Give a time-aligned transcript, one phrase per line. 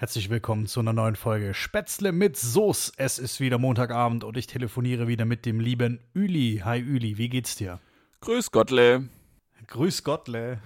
[0.00, 2.92] Herzlich willkommen zu einer neuen Folge Spätzle mit Soße.
[2.96, 6.62] Es ist wieder Montagabend und ich telefoniere wieder mit dem lieben Üli.
[6.64, 7.80] Hi Üli, wie geht's dir?
[8.22, 9.10] Grüß Gottle.
[9.66, 10.58] Grüß Gottle.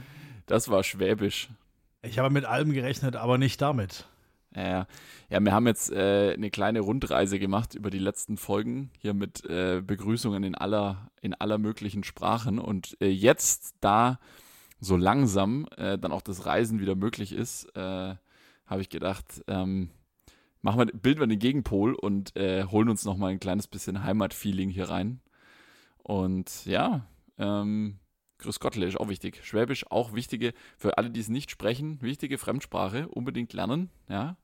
[0.47, 1.49] Das war schwäbisch.
[2.03, 4.07] Ich habe mit allem gerechnet, aber nicht damit.
[4.55, 4.87] Ja,
[5.29, 9.45] ja wir haben jetzt äh, eine kleine Rundreise gemacht über die letzten Folgen, hier mit
[9.47, 12.61] äh, Begrüßungen in aller, in aller möglichen Sprachen.
[12.61, 14.21] Und äh, jetzt, da
[14.79, 18.15] so langsam äh, dann auch das Reisen wieder möglich ist, äh,
[18.67, 19.91] habe ich gedacht, ähm,
[20.63, 24.71] machen wir, bilden wir den Gegenpol und äh, holen uns nochmal ein kleines bisschen Heimatfeeling
[24.71, 25.21] hier rein.
[25.99, 27.07] Und ja,
[27.39, 27.99] ähm,
[28.39, 29.45] Grüß Gottle ist auch wichtig.
[29.45, 34.37] Schwäbisch auch wichtige, für alle, die es nicht sprechen, wichtige Fremdsprache, unbedingt lernen, ja.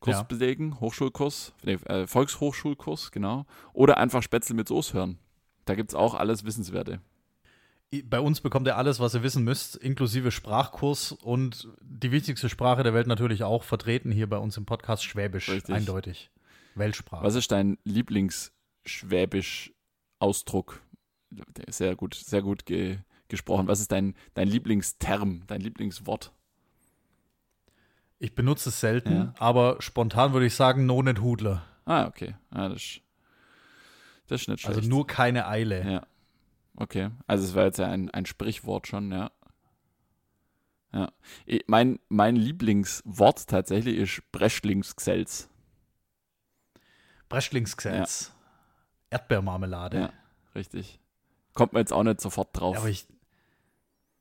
[0.00, 0.22] Kurs ja.
[0.24, 3.46] belegen, Hochschulkurs, äh, Volkshochschulkurs, genau.
[3.72, 5.18] Oder einfach Spätzle mit Soße hören.
[5.64, 7.00] Da gibt es auch alles Wissenswerte
[8.04, 12.82] bei uns bekommt ihr alles, was ihr wissen müsst, inklusive Sprachkurs und die wichtigste Sprache
[12.82, 15.72] der Welt natürlich auch vertreten hier bei uns im Podcast Schwäbisch, Richtig.
[15.74, 16.30] eindeutig.
[16.74, 17.24] Weltsprache.
[17.24, 20.80] Was ist dein Lieblingsschwäbisch-Ausdruck?
[21.68, 23.66] Sehr gut, sehr gut ge gesprochen.
[23.66, 26.32] Was ist dein, dein Lieblingsterm, dein Lieblingswort?
[28.18, 29.34] Ich benutze es selten, ja.
[29.38, 31.64] aber spontan würde ich sagen, no net Hudler.
[31.84, 32.36] Ah, okay.
[32.50, 33.00] Ah, das,
[34.28, 34.78] das ist nicht also schlecht.
[34.78, 35.84] Also nur keine Eile.
[35.84, 36.06] Ja.
[36.76, 39.30] Okay, also es war jetzt ja ein, ein Sprichwort schon, ja.
[40.92, 41.12] Ja.
[41.66, 45.48] Mein, mein Lieblingswort tatsächlich ist Breschlingsgselz.
[47.28, 48.32] Breschlingsgselz.
[49.10, 49.18] Ja.
[49.18, 49.98] Erdbeermarmelade.
[49.98, 50.12] Ja,
[50.54, 51.00] richtig.
[51.54, 52.76] Kommt man jetzt auch nicht sofort drauf.
[52.76, 53.06] Aber ich,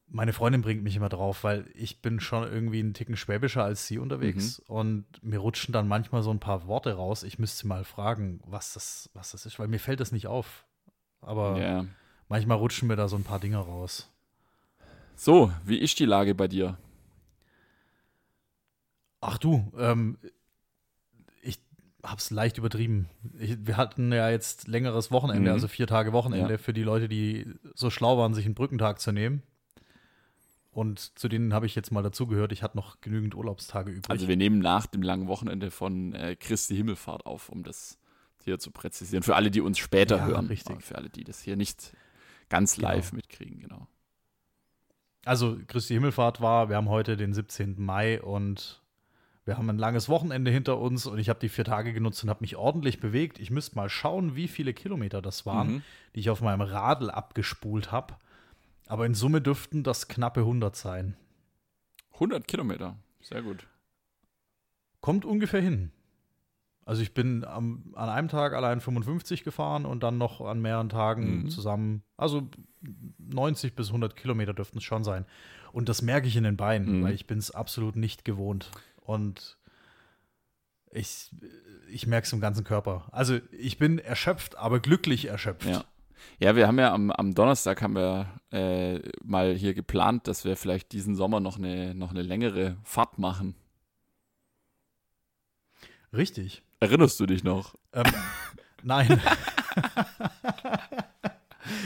[0.08, 3.88] meine Freundin bringt mich immer drauf, weil ich bin schon irgendwie einen Ticken schwäbischer als
[3.88, 4.76] sie unterwegs mhm.
[4.76, 7.24] und mir rutschen dann manchmal so ein paar Worte raus.
[7.24, 10.66] Ich müsste mal fragen, was das, was das ist, weil mir fällt das nicht auf.
[11.22, 11.86] Aber ja
[12.30, 14.10] manchmal rutschen mir da so ein paar Dinge raus.
[15.16, 16.78] So, wie ist die Lage bei dir?
[19.22, 20.18] Ach du, ähm,
[21.42, 21.60] ich
[22.04, 23.10] hab's leicht übertrieben.
[23.40, 25.54] Ich, wir hatten ja jetzt längeres Wochenende, mhm.
[25.54, 26.58] also vier Tage Wochenende ja.
[26.58, 29.42] für die Leute, die so schlau waren, sich einen Brückentag zu nehmen.
[30.72, 32.52] Und zu denen habe ich jetzt mal dazugehört.
[32.52, 34.10] Ich hatte noch genügend Urlaubstage übrig.
[34.10, 37.98] Also wir nehmen nach dem langen Wochenende von äh, Christi Himmelfahrt auf, um das
[38.44, 39.24] hier zu präzisieren.
[39.24, 40.48] Für alle, die uns später ja, hören.
[40.48, 40.84] Richtig.
[40.84, 41.94] Für alle, die das hier nicht
[42.50, 42.90] ganz genau.
[42.90, 43.18] live genau.
[43.18, 43.88] mitkriegen, genau.
[45.26, 47.82] Also Christi Himmelfahrt war, wir haben heute den 17.
[47.84, 48.82] Mai und
[49.46, 52.30] wir haben ein langes Wochenende hinter uns und ich habe die vier Tage genutzt und
[52.30, 53.40] habe mich ordentlich bewegt.
[53.40, 55.84] Ich müsste mal schauen, wie viele Kilometer das waren, mhm.
[56.16, 58.16] die ich auf meinem Radl abgespult habe.
[58.88, 61.16] Aber in Summe dürften das knappe 100 sein.
[62.14, 63.68] 100 Kilometer, sehr gut.
[65.02, 65.92] Kommt ungefähr hin.
[66.86, 70.90] Also ich bin am, an einem Tag allein 55 gefahren und dann noch an mehreren
[70.90, 71.50] Tagen mhm.
[71.50, 72.48] zusammen, also
[73.18, 75.26] 90 bis 100 Kilometer dürften es schon sein.
[75.72, 77.04] Und das merke ich in den Beinen, mhm.
[77.04, 78.70] weil ich bin es absolut nicht gewohnt.
[79.02, 79.58] Und
[80.92, 81.32] ich,
[81.92, 83.08] ich merke es im ganzen Körper.
[83.12, 85.68] Also ich bin erschöpft, aber glücklich erschöpft.
[85.68, 85.84] Ja.
[86.40, 90.56] Ja, wir haben ja am, am Donnerstag haben wir äh, mal hier geplant, dass wir
[90.56, 93.56] vielleicht diesen Sommer noch eine, noch eine längere Fahrt machen.
[96.14, 96.64] Richtig.
[96.86, 97.74] Erinnerst du dich noch?
[97.94, 98.06] Ähm,
[98.84, 99.20] nein.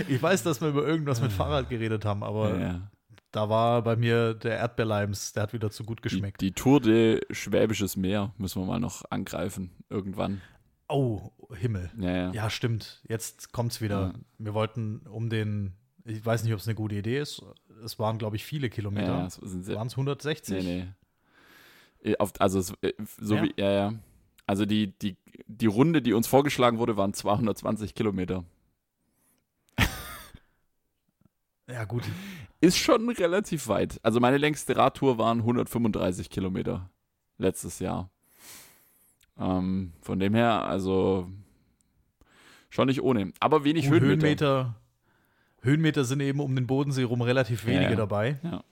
[0.09, 2.91] ich weiß, dass wir über irgendwas mit Fahrrad geredet haben, aber ja, ja.
[3.31, 6.41] da war bei mir der Erdbeerleims, der hat wieder zu gut geschmeckt.
[6.41, 10.41] Die, die Tour de Schwäbisches Meer müssen wir mal noch angreifen, irgendwann.
[10.89, 11.89] Oh, Himmel.
[11.97, 12.49] Ja, ja.
[12.49, 13.01] stimmt.
[13.07, 14.13] Jetzt kommt es wieder.
[14.38, 17.41] Wir wollten um den, ich weiß nicht, ob es eine gute Idee ist.
[17.85, 19.29] Es waren, glaube ich, viele Kilometer.
[19.31, 20.61] Ja, waren es 160?
[20.61, 20.88] Nee,
[22.03, 22.17] nee.
[22.17, 23.43] Auf, also, äh, so ja.
[23.43, 23.93] wie, ja, ja.
[24.49, 25.15] Also die, die,
[25.45, 28.45] die Runde, die uns vorgeschlagen wurde, waren 220 Kilometer.
[31.67, 32.01] ja, gut.
[32.59, 33.99] Ist schon relativ weit.
[34.01, 36.89] Also meine längste Radtour waren 135 Kilometer
[37.38, 38.09] letztes Jahr.
[39.38, 41.29] Ähm, von dem her, also
[42.71, 43.31] schon nicht ohne.
[43.39, 44.17] Aber wenig Und Höhenmeter.
[44.17, 44.75] Höhenmeter.
[45.61, 47.95] Höhenmeter sind eben um den Bodensee rum relativ wenige ja, ja.
[47.97, 48.39] dabei.
[48.41, 48.63] Ja.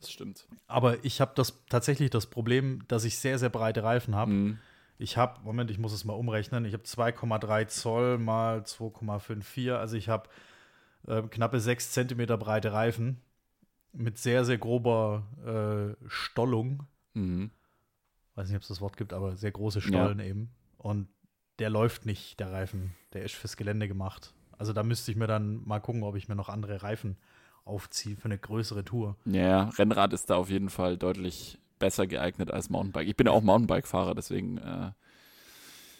[0.00, 0.48] Das stimmt.
[0.66, 4.30] Aber ich habe das tatsächlich das Problem, dass ich sehr, sehr breite Reifen habe.
[4.30, 4.58] Mhm.
[5.04, 9.98] Ich habe, Moment, ich muss es mal umrechnen, ich habe 2,3 Zoll mal 2,54, also
[9.98, 10.30] ich habe
[11.06, 13.20] äh, knappe 6 Zentimeter breite Reifen
[13.92, 15.26] mit sehr, sehr grober
[16.00, 16.84] äh, Stollung.
[17.12, 17.50] Mhm.
[18.34, 20.24] Weiß nicht, ob es das Wort gibt, aber sehr große Stollen ja.
[20.24, 20.48] eben.
[20.78, 21.08] Und
[21.58, 22.94] der läuft nicht, der Reifen.
[23.12, 24.32] Der ist fürs Gelände gemacht.
[24.56, 27.18] Also da müsste ich mir dann mal gucken, ob ich mir noch andere Reifen
[27.66, 29.18] aufziehe für eine größere Tour.
[29.26, 33.08] Ja, Rennrad ist da auf jeden Fall deutlich besser geeignet als Mountainbike.
[33.08, 34.58] Ich bin ja auch Mountainbike-Fahrer, deswegen.
[34.58, 34.92] Äh,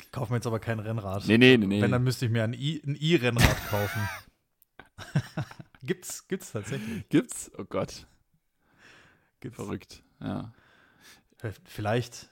[0.00, 1.26] ich kaufe mir jetzt aber kein Rennrad.
[1.26, 1.67] Nee, nee, nee.
[1.67, 1.82] nee.
[1.82, 4.09] Wenn, dann müsste ich mir ein E-Rennrad kaufen.
[5.82, 7.09] gibt's, gibt's tatsächlich.
[7.09, 7.50] Gibt's?
[7.59, 8.06] Oh Gott.
[9.41, 9.56] Gibt's.
[9.56, 10.53] Verrückt, ja.
[11.65, 12.31] Vielleicht,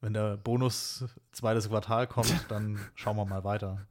[0.00, 3.86] wenn der Bonus zweites Quartal kommt, dann schauen wir mal weiter.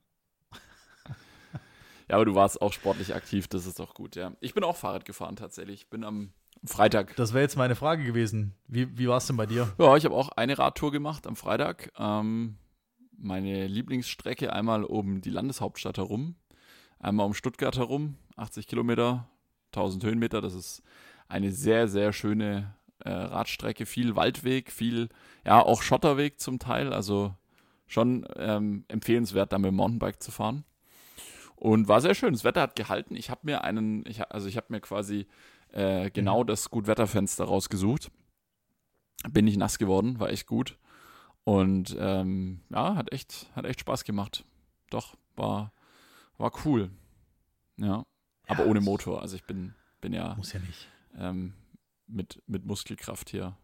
[2.10, 4.34] Ja, aber du warst auch sportlich aktiv, das ist doch gut, ja.
[4.40, 5.82] Ich bin auch Fahrrad gefahren tatsächlich.
[5.82, 6.34] Ich bin am
[6.66, 7.16] Freitag.
[7.16, 8.54] Das wäre jetzt meine Frage gewesen.
[8.68, 9.74] Wie, wie war es denn bei dir?
[9.78, 11.92] Ja, ich habe auch eine Radtour gemacht am Freitag.
[11.98, 12.58] Ähm,
[13.18, 16.36] meine Lieblingsstrecke einmal um die Landeshauptstadt herum,
[17.00, 19.30] einmal um Stuttgart herum, 80 Kilometer,
[19.74, 20.42] 1000 Höhenmeter.
[20.42, 20.84] Das ist
[21.28, 23.86] eine sehr, sehr schöne äh, Radstrecke.
[23.86, 25.10] Viel Waldweg, viel,
[25.46, 26.94] ja, auch Schotterweg zum Teil.
[26.94, 27.34] Also
[27.88, 30.64] schon ähm, empfehlenswert, da mit dem Mountainbike zu fahren.
[31.56, 32.34] Und war sehr schön.
[32.34, 33.16] Das Wetter hat gehalten.
[33.16, 35.28] Ich habe mir einen, ich, also ich habe mir quasi
[35.72, 36.48] äh, genau mhm.
[36.48, 38.12] das Gutwetterfenster rausgesucht.
[39.30, 40.78] Bin nicht nass geworden, war echt gut.
[41.44, 44.46] Und ähm, ja, hat echt, hat echt Spaß gemacht.
[44.90, 45.74] Doch, war,
[46.38, 46.92] war cool.
[47.78, 47.88] Ja.
[47.88, 48.06] ja
[48.48, 49.22] aber ohne Motor.
[49.22, 50.36] Also ich bin, bin ja.
[50.36, 50.88] Muss ja nicht.
[51.18, 51.54] Ähm,
[52.08, 53.58] mit, mit Muskelkraft hier.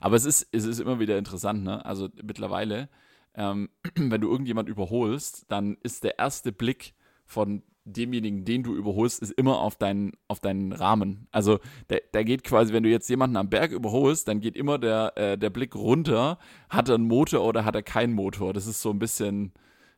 [0.00, 1.84] Aber es ist, es ist immer wieder interessant, ne?
[1.84, 2.88] Also mittlerweile,
[3.34, 7.62] ähm, wenn du irgendjemand überholst, dann ist der erste Blick von
[7.92, 11.26] demjenigen, den du überholst, ist immer auf deinen, auf deinen Rahmen.
[11.32, 11.58] Also
[11.88, 15.16] der, der geht quasi, wenn du jetzt jemanden am Berg überholst, dann geht immer der,
[15.16, 16.38] äh, der Blick runter,
[16.68, 18.52] hat er einen Motor oder hat er keinen Motor.
[18.52, 19.52] Das ist so ein bisschen,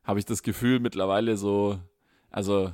[0.05, 1.79] habe ich das Gefühl mittlerweile so,
[2.31, 2.73] also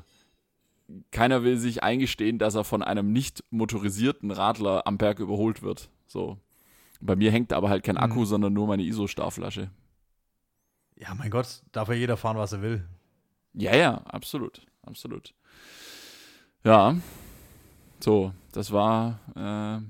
[1.10, 5.90] keiner will sich eingestehen, dass er von einem nicht motorisierten Radler am Berg überholt wird.
[6.06, 6.38] So.
[7.00, 8.26] Bei mir hängt aber halt kein Akku, mhm.
[8.26, 9.70] sondern nur meine ISO-Starflasche.
[10.94, 12.86] Ja, mein Gott, darf ja jeder fahren, was er will.
[13.52, 15.34] Ja, ja, absolut absolut.
[16.64, 16.96] Ja,
[18.00, 19.84] so, das war, äh,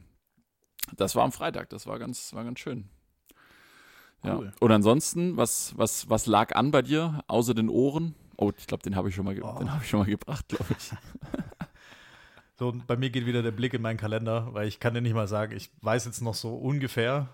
[0.96, 2.88] das war am Freitag, das war ganz, war ganz schön.
[4.25, 4.37] Ja.
[4.37, 4.52] Cool.
[4.60, 8.14] Und ansonsten, was, was, was lag an bei dir, außer den Ohren?
[8.37, 9.58] Oh, ich glaube, den habe ich schon mal, oh.
[9.58, 10.90] den habe ich schon mal gebracht, glaube ich.
[12.58, 15.14] so, bei mir geht wieder der Blick in meinen Kalender, weil ich kann dir nicht
[15.14, 17.28] mal sagen, ich weiß jetzt noch so ungefähr,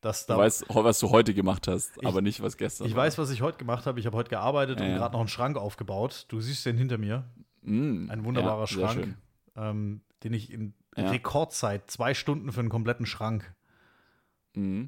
[0.00, 0.34] dass da.
[0.34, 3.04] Du weißt, was du heute gemacht hast, ich, aber nicht, was gestern Ich war.
[3.04, 4.00] weiß, was ich heute gemacht habe.
[4.00, 4.98] Ich habe heute gearbeitet ja, und ja.
[4.98, 6.26] gerade noch einen Schrank aufgebaut.
[6.28, 7.24] Du siehst den hinter mir.
[7.62, 9.16] Mm, Ein wunderbarer ja, Schrank,
[9.56, 13.54] ähm, den ich in Rekordzeit, zwei Stunden für einen kompletten Schrank.
[14.54, 14.84] Mm.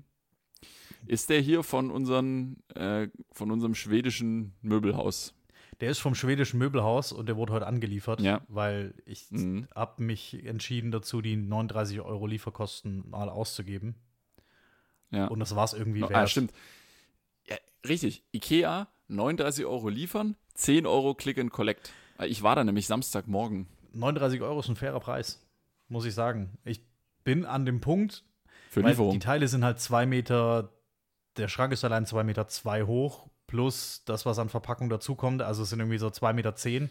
[1.06, 5.34] Ist der hier von, unseren, äh, von unserem schwedischen Möbelhaus?
[5.81, 8.40] Der ist vom schwedischen Möbelhaus und der wurde heute angeliefert, ja.
[8.49, 9.69] weil ich mhm.
[9.75, 13.94] habe mich entschieden dazu, die 39 Euro Lieferkosten mal auszugeben.
[15.10, 15.26] Ja.
[15.26, 16.14] Und das war es irgendwie wert.
[16.14, 16.52] Ah, stimmt.
[17.46, 17.56] Ja,
[17.87, 18.25] richtig.
[18.32, 21.93] Ikea, 39 Euro liefern, 10 Euro Click and Collect.
[22.26, 23.69] Ich war da nämlich Samstagmorgen.
[23.93, 25.40] 39 Euro ist ein fairer Preis,
[25.88, 26.58] muss ich sagen.
[26.64, 26.82] Ich
[27.25, 28.25] bin an dem Punkt,
[28.70, 29.12] Für Lieferung.
[29.12, 30.72] die Teile sind halt zwei Meter,
[31.37, 35.62] der Schrank ist allein zwei Meter zwei hoch, plus das, was an Verpackung dazukommt, also
[35.62, 36.90] es sind irgendwie so zwei Meter zehn.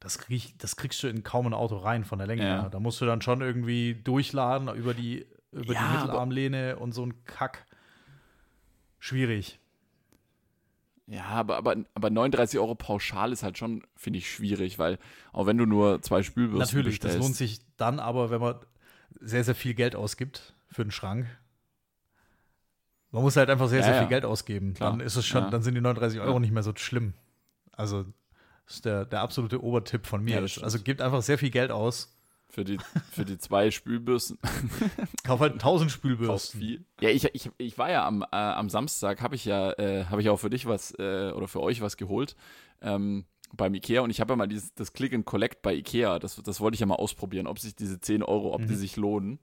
[0.00, 2.62] Das, krieg, das kriegst du in kaum ein Auto rein von der Länge ja.
[2.62, 2.68] her.
[2.70, 7.04] Da musst du dann schon irgendwie durchladen über die über ja, die Mittelarmlehne und so
[7.04, 7.66] ein Kack.
[8.98, 9.58] Schwierig.
[11.06, 14.98] Ja, aber, aber, aber 39 Euro pauschal ist halt schon, finde ich, schwierig, weil
[15.32, 18.56] auch wenn du nur zwei Spülbürsten Natürlich, bestellst, das lohnt sich dann aber, wenn man
[19.20, 21.26] sehr, sehr viel Geld ausgibt für einen Schrank.
[23.10, 24.00] Man muss halt einfach sehr, ja, sehr ja.
[24.00, 24.74] viel Geld ausgeben.
[24.74, 24.90] Klar.
[24.90, 25.50] Dann ist es schon, ja.
[25.50, 27.14] dann sind die 39 Euro nicht mehr so schlimm.
[27.72, 28.04] Also,
[28.66, 30.36] das ist der, der absolute Obertipp von mir.
[30.38, 32.17] also, gibt einfach sehr viel Geld aus
[32.50, 32.78] für die,
[33.10, 34.38] für die zwei Spülbürsten.
[35.24, 36.60] Kauf halt 1000 Spülbürsten.
[36.60, 36.84] Viel.
[37.00, 40.22] Ja, ich, ich, ich war ja am, äh, am Samstag, habe ich ja, äh, habe
[40.22, 42.36] ich auch für dich was äh, oder für euch was geholt
[42.80, 46.18] ähm, beim Ikea und ich habe ja mal dieses, das Click and Collect bei Ikea,
[46.18, 48.68] das, das wollte ich ja mal ausprobieren, ob sich diese 10 Euro, ob mhm.
[48.68, 49.40] die sich lohnen.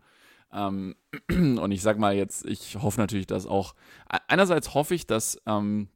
[0.53, 0.95] Ähm,
[1.29, 3.75] und ich sag mal jetzt, ich hoffe natürlich, dass auch,
[4.27, 5.89] einerseits hoffe ich, dass ähm,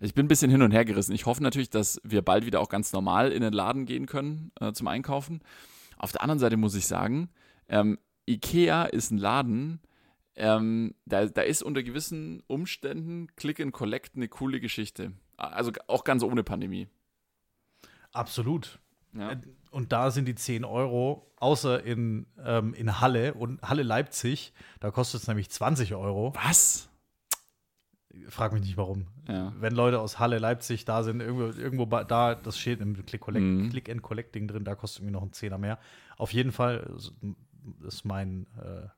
[0.00, 1.12] ich bin ein bisschen hin und her gerissen.
[1.12, 4.52] Ich hoffe natürlich, dass wir bald wieder auch ganz normal in den Laden gehen können
[4.60, 5.40] äh, zum Einkaufen.
[5.96, 7.30] Auf der anderen Seite muss ich sagen,
[7.68, 9.80] ähm, Ikea ist ein Laden,
[10.36, 15.12] ähm, da, da ist unter gewissen Umständen Click and Collect eine coole Geschichte.
[15.36, 16.88] Also auch ganz ohne Pandemie.
[18.12, 18.78] Absolut.
[19.14, 19.32] Ja.
[19.32, 19.40] Äh,
[19.70, 24.90] und da sind die 10 Euro, außer in, ähm, in Halle und Halle Leipzig, da
[24.90, 26.32] kostet es nämlich 20 Euro.
[26.36, 26.87] Was?
[28.28, 29.06] Frag mich nicht warum.
[29.28, 29.52] Ja.
[29.58, 33.44] Wenn Leute aus Halle, Leipzig da sind, irgendwo, irgendwo da, das steht im Click, Collect,
[33.44, 33.70] mhm.
[33.70, 35.78] Click and Collecting drin, da kostet irgendwie noch ein Zehner mehr.
[36.16, 36.94] Auf jeden Fall
[37.86, 38.88] ist mein äh,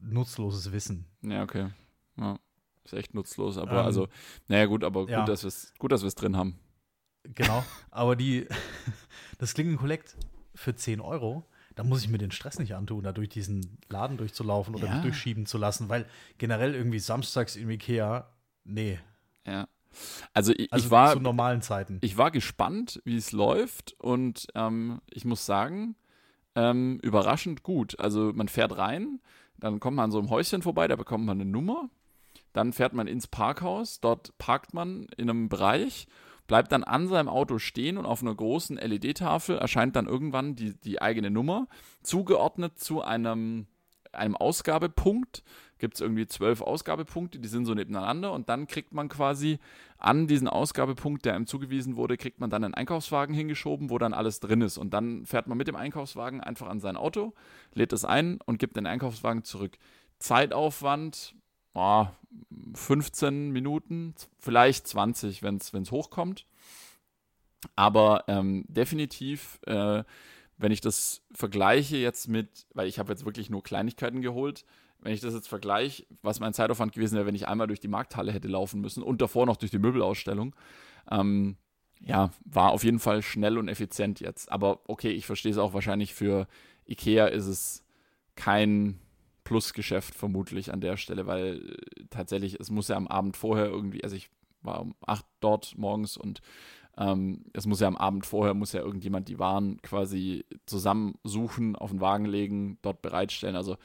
[0.00, 1.06] nutzloses Wissen.
[1.22, 1.70] Ja, okay.
[2.16, 2.38] Ja,
[2.84, 4.08] ist echt nutzlos, aber ähm, also,
[4.48, 5.24] naja, gut, aber gut, ja.
[5.24, 6.58] dass wir es gut, dass wir es drin haben.
[7.24, 8.46] Genau, aber die,
[9.38, 10.16] das Click and Collect
[10.54, 14.16] für 10 Euro, da muss ich mir den Stress nicht antun, da durch diesen Laden
[14.16, 14.94] durchzulaufen oder ja.
[14.94, 16.06] mich durchschieben zu lassen, weil
[16.38, 18.28] generell irgendwie samstags im Ikea,
[18.68, 18.98] nee.
[19.46, 19.66] Ja.
[20.32, 21.98] Also ich, also ich war zu normalen Zeiten.
[22.02, 25.96] Ich war gespannt, wie es läuft und ähm, ich muss sagen,
[26.54, 27.98] ähm, überraschend gut.
[27.98, 29.20] Also man fährt rein,
[29.58, 31.88] Dann kommt man an so einem Häuschen vorbei, da bekommt man eine Nummer.
[32.52, 36.06] Dann fährt man ins Parkhaus, dort parkt man in einem Bereich,
[36.46, 40.74] bleibt dann an seinem Auto stehen und auf einer großen LED-Tafel erscheint dann irgendwann die,
[40.80, 41.68] die eigene Nummer,
[42.02, 43.66] zugeordnet zu einem,
[44.12, 45.42] einem Ausgabepunkt
[45.78, 49.58] gibt es irgendwie zwölf Ausgabepunkte, die sind so nebeneinander und dann kriegt man quasi
[49.98, 54.14] an diesen Ausgabepunkt, der einem zugewiesen wurde, kriegt man dann einen Einkaufswagen hingeschoben, wo dann
[54.14, 54.78] alles drin ist.
[54.78, 57.34] Und dann fährt man mit dem Einkaufswagen einfach an sein Auto,
[57.74, 59.76] lädt es ein und gibt den Einkaufswagen zurück.
[60.18, 61.34] Zeitaufwand,
[61.74, 62.06] oh,
[62.74, 66.46] 15 Minuten, vielleicht 20, wenn es hochkommt.
[67.74, 70.04] Aber ähm, definitiv, äh,
[70.58, 74.64] wenn ich das vergleiche jetzt mit, weil ich habe jetzt wirklich nur Kleinigkeiten geholt,
[75.00, 77.88] wenn ich das jetzt vergleiche, was mein Zeitaufwand gewesen wäre, wenn ich einmal durch die
[77.88, 80.54] Markthalle hätte laufen müssen und davor noch durch die Möbelausstellung,
[81.10, 81.56] ähm,
[82.00, 84.50] ja, war auf jeden Fall schnell und effizient jetzt.
[84.52, 86.46] Aber okay, ich verstehe es auch wahrscheinlich für
[86.86, 87.84] Ikea ist es
[88.34, 88.98] kein
[89.44, 94.04] Plusgeschäft vermutlich an der Stelle, weil äh, tatsächlich, es muss ja am Abend vorher irgendwie,
[94.04, 94.30] also ich
[94.62, 96.40] war um 8 dort morgens und
[96.96, 101.90] ähm, es muss ja am Abend vorher, muss ja irgendjemand die Waren quasi zusammensuchen, auf
[101.90, 103.56] den Wagen legen, dort bereitstellen.
[103.56, 103.76] Also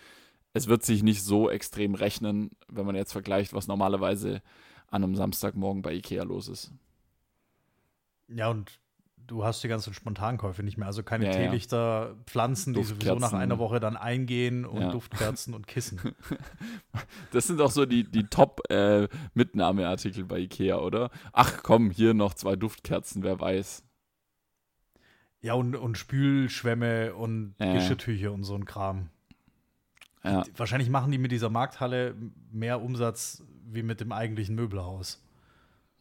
[0.53, 4.41] es wird sich nicht so extrem rechnen, wenn man jetzt vergleicht, was normalerweise
[4.89, 6.71] an einem Samstagmorgen bei Ikea los ist.
[8.27, 8.79] Ja, und
[9.27, 10.87] du hast die ganzen Spontankäufe nicht mehr.
[10.87, 12.15] Also keine ja, Teelichter, ja.
[12.25, 14.91] Pflanzen, die sowieso nach einer Woche dann eingehen und ja.
[14.91, 15.99] Duftkerzen und Kissen.
[17.31, 21.09] Das sind auch so die, die Top-Mitnahmeartikel äh, bei Ikea, oder?
[21.31, 23.83] Ach komm, hier noch zwei Duftkerzen, wer weiß.
[25.41, 29.09] Ja, und, und Spülschwämme und Geschirrtücher und so ein Kram.
[30.23, 30.43] Ja.
[30.55, 32.15] Wahrscheinlich machen die mit dieser Markthalle
[32.51, 35.21] mehr Umsatz wie mit dem eigentlichen Möbelhaus.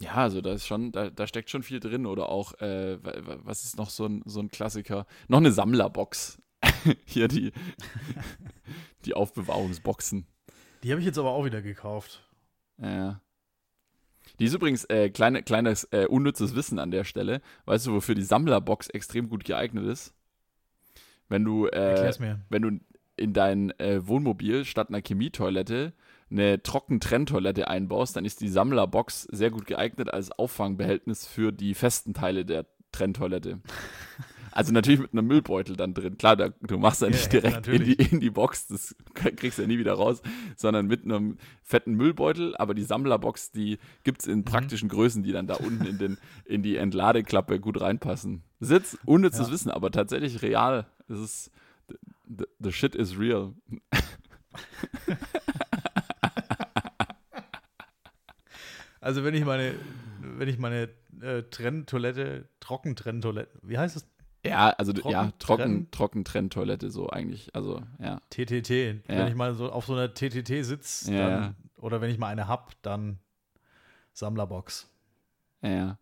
[0.00, 2.06] Ja, also da ist schon, da, da steckt schon viel drin.
[2.06, 2.98] Oder auch, äh,
[3.44, 5.06] was ist noch so ein, so ein Klassiker?
[5.28, 6.40] Noch eine Sammlerbox.
[7.04, 7.52] Hier die,
[9.04, 10.26] die Aufbewahrungsboxen.
[10.82, 12.28] Die habe ich jetzt aber auch wieder gekauft.
[12.78, 13.20] Ja.
[14.38, 17.40] Die ist übrigens äh, kleine, kleines äh, unnützes Wissen an der Stelle.
[17.66, 20.14] Weißt du, wofür die Sammlerbox extrem gut geeignet ist?
[21.28, 22.12] Wenn du, äh,
[22.48, 22.80] wenn du
[23.22, 25.92] in dein äh, Wohnmobil statt einer Chemietoilette
[26.32, 32.14] eine Trockentrenntoilette einbaust, dann ist die Sammlerbox sehr gut geeignet als Auffangbehältnis für die festen
[32.14, 33.60] Teile der Trenntoilette.
[34.54, 36.18] Also natürlich mit einem Müllbeutel dann drin.
[36.18, 39.62] Klar, da, du machst ja nicht direkt in die, in die Box, das kriegst du
[39.62, 40.20] ja nie wieder raus,
[40.56, 42.54] sondern mit einem fetten Müllbeutel.
[42.58, 44.44] Aber die Sammlerbox, die gibt es in mhm.
[44.44, 44.92] praktischen mhm.
[44.92, 48.42] Größen, die dann da unten in, den, in die Entladeklappe gut reinpassen.
[48.60, 49.52] Jetzt unnützes ja.
[49.54, 50.84] Wissen, aber tatsächlich real.
[51.08, 51.50] Es ist
[52.26, 53.54] the, the shit is real.
[59.00, 59.74] also wenn ich meine,
[60.20, 60.88] wenn ich meine
[61.20, 64.06] äh, Trenntoilette, Trockentrenntoilette, wie heißt es?
[64.44, 68.20] Ja, also trocken, ja, trocken, trocken Trenntoilette so eigentlich, also ja.
[68.30, 68.94] TTT, ja.
[69.06, 71.54] wenn ich mal so auf so einer TTT sitze, ja.
[71.76, 73.20] oder wenn ich mal eine hab, dann
[74.12, 74.88] Sammlerbox.
[75.62, 75.96] Ja,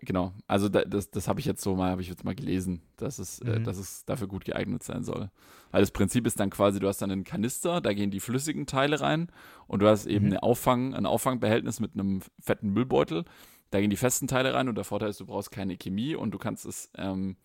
[0.00, 3.18] genau, also das, das habe ich jetzt so mal, habe ich jetzt mal gelesen, dass
[3.18, 3.54] es, äh, mhm.
[3.54, 5.30] äh, dass es dafür gut geeignet sein soll.
[5.70, 8.66] Weil das Prinzip ist dann quasi, du hast dann einen Kanister, da gehen die flüssigen
[8.66, 9.28] Teile rein
[9.66, 10.32] und du hast eben mhm.
[10.32, 13.24] eine Auffang, ein Auffangbehältnis mit einem fetten Müllbeutel.
[13.70, 16.30] Da gehen die festen Teile rein und der Vorteil ist, du brauchst keine Chemie und
[16.30, 17.36] du kannst es, ähm,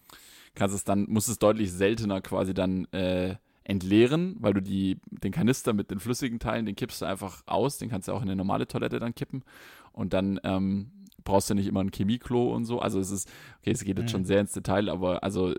[0.53, 5.31] kannst es dann, musst es deutlich seltener quasi dann äh, entleeren, weil du die, den
[5.31, 8.29] Kanister mit den flüssigen Teilen, den kippst du einfach aus, den kannst du auch in
[8.29, 9.43] eine normale Toilette dann kippen
[9.91, 10.91] und dann ähm,
[11.23, 12.79] brauchst du nicht immer ein Chemieklo und so.
[12.79, 14.11] Also es ist, okay, es geht jetzt mhm.
[14.11, 15.53] schon sehr ins Detail, aber also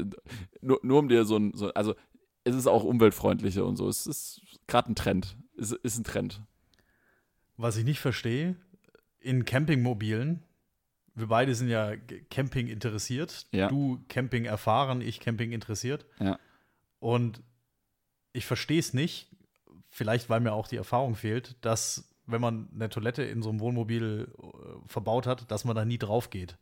[0.60, 1.94] nur, nur um dir so ein, so, also
[2.44, 3.88] es ist auch umweltfreundlicher und so.
[3.88, 5.36] Es ist gerade ein Trend.
[5.56, 6.42] Es ist ein Trend.
[7.56, 8.56] Was ich nicht verstehe,
[9.20, 10.42] in Campingmobilen,
[11.14, 11.94] wir beide sind ja
[12.30, 13.46] Camping interessiert.
[13.52, 13.68] Ja.
[13.68, 16.06] Du Camping erfahren, ich Camping interessiert.
[16.18, 16.38] Ja.
[16.98, 17.42] Und
[18.32, 19.28] ich verstehe es nicht,
[19.88, 23.60] vielleicht weil mir auch die Erfahrung fehlt, dass wenn man eine Toilette in so einem
[23.60, 24.44] Wohnmobil äh,
[24.86, 26.56] verbaut hat, dass man da nie drauf geht.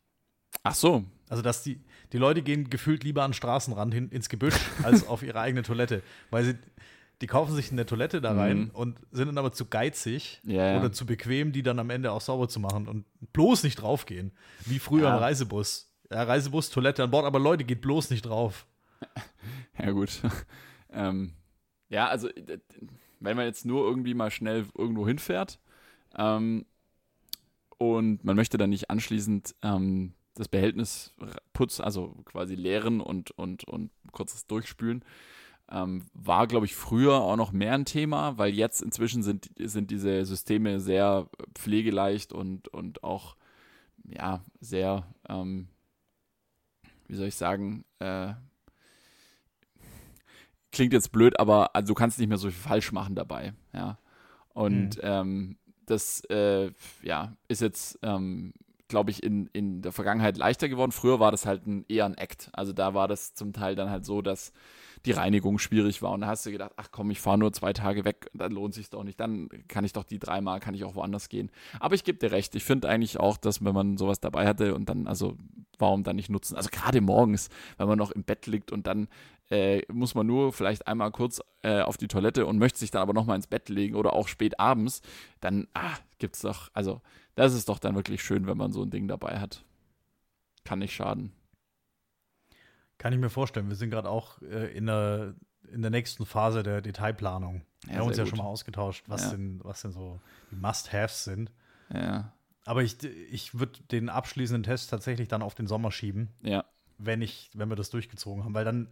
[0.62, 1.04] Ach so.
[1.28, 1.80] Also, dass die,
[2.12, 5.62] die Leute gehen gefühlt lieber an den Straßenrand hin, ins Gebüsch, als auf ihre eigene
[5.62, 6.02] Toilette.
[6.30, 6.54] Weil sie,
[7.20, 8.70] die kaufen sich eine Toilette da rein mhm.
[8.70, 12.20] und sind dann aber zu geizig ja, oder zu bequem, die dann am Ende auch
[12.20, 14.32] sauber zu machen und bloß nicht draufgehen.
[14.66, 15.16] Wie früher ja.
[15.16, 15.92] im Reisebus.
[16.10, 18.66] Ja, Reisebus, Toilette an Bord, aber Leute, geht bloß nicht drauf.
[19.78, 20.20] Ja, gut.
[20.92, 21.32] ähm,
[21.88, 22.28] ja, also
[23.20, 25.58] wenn man jetzt nur irgendwie mal schnell irgendwo hinfährt
[26.16, 26.66] ähm,
[27.78, 31.14] und man möchte dann nicht anschließend ähm, das Behältnis
[31.52, 35.04] putzen, also quasi leeren und, und, und kurzes Durchspülen,
[35.70, 39.90] ähm, war, glaube ich, früher auch noch mehr ein Thema, weil jetzt inzwischen sind, sind
[39.90, 43.36] diese Systeme sehr pflegeleicht und, und auch
[44.04, 45.68] ja, sehr, ähm,
[47.06, 48.34] wie soll ich sagen, äh,
[50.72, 53.98] klingt jetzt blöd, aber also du kannst nicht mehr so viel falsch machen dabei, ja.
[54.52, 55.02] Und mhm.
[55.02, 56.70] ähm, das äh,
[57.02, 58.52] ja, ist jetzt, ähm,
[58.88, 60.92] glaube ich, in, in der Vergangenheit leichter geworden.
[60.92, 62.50] Früher war das halt ein, eher ein Act.
[62.52, 64.52] Also da war das zum Teil dann halt so, dass
[65.06, 66.12] die Reinigung schwierig war.
[66.12, 68.74] Und da hast du gedacht, ach komm, ich fahre nur zwei Tage weg, dann lohnt
[68.74, 69.18] sich doch nicht.
[69.18, 71.50] Dann kann ich doch die dreimal, kann ich auch woanders gehen.
[71.78, 74.74] Aber ich gebe dir recht, ich finde eigentlich auch, dass wenn man sowas dabei hatte
[74.74, 75.36] und dann, also
[75.78, 76.56] warum dann nicht nutzen?
[76.56, 79.08] Also gerade morgens, wenn man noch im Bett liegt und dann
[79.50, 83.02] äh, muss man nur vielleicht einmal kurz äh, auf die Toilette und möchte sich dann
[83.02, 85.02] aber nochmal ins Bett legen oder auch spät abends,
[85.40, 87.00] dann ah, gibt es doch, also
[87.34, 89.64] das ist doch dann wirklich schön, wenn man so ein Ding dabei hat.
[90.64, 91.32] Kann nicht schaden.
[93.00, 93.70] Kann ich mir vorstellen.
[93.70, 95.32] Wir sind gerade auch äh, in, der,
[95.72, 97.62] in der nächsten Phase der Detailplanung.
[97.84, 98.28] Ja, wir haben uns ja gut.
[98.28, 99.30] schon mal ausgetauscht, was, ja.
[99.30, 101.50] denn, was denn so die Must-Haves sind.
[101.94, 102.30] Ja.
[102.66, 106.28] Aber ich, ich würde den abschließenden Test tatsächlich dann auf den Sommer schieben.
[106.42, 106.66] Ja.
[106.98, 108.90] Wenn ich, wenn wir das durchgezogen haben, weil dann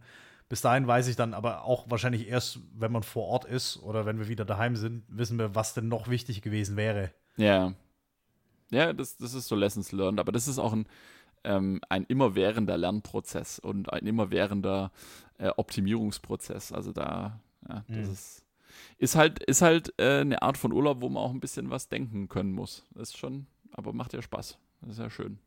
[0.49, 4.07] bis dahin weiß ich dann aber auch wahrscheinlich erst, wenn man vor Ort ist oder
[4.07, 7.11] wenn wir wieder daheim sind, wissen wir, was denn noch wichtig gewesen wäre.
[7.37, 7.75] Ja.
[8.71, 10.87] Ja, das, das ist so Lessons learned, aber das ist auch ein,
[11.43, 14.91] ähm, ein immerwährender Lernprozess und ein immerwährender
[15.37, 16.71] äh, Optimierungsprozess.
[16.71, 18.13] Also da, ja, das mhm.
[18.13, 18.45] ist,
[18.97, 21.89] ist halt, ist halt äh, eine Art von Urlaub, wo man auch ein bisschen was
[21.89, 22.85] denken können muss.
[22.91, 24.57] Das ist schon, aber macht ja Spaß.
[24.81, 25.39] Das ist ja schön.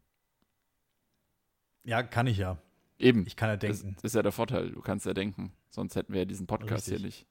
[1.85, 2.59] Ja, kann ich ja.
[2.99, 3.27] Eben.
[3.27, 3.95] Ich kann ja denken.
[3.97, 4.71] Das ist ja der Vorteil.
[4.71, 5.53] Du kannst ja denken.
[5.71, 6.97] Sonst hätten wir ja diesen Podcast Richtig.
[6.97, 7.27] hier nicht,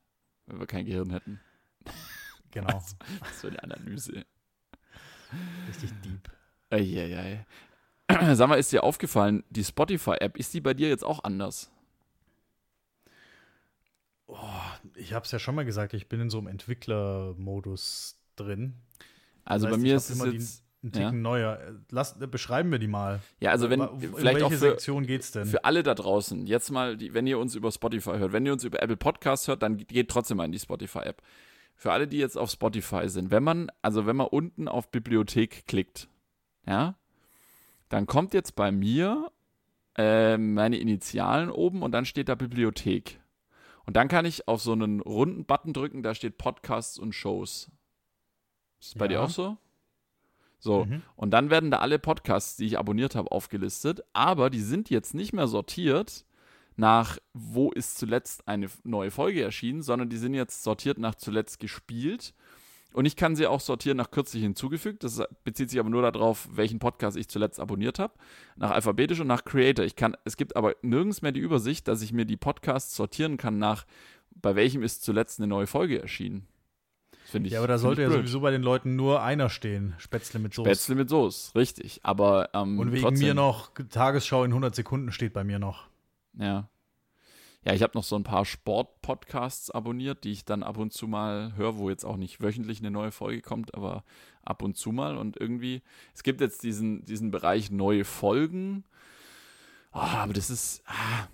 [0.48, 1.40] wenn wir kein Gehirn hätten.
[2.52, 2.68] Genau.
[2.74, 4.26] Das, das für eine Analyse.
[5.70, 6.30] Richtig deep.
[6.70, 7.46] Eieiei.
[8.36, 11.72] Sag mal, ist dir aufgefallen, die Spotify-App, ist die bei dir jetzt auch anders?
[14.28, 14.38] Oh,
[14.96, 18.76] ich habe es ja schon mal gesagt, ich bin in so einem Entwicklermodus drin.
[19.44, 21.12] Also das heißt, bei mir ist es jetzt ein Ticken ja.
[21.12, 21.60] neuer.
[21.92, 23.20] Lass, beschreiben wir die mal.
[23.40, 25.46] Ja, also wenn in vielleicht welche auch für, Sektion geht's denn?
[25.46, 28.54] Für alle da draußen, jetzt mal, die, wenn ihr uns über Spotify hört, wenn ihr
[28.54, 31.22] uns über Apple Podcasts hört, dann geht trotzdem mal in die Spotify-App.
[31.76, 35.68] Für alle, die jetzt auf Spotify sind, wenn man, also wenn man unten auf Bibliothek
[35.68, 36.08] klickt,
[36.66, 36.96] ja,
[37.92, 39.32] dann kommt jetzt bei mir
[39.98, 43.20] äh, meine Initialen oben und dann steht da Bibliothek.
[43.86, 47.70] Und dann kann ich auf so einen runden Button drücken, da steht Podcasts und Shows.
[48.80, 49.58] Ist das bei dir auch so?
[50.60, 51.02] So, mhm.
[51.16, 55.14] und dann werden da alle Podcasts, die ich abonniert habe, aufgelistet, aber die sind jetzt
[55.14, 56.24] nicht mehr sortiert
[56.78, 61.60] nach, wo ist zuletzt eine neue Folge erschienen, sondern die sind jetzt sortiert nach zuletzt
[61.60, 62.34] gespielt.
[62.94, 65.04] Und ich kann sie auch sortieren nach kürzlich hinzugefügt.
[65.04, 68.14] Das bezieht sich aber nur darauf, welchen Podcast ich zuletzt abonniert habe.
[68.58, 69.86] Nach alphabetisch und nach Creator.
[69.86, 73.38] Ich kann, es gibt aber nirgends mehr die Übersicht, dass ich mir die Podcasts sortieren
[73.38, 73.86] kann nach,
[74.36, 76.48] bei welchem ist zuletzt eine neue Folge erschienen.
[77.26, 77.54] Finde ich.
[77.54, 78.20] Ja, aber da sollte ja blöd.
[78.20, 79.94] sowieso bei den Leuten nur einer stehen.
[79.98, 80.68] Spätzle mit Soße.
[80.68, 82.02] Spätzle mit Soße, richtig.
[82.04, 85.88] Aber ähm, Und wegen trotzdem, mir noch, Tagesschau in 100 Sekunden steht bei mir noch.
[86.38, 86.68] Ja.
[87.64, 91.08] Ja, ich habe noch so ein paar Sport-Podcasts abonniert, die ich dann ab und zu
[91.08, 94.04] mal höre, wo jetzt auch nicht wöchentlich eine neue Folge kommt, aber
[94.44, 95.16] ab und zu mal.
[95.16, 95.84] Und irgendwie,
[96.16, 98.84] es gibt jetzt diesen, diesen Bereich neue Folgen.
[99.94, 101.28] Oh, aber das ist, ah,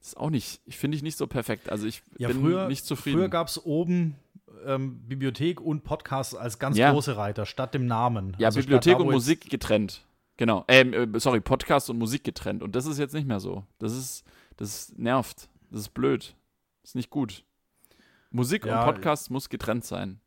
[0.00, 1.70] das ist auch nicht, ich finde ich nicht so perfekt.
[1.70, 3.18] Also ich ja, bin früher, nicht zufrieden.
[3.18, 4.16] Früher gab es oben
[4.66, 6.92] ähm, Bibliothek und Podcast als ganz ja.
[6.92, 8.36] große Reiter, statt dem Namen.
[8.38, 10.04] Ja, also Bibliothek und Musik getrennt.
[10.36, 10.64] Genau.
[10.68, 12.62] Ähm, äh, sorry, Podcast und Musik getrennt.
[12.62, 13.64] Und das ist jetzt nicht mehr so.
[13.78, 14.24] Das ist,
[14.56, 15.48] das nervt.
[15.70, 16.34] Das ist blöd.
[16.82, 17.44] Das ist nicht gut.
[18.30, 20.20] Musik ja, und Podcast muss getrennt sein.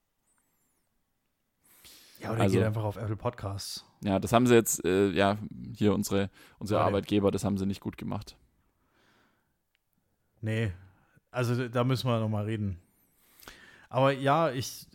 [2.19, 3.85] Ja, oder also, geht einfach auf Apple Podcasts.
[4.01, 5.37] Ja, das haben sie jetzt, äh, ja,
[5.75, 6.29] hier unsere,
[6.59, 6.87] unsere okay.
[6.87, 8.37] Arbeitgeber, das haben sie nicht gut gemacht.
[10.41, 10.73] Nee,
[11.31, 12.79] also da müssen wir nochmal reden.
[13.89, 14.87] Aber ja, ich,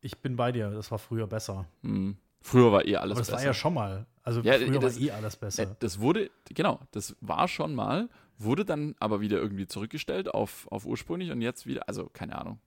[0.00, 0.70] ich bin bei dir.
[0.70, 1.66] Das war früher besser.
[1.82, 2.16] Mhm.
[2.40, 3.38] Früher war eh alles Aber das besser.
[3.38, 4.06] war ja schon mal.
[4.22, 5.76] Also ja, früher das, war eh alles besser.
[5.80, 8.08] Das wurde, genau, das war schon mal,
[8.42, 12.60] wurde dann aber wieder irgendwie zurückgestellt auf, auf ursprünglich und jetzt wieder, also keine Ahnung.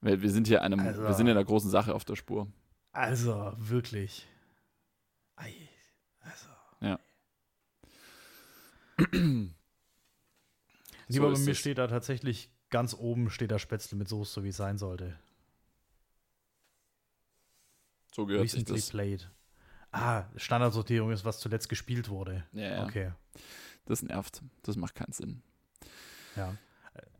[0.00, 2.48] Wir, wir sind hier einem, also, wir sind in einer großen Sache auf der Spur.
[2.92, 4.26] Also, wirklich.
[5.36, 5.54] Ei,
[6.20, 6.48] also.
[6.80, 6.98] Ja.
[11.08, 11.58] Lieber so bei mir es.
[11.58, 15.18] steht da tatsächlich ganz oben steht der Spätzle mit Soße, so wie es sein sollte.
[18.14, 18.90] So gehört Recently sich das.
[18.90, 19.30] played.
[19.90, 22.44] Ah, Standardsortierung ist, was zuletzt gespielt wurde.
[22.52, 22.84] Ja, ja.
[22.84, 23.12] Okay.
[23.88, 24.42] Das nervt.
[24.62, 25.42] Das macht keinen Sinn.
[26.36, 26.54] Ja.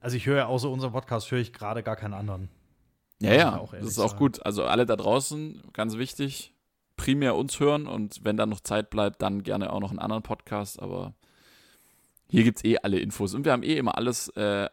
[0.00, 2.50] Also ich höre außer unserem Podcast höre ich gerade gar keinen anderen.
[3.20, 4.18] Ja, ja, das ist auch sagen.
[4.18, 4.46] gut.
[4.46, 6.52] Also alle da draußen, ganz wichtig,
[6.96, 10.22] primär uns hören und wenn da noch Zeit bleibt, dann gerne auch noch einen anderen
[10.22, 11.14] Podcast, aber
[12.28, 14.68] hier gibt es eh alle Infos und wir haben eh immer alles äh,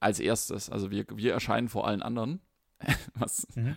[0.00, 0.70] als erstes.
[0.70, 2.40] Also wir, wir erscheinen vor allen anderen.
[3.14, 3.76] Was mhm.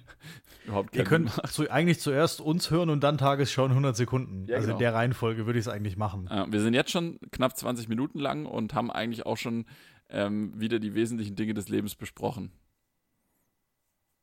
[0.66, 4.46] überhaupt Ihr könnt zu, eigentlich zuerst uns hören und dann Tagesschau in 100 Sekunden.
[4.48, 4.78] Ja, also genau.
[4.78, 6.28] in der Reihenfolge würde ich es eigentlich machen.
[6.30, 9.66] Ja, wir sind jetzt schon knapp 20 Minuten lang und haben eigentlich auch schon
[10.10, 12.52] ähm, wieder die wesentlichen Dinge des Lebens besprochen.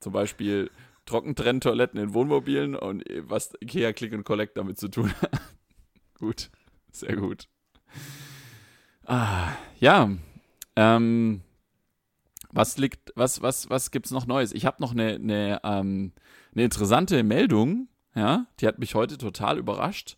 [0.00, 0.70] Zum Beispiel
[1.06, 5.40] Trockentrenntoiletten in Wohnmobilen und was Ikea Click and Collect damit zu tun hat.
[6.18, 6.50] gut,
[6.92, 7.48] sehr gut.
[9.06, 10.10] Ah, ja,
[10.76, 11.40] ähm,
[12.52, 14.52] was liegt, was, was, was gibt's noch Neues?
[14.52, 16.12] Ich habe noch eine, eine, ähm,
[16.54, 20.16] eine interessante Meldung, ja, die hat mich heute total überrascht.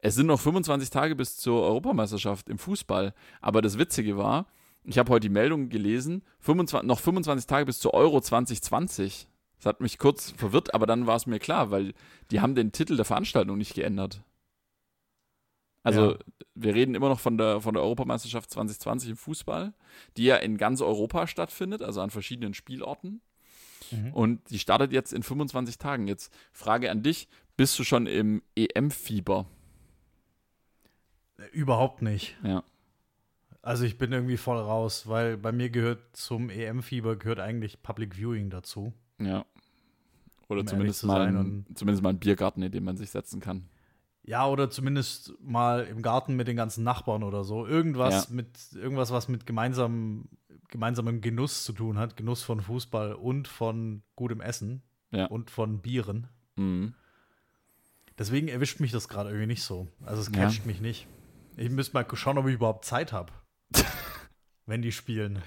[0.00, 4.46] Es sind noch 25 Tage bis zur Europameisterschaft im Fußball, aber das Witzige war,
[4.84, 9.28] ich habe heute die Meldung gelesen, 25, noch 25 Tage bis zur Euro 2020.
[9.58, 11.92] Das hat mich kurz verwirrt, aber dann war es mir klar, weil
[12.30, 14.22] die haben den Titel der Veranstaltung nicht geändert.
[15.88, 16.18] Also ja.
[16.54, 19.72] wir reden immer noch von der, von der Europameisterschaft 2020 im Fußball,
[20.16, 23.20] die ja in ganz Europa stattfindet, also an verschiedenen Spielorten.
[23.90, 24.12] Mhm.
[24.12, 26.08] Und die startet jetzt in 25 Tagen.
[26.08, 29.46] Jetzt Frage an dich, bist du schon im EM-Fieber?
[31.52, 32.36] Überhaupt nicht.
[32.42, 32.64] Ja.
[33.62, 38.14] Also ich bin irgendwie voll raus, weil bei mir gehört zum EM-Fieber gehört eigentlich Public
[38.16, 38.92] Viewing dazu.
[39.18, 39.44] Ja.
[40.48, 43.68] Oder um zumindest, mal ein, zumindest mal ein Biergarten, in dem man sich setzen kann.
[44.28, 47.66] Ja, oder zumindest mal im Garten mit den ganzen Nachbarn oder so.
[47.66, 48.34] Irgendwas ja.
[48.34, 50.28] mit irgendwas, was mit gemeinsamem,
[50.68, 52.14] gemeinsamem Genuss zu tun hat.
[52.14, 55.24] Genuss von Fußball und von gutem Essen ja.
[55.24, 56.26] und von Bieren.
[56.56, 56.92] Mhm.
[58.18, 59.88] Deswegen erwischt mich das gerade irgendwie nicht so.
[60.04, 60.66] Also es catcht ja.
[60.66, 61.06] mich nicht.
[61.56, 63.32] Ich müsste mal schauen, ob ich überhaupt Zeit habe.
[64.66, 65.40] wenn die spielen.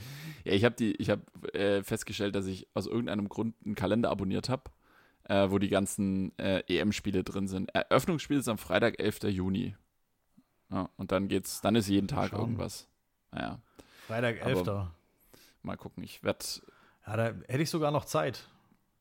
[0.44, 1.22] Ja, ich habe die, ich habe
[1.54, 4.72] äh, festgestellt, dass ich aus irgendeinem Grund einen Kalender abonniert habe
[5.26, 7.74] äh, wo die ganzen äh, EM-Spiele drin sind.
[7.74, 9.24] Eröffnungsspiel ist am Freitag, 11.
[9.24, 9.76] Juni.
[10.70, 12.88] Ja, und dann geht's, dann ist jeden Tag irgendwas.
[13.32, 13.60] Naja.
[14.08, 14.60] Freitag, 11.
[14.62, 14.92] Aber
[15.64, 16.46] mal gucken, ich werde.
[17.06, 18.48] Ja, da hätte ich sogar noch Zeit.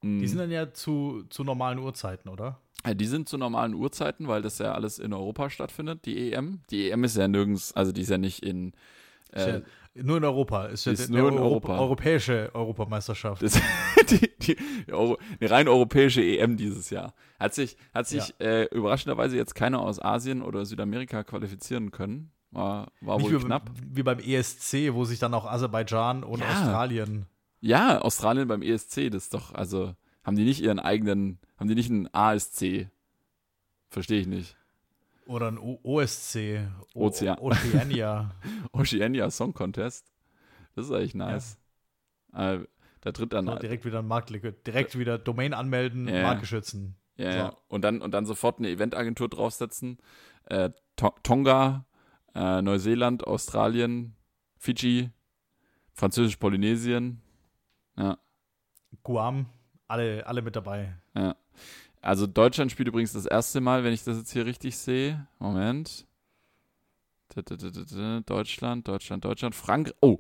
[0.03, 0.21] Mm.
[0.21, 2.61] Die sind dann ja zu, zu normalen Uhrzeiten, oder?
[2.85, 6.63] Ja, die sind zu normalen Uhrzeiten, weil das ja alles in Europa stattfindet, die EM.
[6.71, 8.73] Die EM ist ja nirgends, also die ist ja nicht in.
[9.33, 9.63] Äh,
[9.95, 10.67] nur in Europa.
[10.67, 11.79] Ist ja ist nur in Europa.
[11.79, 13.43] europäische Europameisterschaft.
[13.43, 13.61] Das,
[14.11, 14.57] die, die,
[14.89, 17.15] eine rein europäische EM dieses Jahr.
[17.39, 18.47] Hat sich, hat sich ja.
[18.47, 22.31] äh, überraschenderweise jetzt keiner aus Asien oder Südamerika qualifizieren können.
[22.53, 23.71] War, war Nicht wohl wie, knapp.
[23.89, 26.51] Wie beim ESC, wo sich dann auch Aserbaidschan und ja.
[26.51, 27.27] Australien.
[27.61, 31.75] Ja, Australien beim ESC, das ist doch, also haben die nicht ihren eigenen, haben die
[31.75, 32.89] nicht einen ASC?
[33.89, 34.57] Verstehe ich nicht.
[35.31, 36.61] Oder ein o OSC.
[36.93, 37.39] O Ozean.
[37.39, 38.35] Oceania.
[38.73, 40.13] Oceania Song Contest.
[40.75, 41.57] Das ist eigentlich nice.
[42.33, 42.55] Ja.
[42.55, 42.67] Äh,
[43.01, 43.47] da tritt dann.
[43.47, 44.53] So, direkt wieder ein Marktlücke.
[44.53, 46.23] Direkt wieder Domain anmelden, ja.
[46.23, 46.97] Marke schützen.
[47.17, 47.57] Ja, so.
[47.69, 49.99] Und, dann, und dann sofort eine Eventagentur draufsetzen.
[50.47, 51.87] Äh, Tonga,
[52.35, 54.17] äh, Neuseeland, Australien,
[54.59, 55.11] Fidschi,
[55.93, 57.21] Französisch-Polynesien.
[57.97, 58.19] Ja.
[59.05, 59.47] Guam,
[59.87, 60.97] alle, alle mit dabei.
[61.15, 61.37] Ja.
[62.01, 65.27] Also Deutschland spielt übrigens das erste Mal, wenn ich das jetzt hier richtig sehe.
[65.39, 66.07] Moment.
[68.27, 69.55] Deutschland, Deutschland, Deutschland.
[69.55, 70.19] Frank oh,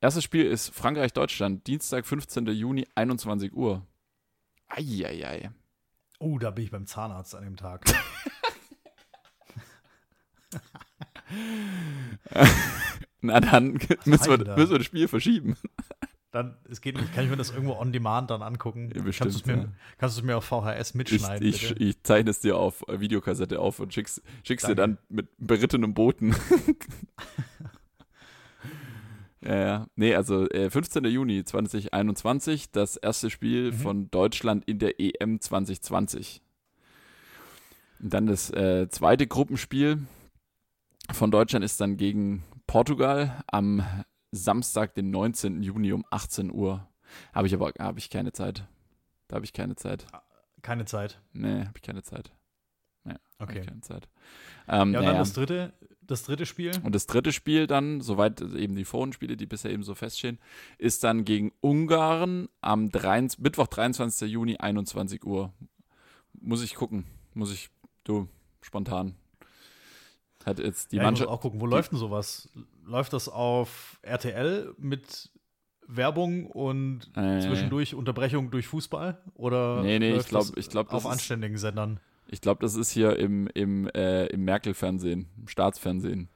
[0.00, 2.46] erstes Spiel ist Frankreich-Deutschland, Dienstag, 15.
[2.46, 3.86] Juni, 21 Uhr.
[4.68, 5.50] Eieiei.
[6.18, 7.84] Oh, da bin ich beim Zahnarzt an dem Tag.
[13.20, 13.72] Na dann
[14.04, 15.56] müssen wir, müssen wir das Spiel verschieben.
[16.32, 18.92] Dann, es geht nicht, kann ich mir das irgendwo on demand dann angucken?
[18.94, 20.06] Ja, bestimmt, kannst du mir, ja.
[20.06, 21.46] es mir auf VHS mitschneiden?
[21.46, 25.26] Ich, ich, ich, zeichne es dir auf Videokassette auf und schick's, schick's dir dann mit
[25.38, 26.36] berittenem Boten.
[29.40, 29.86] ja, ja.
[29.96, 31.04] Nee, also äh, 15.
[31.06, 33.76] Juni 2021, das erste Spiel mhm.
[33.76, 36.42] von Deutschland in der EM 2020.
[38.00, 40.06] Und dann das äh, zweite Gruppenspiel
[41.12, 43.82] von Deutschland ist dann gegen Portugal am
[44.32, 45.62] Samstag, den 19.
[45.62, 46.86] Juni um 18 Uhr.
[47.32, 48.66] Habe ich aber habe ich keine Zeit.
[49.28, 50.06] Da habe ich keine Zeit.
[50.62, 51.20] Keine Zeit?
[51.32, 52.32] Nee, habe ich keine Zeit.
[53.04, 53.62] Nee, okay.
[53.62, 54.08] keine Zeit.
[54.68, 56.72] Ähm, ja, und dann das dritte, das dritte Spiel?
[56.82, 60.38] Und das dritte Spiel dann, soweit eben die Vorrundenspiele, die bisher eben so feststehen,
[60.78, 64.30] ist dann gegen Ungarn am 23, Mittwoch, 23.
[64.30, 65.52] Juni, 21 Uhr.
[66.32, 67.06] Muss ich gucken.
[67.34, 67.70] Muss ich,
[68.04, 68.28] du,
[68.60, 69.14] spontan.
[70.44, 71.26] Hat jetzt die ja, Mannschaft.
[71.26, 72.48] Ich muss auch gucken, wo läuft denn sowas?
[72.90, 75.30] Läuft das auf RTL mit
[75.86, 79.22] Werbung und äh, zwischendurch Unterbrechung durch Fußball?
[79.34, 82.00] Oder nee, nee, ich glaube, ich glaube, auf anständigen Sendern.
[82.26, 86.28] Ich glaube, das ist hier im, im, äh, im Merkel-Fernsehen, im Staatsfernsehen.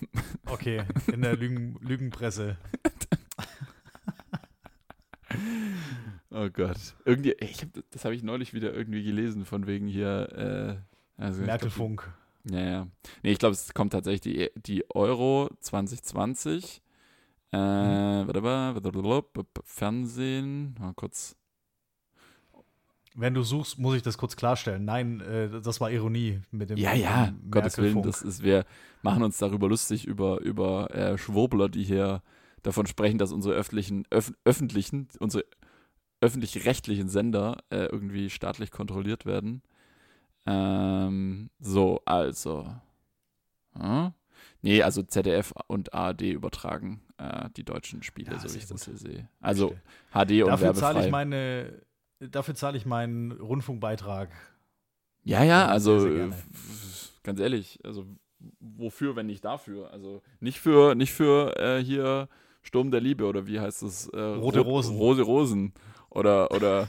[0.46, 2.56] Okay, in der Lügen, Lügenpresse.
[6.30, 6.94] oh Gott.
[7.04, 10.78] Irgendwie, ich hab, das habe ich neulich wieder irgendwie gelesen, von wegen hier.
[11.18, 12.14] Äh, also Merkelfunk.
[12.50, 12.86] Ja, ja.
[13.22, 16.82] Nee, ich glaube, es kommt tatsächlich die, die Euro 2020.
[17.52, 18.28] Äh, mhm.
[19.64, 21.36] Fernsehen, mal kurz.
[23.14, 24.84] Wenn du suchst, muss ich das kurz klarstellen.
[24.84, 26.76] Nein, äh, das war Ironie mit dem.
[26.76, 28.66] Ja, ja, Gottes Willen, das ist, wir
[29.02, 32.22] machen uns darüber lustig, über, über äh, Schwurbler, die hier
[32.62, 35.44] davon sprechen, dass unsere öffentlichen, öf öffentlichen, unsere
[36.20, 39.62] öffentlich-rechtlichen Sender äh, irgendwie staatlich kontrolliert werden.
[40.46, 42.66] Ähm, so, also.
[43.74, 44.12] Hm?
[44.62, 48.84] Nee, also ZDF und ARD übertragen äh, die deutschen Spiele, ja, so wie ich das
[48.84, 49.28] hier sehe.
[49.40, 49.76] Also
[50.12, 50.80] HD und dafür werbefrei.
[50.80, 51.82] Zahle ich meine,
[52.18, 54.30] dafür zahle ich meinen Rundfunkbeitrag.
[55.24, 56.32] Ja, ja, also sehr, sehr
[57.22, 58.06] ganz ehrlich, also
[58.60, 59.90] wofür, wenn nicht dafür?
[59.90, 62.28] Also nicht für, nicht für äh, hier
[62.62, 64.08] Sturm der Liebe oder wie heißt es?
[64.08, 64.96] Äh, Rote Rosen.
[64.96, 65.74] Rote Rosen.
[66.10, 66.88] Oder, oder.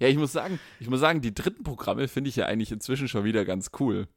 [0.00, 3.08] ja, ich muss sagen, ich muss sagen, die dritten Programme finde ich ja eigentlich inzwischen
[3.08, 4.08] schon wieder ganz cool.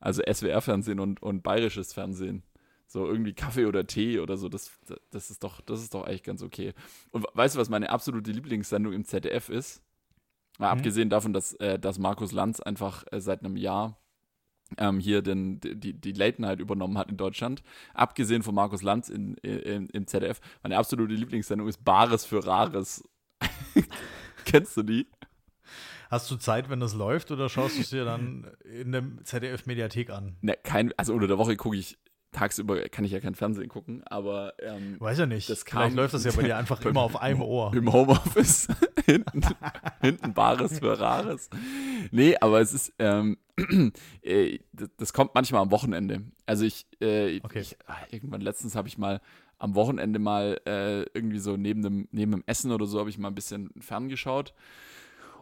[0.00, 2.42] Also SWR-Fernsehen und, und bayerisches Fernsehen.
[2.86, 4.72] So irgendwie Kaffee oder Tee oder so, das,
[5.10, 6.72] das ist doch, das ist doch eigentlich ganz okay.
[7.12, 9.82] Und weißt du, was meine absolute Lieblingssendung im ZDF ist?
[10.58, 10.78] Mal mhm.
[10.78, 14.00] abgesehen davon, dass, äh, dass Markus Lanz einfach äh, seit einem Jahr
[14.78, 17.62] ähm, hier den, die, die Late Night übernommen hat in Deutschland.
[17.94, 20.40] Abgesehen von Markus Lanz in, in, im ZDF.
[20.62, 23.08] Meine absolute Lieblingssendung ist Bares für Rares.
[24.44, 25.06] Kennst du die?
[26.10, 30.10] Hast du Zeit, wenn das läuft, oder schaust du es dir dann in der ZDF-Mediathek
[30.10, 30.36] an?
[30.40, 31.98] Ne, kein, also unter der Woche gucke ich
[32.32, 35.50] tagsüber kann ich ja kein Fernsehen gucken, aber ähm, weiß ja nicht.
[35.50, 37.72] Das kam, Vielleicht läuft das ja bei dir einfach immer auf einem Ohr.
[37.74, 38.68] Im Homeoffice
[39.04, 39.42] hinten,
[40.00, 41.50] hinten Bares für Rares.
[42.10, 43.38] Nee, aber es ist ähm,
[44.22, 44.58] äh,
[44.96, 46.22] das kommt manchmal am Wochenende.
[46.46, 47.60] Also ich, äh, okay.
[47.60, 49.20] ich ah, irgendwann letztens habe ich mal
[49.60, 53.18] am Wochenende mal äh, irgendwie so neben dem neben dem Essen oder so habe ich
[53.18, 54.52] mal ein bisschen ferngeschaut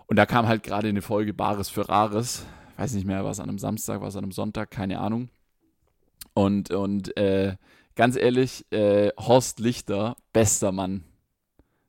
[0.09, 2.47] und da kam halt gerade eine Folge Bares für Rares.
[2.79, 5.29] Weiß nicht mehr, was an einem Samstag, was an einem Sonntag, keine Ahnung.
[6.33, 7.57] Und, und äh,
[7.95, 11.05] ganz ehrlich, äh, Horst Lichter, bester Mann.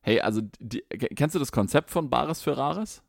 [0.01, 3.03] Hey, also die, kennst du das Konzept von Bares für Rares?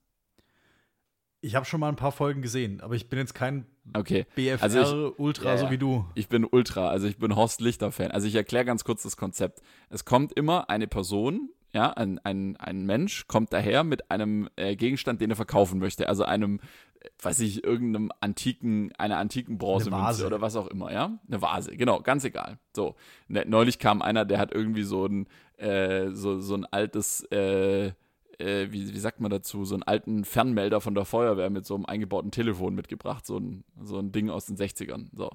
[1.41, 4.27] Ich habe schon mal ein paar Folgen gesehen, aber ich bin jetzt kein okay.
[4.35, 6.07] BFR also ich, Ultra ja, so wie du.
[6.15, 8.11] Ich bin Ultra, also ich bin Horst Lichter Fan.
[8.11, 9.63] Also ich erkläre ganz kurz das Konzept.
[9.89, 14.75] Es kommt immer eine Person, ja, ein, ein, ein Mensch kommt daher mit einem äh,
[14.75, 16.61] Gegenstand, den er verkaufen möchte, also einem
[17.23, 21.19] weiß ich, irgendeinem antiken, einer antiken Bronzemünze oder was auch immer, ja?
[21.29, 22.59] Eine Vase, genau, ganz egal.
[22.75, 22.95] So,
[23.29, 25.27] ne, neulich kam einer, der hat irgendwie so ein,
[25.57, 27.93] äh, so, so ein altes, äh,
[28.41, 31.75] äh, wie, wie sagt man dazu, so einen alten Fernmelder von der Feuerwehr mit so
[31.75, 35.31] einem eingebauten Telefon mitgebracht, so ein, so ein Ding aus den 60ern, so.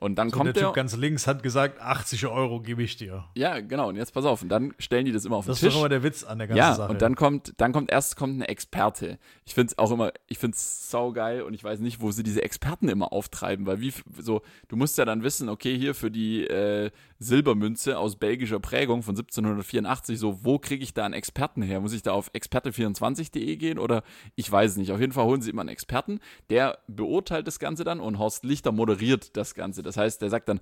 [0.00, 3.24] Und dann so kommt der Typ ganz links hat gesagt, 80 Euro gebe ich dir.
[3.34, 3.88] Ja, genau.
[3.88, 4.42] Und jetzt pass auf.
[4.42, 5.66] Und dann stellen die das immer auf den das Tisch.
[5.66, 6.86] Das ist doch immer der Witz an der ganzen ja, Sache.
[6.86, 9.18] Ja, und dann kommt, dann kommt erst kommt ein Experte.
[9.44, 12.22] Ich finde es auch immer, ich finde es saugeil und ich weiß nicht, wo sie
[12.22, 16.12] diese Experten immer auftreiben, weil wie so, du musst ja dann wissen, okay, hier für
[16.12, 21.60] die äh, Silbermünze aus belgischer Prägung von 1784, so, wo kriege ich da einen Experten
[21.60, 21.80] her?
[21.80, 24.04] Muss ich da auf experte24.de gehen oder
[24.36, 24.92] ich weiß nicht.
[24.92, 28.44] Auf jeden Fall holen sie immer einen Experten, der beurteilt das Ganze dann und Horst
[28.44, 29.82] Lichter moderiert das Ganze.
[29.88, 30.60] Das heißt, der sagt dann,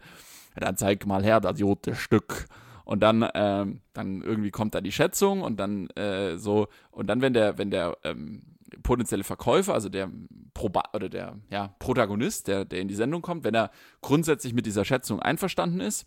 [0.55, 2.47] dann zeig mal her, das jote Stück.
[2.85, 7.21] Und dann, ähm, dann irgendwie kommt da die Schätzung und dann äh, so, und dann,
[7.21, 8.43] wenn der, wenn der ähm,
[8.85, 10.09] potenzielle Verkäufer, also der
[10.55, 13.71] Proba oder der ja, Protagonist, der, der in die Sendung kommt, wenn er
[14.03, 16.07] grundsätzlich mit dieser Schätzung einverstanden ist,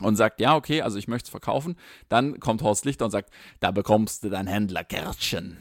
[0.00, 1.76] und sagt, ja, okay, also ich möchte es verkaufen,
[2.08, 5.58] dann kommt Horst Lichter und sagt, da bekommst du dein Händlerkärtchen.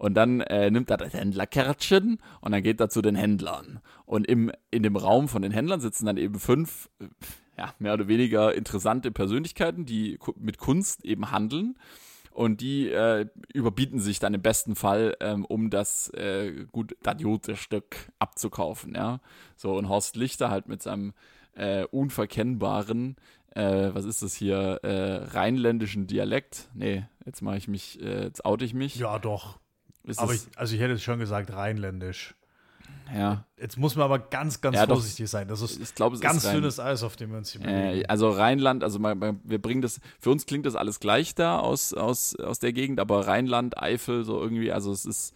[0.00, 3.80] Und dann äh, nimmt er das Händlerkärtchen und dann geht er zu den Händlern.
[4.06, 6.88] Und im, in dem Raum von den Händlern sitzen dann eben fünf,
[7.58, 11.76] ja, mehr oder weniger interessante Persönlichkeiten, die mit Kunst eben handeln.
[12.30, 17.54] Und die äh, überbieten sich dann im besten Fall, ähm, um das äh, gut dadiote
[17.54, 18.94] Stück abzukaufen.
[18.94, 19.20] Ja?
[19.54, 21.12] So, und Horst Lichter halt mit seinem
[21.52, 23.16] äh, unverkennbaren
[23.54, 26.68] äh, was ist das hier, äh, rheinländischen Dialekt.
[26.72, 28.94] Nee, jetzt mache ich mich, äh, jetzt oute ich mich.
[28.94, 29.58] Ja, doch.
[30.04, 32.34] Ist aber ich, also ich hätte es schon gesagt, rheinländisch.
[33.14, 33.44] Ja.
[33.56, 35.48] Jetzt muss man aber ganz, ganz ja, vorsichtig sein.
[35.48, 38.02] Das ist ich glaub, es ganz ist dünnes Eis, auf dem wir uns hier bewegen.
[38.02, 41.58] Äh, also Rheinland, also man, wir bringen das, für uns klingt das alles gleich da
[41.58, 45.34] aus, aus, aus der Gegend, aber Rheinland, Eifel, so irgendwie, also es ist,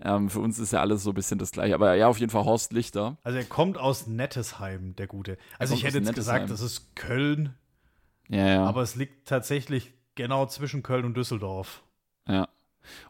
[0.00, 1.74] ähm, für uns ist ja alles so ein bisschen das gleiche.
[1.74, 3.16] Aber ja, auf jeden Fall Horst Lichter.
[3.22, 5.38] Also er kommt aus Nettesheim, der Gute.
[5.58, 7.54] Also ich hätte jetzt gesagt, das ist Köln.
[8.28, 8.64] Ja, ja.
[8.64, 11.84] Aber es liegt tatsächlich genau zwischen Köln und Düsseldorf.
[12.26, 12.48] Ja.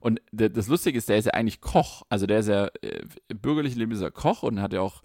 [0.01, 2.03] Und das Lustige ist, der ist ja eigentlich Koch.
[2.09, 5.03] Also der ist ja äh, bürgerlich Leben ist er Koch und hat ja auch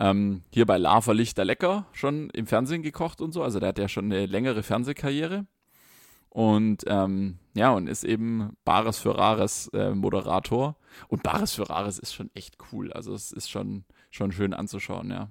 [0.00, 3.42] ähm, hier bei Lava Lichter Lecker schon im Fernsehen gekocht und so.
[3.42, 5.46] Also der hat ja schon eine längere Fernsehkarriere.
[6.30, 10.76] Und ähm, ja, und ist eben Bares für Rares äh, Moderator.
[11.08, 12.90] Und Bares für Rares ist schon echt cool.
[12.92, 15.30] Also es ist schon, schon schön anzuschauen, ja.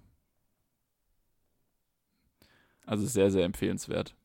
[2.85, 4.15] Also sehr, sehr empfehlenswert.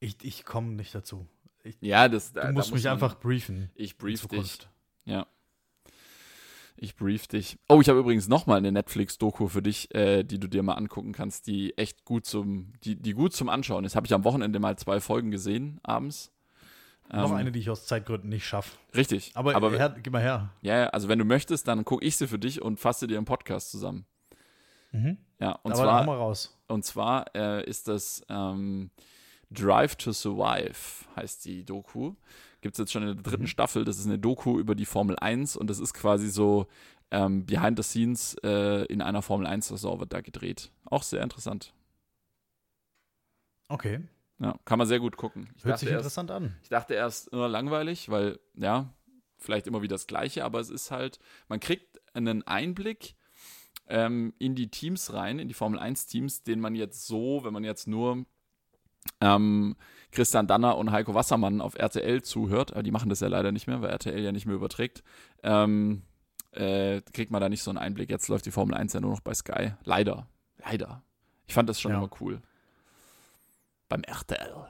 [0.00, 1.26] Ich, ich komme nicht dazu.
[1.62, 3.70] Ich, ja, das, du musst da mich einfach briefen.
[3.74, 4.58] Ich brief dich.
[5.04, 5.26] Ja.
[6.76, 7.58] Ich brief dich.
[7.68, 11.12] Oh, ich habe übrigens nochmal eine Netflix-Doku für dich, äh, die du dir mal angucken
[11.12, 13.96] kannst, die echt gut zum, die, die gut zum Anschauen ist.
[13.96, 16.32] Habe ich am Wochenende mal zwei Folgen gesehen, abends.
[17.12, 18.78] Noch Ähm, eine, die ich aus Zeitgründen nicht schaffe.
[18.96, 19.32] Richtig.
[19.34, 20.54] Aber, aber her, gib mal her.
[20.62, 23.24] ja, also wenn du möchtest, dann gucke ich sie für dich und fasse dir im
[23.26, 24.06] Podcast zusammen.
[24.92, 25.18] Mhm.
[25.38, 26.58] Ja, und Aber zwar, mal raus.
[26.68, 28.90] und zwar äh, ist das ähm,
[29.50, 32.14] Drive to Survive, heißt die Doku.
[32.60, 33.48] Gibt es jetzt schon in der dritten Mhm.
[33.48, 33.84] Staffel.
[33.84, 36.66] Das ist eine Doku über die Formel 1 und das ist quasi so
[37.10, 40.70] ähm, behind the scenes äh, in einer Formel 1-Saison wird da gedreht.
[40.84, 41.72] Auch sehr interessant.
[43.68, 44.00] Okay.
[44.38, 45.50] Ja, kann man sehr gut gucken.
[45.56, 46.56] Ich Hört sich erst, interessant an.
[46.62, 48.92] ich dachte erst immer langweilig, weil, ja,
[49.38, 53.16] vielleicht immer wieder das Gleiche, aber es ist halt, man kriegt einen Einblick
[53.86, 57.64] ähm, in die Teams rein, in die Formel 1-Teams, den man jetzt so, wenn man
[57.64, 58.24] jetzt nur
[59.20, 59.76] ähm,
[60.12, 63.66] Christian Danner und Heiko Wassermann auf RTL zuhört, aber die machen das ja leider nicht
[63.66, 65.02] mehr, weil RTL ja nicht mehr überträgt,
[65.42, 66.02] ähm,
[66.52, 68.10] äh, kriegt man da nicht so einen Einblick.
[68.10, 69.72] Jetzt läuft die Formel 1 ja nur noch bei Sky.
[69.84, 70.26] Leider.
[70.58, 71.02] Leider.
[71.46, 71.98] Ich fand das schon Ja.
[71.98, 72.40] immer cool.
[73.88, 74.66] Beim RTL.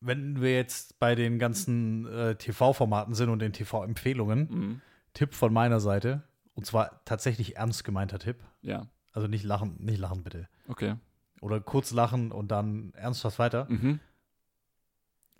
[0.00, 4.80] Wenn wir jetzt bei den ganzen äh, TV-Formaten sind und den TV-Empfehlungen, Mhm.
[5.14, 6.22] Tipp von meiner Seite,
[6.54, 8.36] und zwar tatsächlich ernst gemeinter Tipp.
[8.62, 10.48] Ja, Also nicht lachen, nicht lachen bitte.
[10.68, 10.96] okay.
[11.42, 13.66] Oder kurz lachen und dann ernsthaft weiter.
[13.68, 13.98] Mhm.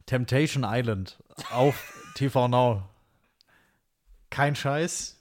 [0.04, 2.88] Temptation Island auf TV Now.
[4.28, 5.16] Kein Scheiß.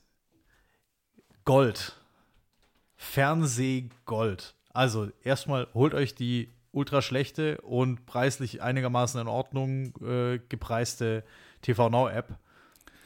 [1.46, 1.96] Gold.
[2.96, 4.56] Fernsehgold.
[4.74, 11.24] Also erstmal holt euch die ultra schlechte und preislich einigermaßen in Ordnung äh, gepreiste
[11.62, 12.40] TV Now App.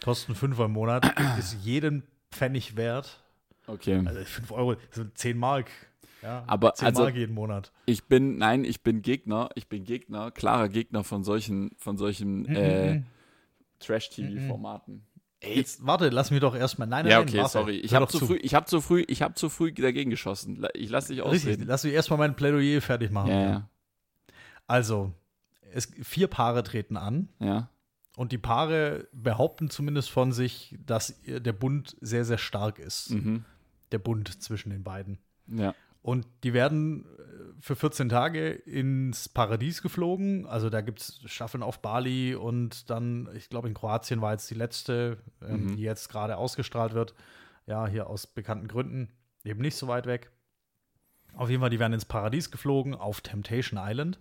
[0.01, 1.13] Kosten 5 im Monat.
[1.37, 3.21] Ist jeden Pfennig wert.
[3.67, 4.01] Okay.
[4.05, 5.69] Also 5 Euro, das sind 10 Mark.
[6.21, 7.71] Ja, Aber 10 also- jeden Monat.
[7.85, 12.45] Ich bin, nein, ich bin Gegner, ich bin Gegner, klarer Gegner von solchen, von solchen
[12.47, 13.05] äh, Mhm.
[13.79, 15.05] Trash-TV-Formaten.
[15.43, 16.87] Jetzt warte, lass mich doch erstmal.
[16.87, 17.51] Nein, nein, Ja, nein, okay, warte.
[17.51, 17.77] sorry.
[17.77, 20.65] Ich habe doch zu früh, ich habe zu früh, ich habe zu früh dagegen geschossen.
[20.73, 21.67] Ich lasse dich Richtig, ausreden.
[21.67, 23.29] lass mich erstmal mein Plädoyer fertig machen.
[23.31, 23.69] Ja, ja,
[24.65, 25.13] Also,
[25.71, 27.69] es, vier Paare treten an ja.
[28.17, 33.11] und die Paare behaupten zumindest von sich, dass der Bund sehr, sehr stark ist.
[33.11, 33.45] Mhm.
[33.91, 35.19] Der Bund zwischen den beiden.
[35.47, 35.75] Ja.
[36.05, 40.45] Und die werden äh, für 14 Tage ins Paradies geflogen.
[40.45, 44.47] Also da gibt es Staffeln auf Bali und dann, ich glaube, in Kroatien war jetzt
[44.51, 45.75] die letzte, ähm, Mhm.
[45.77, 47.15] die jetzt gerade ausgestrahlt wird.
[47.65, 49.09] Ja, hier aus bekannten Gründen.
[49.43, 50.29] Eben nicht so weit weg.
[51.33, 54.19] Auf jeden Fall, die werden ins Paradies geflogen auf Temptation Island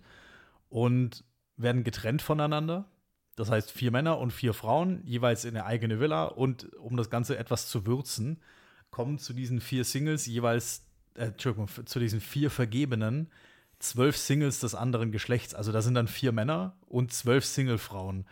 [0.69, 1.23] und
[1.55, 2.89] werden getrennt voneinander.
[3.35, 6.23] Das heißt, vier Männer und vier Frauen, jeweils in eine eigene Villa.
[6.25, 8.41] Und um das Ganze etwas zu würzen,
[8.89, 10.84] kommen zu diesen vier Singles jeweils,
[11.15, 13.29] äh, Entschuldigung, zu diesen vier Vergebenen
[13.79, 15.53] zwölf Singles des anderen Geschlechts.
[15.53, 18.25] Also da sind dann vier Männer und zwölf Singlefrauen.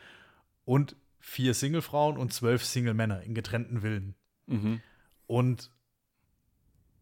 [0.65, 4.15] Und vier Singlefrauen und zwölf Single-Männer in getrennten Villen.
[4.47, 4.81] Mhm.
[5.27, 5.71] Und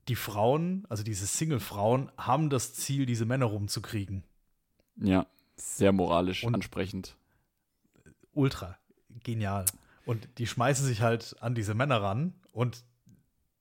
[0.08, 4.24] die Frauen, also diese Single-Frauen, haben das Ziel, diese Männer rumzukriegen.
[4.98, 5.28] Ja.
[5.56, 7.15] Sehr moralisch Und- ansprechend.
[8.34, 8.78] ultra
[9.24, 9.65] genial.
[10.06, 12.84] Und die schmeißen sich halt an diese Männer ran und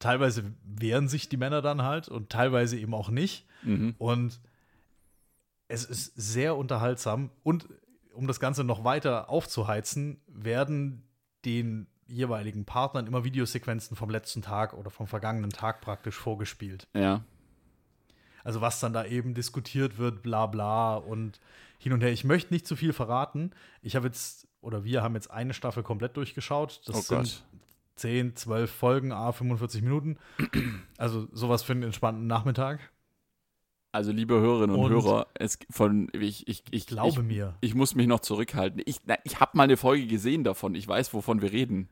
[0.00, 3.46] teilweise wehren sich die Männer dann halt und teilweise eben auch nicht.
[3.62, 3.94] Mhm.
[3.98, 4.40] Und
[5.68, 7.30] es ist sehr unterhaltsam.
[7.44, 7.68] Und
[8.12, 11.04] um das Ganze noch weiter aufzuheizen, werden
[11.44, 16.88] den jeweiligen Partnern immer Videosequenzen vom letzten Tag oder vom vergangenen Tag praktisch vorgespielt.
[16.92, 17.22] Ja.
[18.42, 21.40] Also was dann da eben diskutiert wird, bla bla und
[21.78, 22.10] hin und her.
[22.10, 23.52] Ich möchte nicht zu viel verraten.
[23.80, 26.82] Ich habe jetzt, oder wir haben jetzt eine Staffel komplett durchgeschaut.
[26.86, 27.44] Das Oh sind Gott.
[28.00, 30.16] 10, 12 Folgen, a 45 Minuten.
[30.98, 32.80] Also sowas für einen entspannten Nachmittag.
[33.92, 37.74] Also, liebe Hörerinnen und, Und- Hörer, es von ich, ich, ich, glaube ich, mir, ich
[37.74, 38.80] muss mich noch zurückhalten.
[38.86, 40.74] Ich, na, ich habe mal eine Folge gesehen davon.
[40.76, 41.88] Ich weiß, wovon wir reden.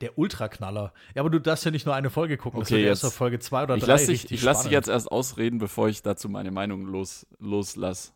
[0.00, 0.92] der Ultraknaller.
[1.14, 2.58] Ja, aber du darfst ja nicht nur eine Folge gucken.
[2.60, 4.72] das Okay, wird erst Folge 2 oder 3 Ich lasse dich, richtig ich lass dich
[4.72, 8.12] jetzt erst ausreden, bevor ich dazu meine Meinung los, loslasse.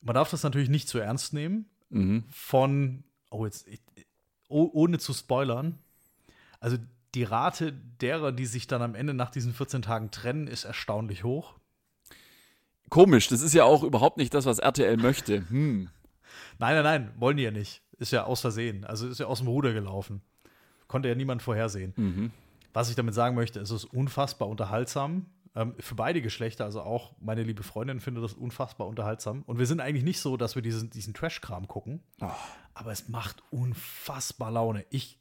[0.00, 1.66] Man darf das natürlich nicht zu ernst nehmen.
[1.90, 2.24] Mhm.
[2.30, 3.80] von, oh jetzt, ich,
[4.48, 5.78] oh, ohne zu spoilern,
[6.60, 6.76] also
[7.14, 11.24] die Rate derer, die sich dann am Ende nach diesen 14 Tagen trennen, ist erstaunlich
[11.24, 11.54] hoch.
[12.88, 15.44] Komisch, das ist ja auch überhaupt nicht das, was RTL möchte.
[15.48, 15.88] Hm.
[16.58, 17.82] Nein, nein, nein, wollen die ja nicht.
[17.98, 18.84] Ist ja aus Versehen.
[18.84, 20.22] Also ist ja aus dem Ruder gelaufen.
[20.88, 21.92] Konnte ja niemand vorhersehen.
[21.96, 22.30] Mhm.
[22.72, 25.26] Was ich damit sagen möchte, es ist unfassbar unterhaltsam.
[25.56, 29.42] Ähm, für beide Geschlechter, also auch meine liebe Freundin findet das unfassbar unterhaltsam.
[29.46, 32.02] Und wir sind eigentlich nicht so, dass wir diesen, diesen Trash-Kram gucken.
[32.20, 32.28] Oh.
[32.74, 34.84] Aber es macht unfassbar Laune.
[34.90, 35.18] Ich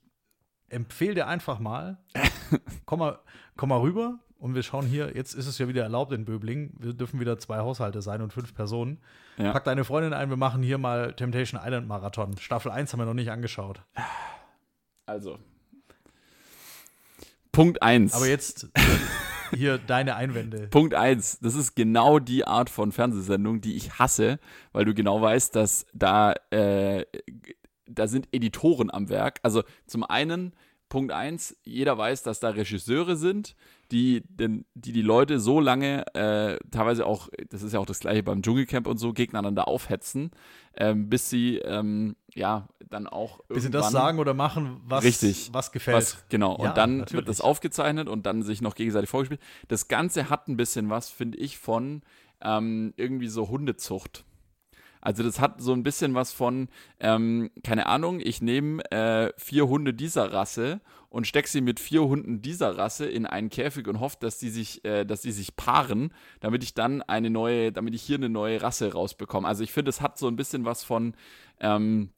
[0.68, 2.00] empfehle dir einfach mal,
[2.86, 3.20] komm mal,
[3.56, 6.74] komm mal rüber und wir schauen hier, jetzt ist es ja wieder erlaubt in Böbling.
[6.80, 9.00] Wir dürfen wieder zwei Haushalte sein und fünf Personen.
[9.38, 9.54] Ja.
[9.54, 12.38] Pack deine Freundin ein, wir machen hier mal Temptation Island Marathon.
[12.38, 13.82] Staffel 1 haben wir noch nicht angeschaut.
[15.06, 15.40] Also,
[17.54, 18.14] Punkt 1.
[18.14, 18.68] Aber jetzt
[19.56, 20.68] hier deine Einwände.
[20.68, 21.40] Punkt 1.
[21.40, 24.40] Das ist genau die Art von Fernsehsendung, die ich hasse,
[24.72, 27.06] weil du genau weißt, dass da, äh,
[27.88, 29.40] da sind Editoren am Werk.
[29.44, 30.54] Also zum einen,
[30.96, 33.58] Punkt 1, jeder weiß, dass da Regisseure sind,
[33.92, 38.00] die, den, die die Leute so lange, äh, teilweise auch, das ist ja auch das
[38.00, 40.32] gleiche beim Dschungelcamp und so, gegeneinander aufhetzen,
[40.74, 45.50] ähm, bis sie ähm, ja dann auch bis sie das sagen oder machen, was, richtig,
[45.52, 45.98] was gefällt.
[45.98, 47.14] Was, genau, ja, und dann natürlich.
[47.18, 49.42] wird das aufgezeichnet und dann sich noch gegenseitig vorgespielt.
[49.68, 52.04] Das Ganze hat ein bisschen was, finde ich, von
[52.40, 54.24] ähm, irgendwie so Hundezucht.
[55.06, 56.68] Also das hat so ein bisschen was von,
[57.00, 62.06] ähm, keine Ahnung, ich nehme äh, vier Hunde dieser Rasse und stecke sie mit vier
[62.06, 65.56] Hunden dieser Rasse in einen Käfig und hoffe, dass die sich, äh, dass die sich
[65.56, 69.48] paaren, damit ich dann eine neue, damit ich hier eine neue Rasse rausbekomme.
[69.48, 71.14] Also ich finde, es hat so ein bisschen was von,
[71.60, 72.10] ähm,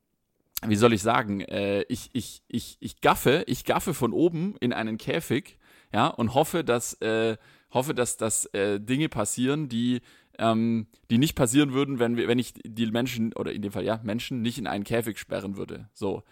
[0.66, 4.72] wie soll ich sagen, äh, ich, ich, ich, ich gaffe, ich gaffe von oben in
[4.72, 5.60] einen Käfig,
[5.94, 7.36] ja, und hoffe, dass, äh,
[7.72, 10.00] hoffe, dass, dass äh, Dinge passieren, die
[10.38, 13.84] ähm, die nicht passieren würden, wenn, wir, wenn ich die Menschen, oder in dem Fall
[13.84, 15.90] ja, Menschen nicht in einen Käfig sperren würde.
[15.94, 16.24] So.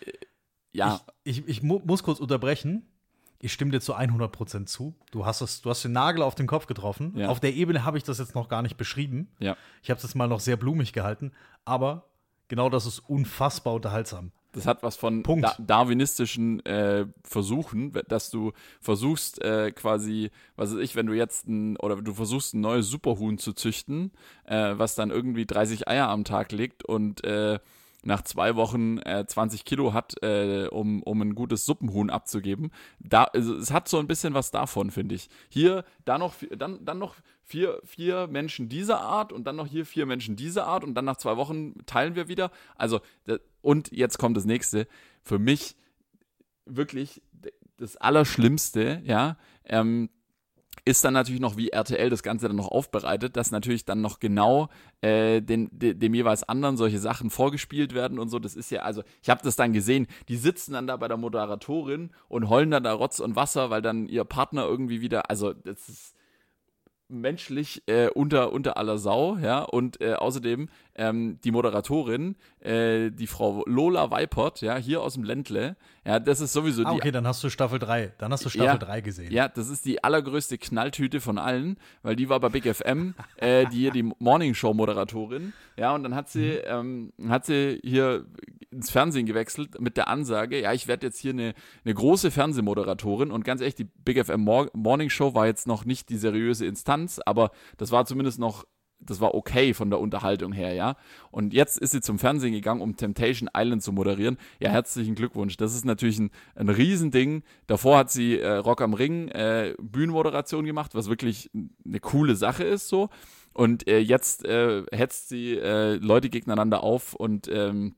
[0.00, 0.12] Äh,
[0.72, 1.00] ja.
[1.24, 2.86] Ich, ich, ich mu muss kurz unterbrechen.
[3.40, 4.94] Ich stimme dir zu 100% zu.
[5.10, 7.12] Du hast, es, du hast den Nagel auf den Kopf getroffen.
[7.16, 7.28] Ja.
[7.28, 9.28] Auf der Ebene habe ich das jetzt noch gar nicht beschrieben.
[9.38, 9.56] Ja.
[9.82, 11.32] Ich habe es jetzt mal noch sehr blumig gehalten.
[11.66, 12.08] Aber
[12.48, 14.32] genau das ist unfassbar unterhaltsam.
[14.54, 20.80] Das hat was von da darwinistischen äh, Versuchen, dass du versuchst äh, quasi, was weiß
[20.80, 24.12] ich, wenn du jetzt ein, oder du versuchst ein neues Superhuhn zu züchten,
[24.46, 27.58] äh, was dann irgendwie 30 Eier am Tag legt und äh,
[28.04, 32.70] nach zwei Wochen äh, 20 Kilo hat, äh, um, um ein gutes Suppenhuhn abzugeben.
[33.00, 35.28] Da, also, es hat so ein bisschen was davon, finde ich.
[35.48, 39.86] Hier, da noch, dann, dann noch vier, vier Menschen dieser Art und dann noch hier
[39.86, 42.50] vier Menschen dieser Art und dann nach zwei Wochen teilen wir wieder.
[42.76, 43.00] Also,
[43.60, 44.86] und jetzt kommt das nächste.
[45.22, 45.76] Für mich
[46.66, 47.22] wirklich
[47.76, 50.08] das Allerschlimmste, ja, ähm,
[50.84, 54.20] ist dann natürlich noch, wie RTL das Ganze dann noch aufbereitet, dass natürlich dann noch
[54.20, 54.68] genau
[55.00, 58.38] äh, den, de, dem jeweils anderen solche Sachen vorgespielt werden und so.
[58.38, 61.16] Das ist ja, also, ich habe das dann gesehen, die sitzen dann da bei der
[61.16, 65.52] Moderatorin und heulen dann da Rotz und Wasser, weil dann ihr Partner irgendwie wieder, also
[65.52, 66.14] das ist
[67.08, 73.26] menschlich äh, unter, unter aller Sau, ja, und äh, außerdem ähm, die Moderatorin, äh, die
[73.26, 76.96] Frau Lola Weipert, ja, hier aus dem Ländle, ja, das ist sowieso ah, die.
[76.96, 79.32] Okay, dann hast du Staffel 3, dann hast du Staffel ja, 3 gesehen.
[79.32, 83.66] Ja, das ist die allergrößte Knalltüte von allen, weil die war bei Big FM, äh,
[83.66, 87.12] die hier die Morning Show Moderatorin, ja, und dann hat sie, mhm.
[87.18, 88.26] ähm, hat sie hier
[88.70, 93.30] ins Fernsehen gewechselt mit der Ansage, ja, ich werde jetzt hier eine, eine große Fernsehmoderatorin
[93.30, 94.40] und ganz ehrlich, die Big FM
[94.72, 96.93] Morning Show war jetzt noch nicht die seriöse Instanz,
[97.26, 98.64] aber das war zumindest noch
[99.06, 100.96] das war okay von der Unterhaltung her, ja.
[101.30, 104.38] Und jetzt ist sie zum Fernsehen gegangen, um Temptation Island zu moderieren.
[104.60, 105.56] Ja, herzlichen Glückwunsch.
[105.56, 107.42] Das ist natürlich ein, ein Riesending.
[107.66, 111.50] Davor hat sie äh, Rock am Ring äh, Bühnenmoderation gemacht, was wirklich
[111.84, 113.10] eine coole Sache ist so.
[113.52, 117.94] Und äh, jetzt äh, hetzt sie äh, Leute gegeneinander auf und ähm,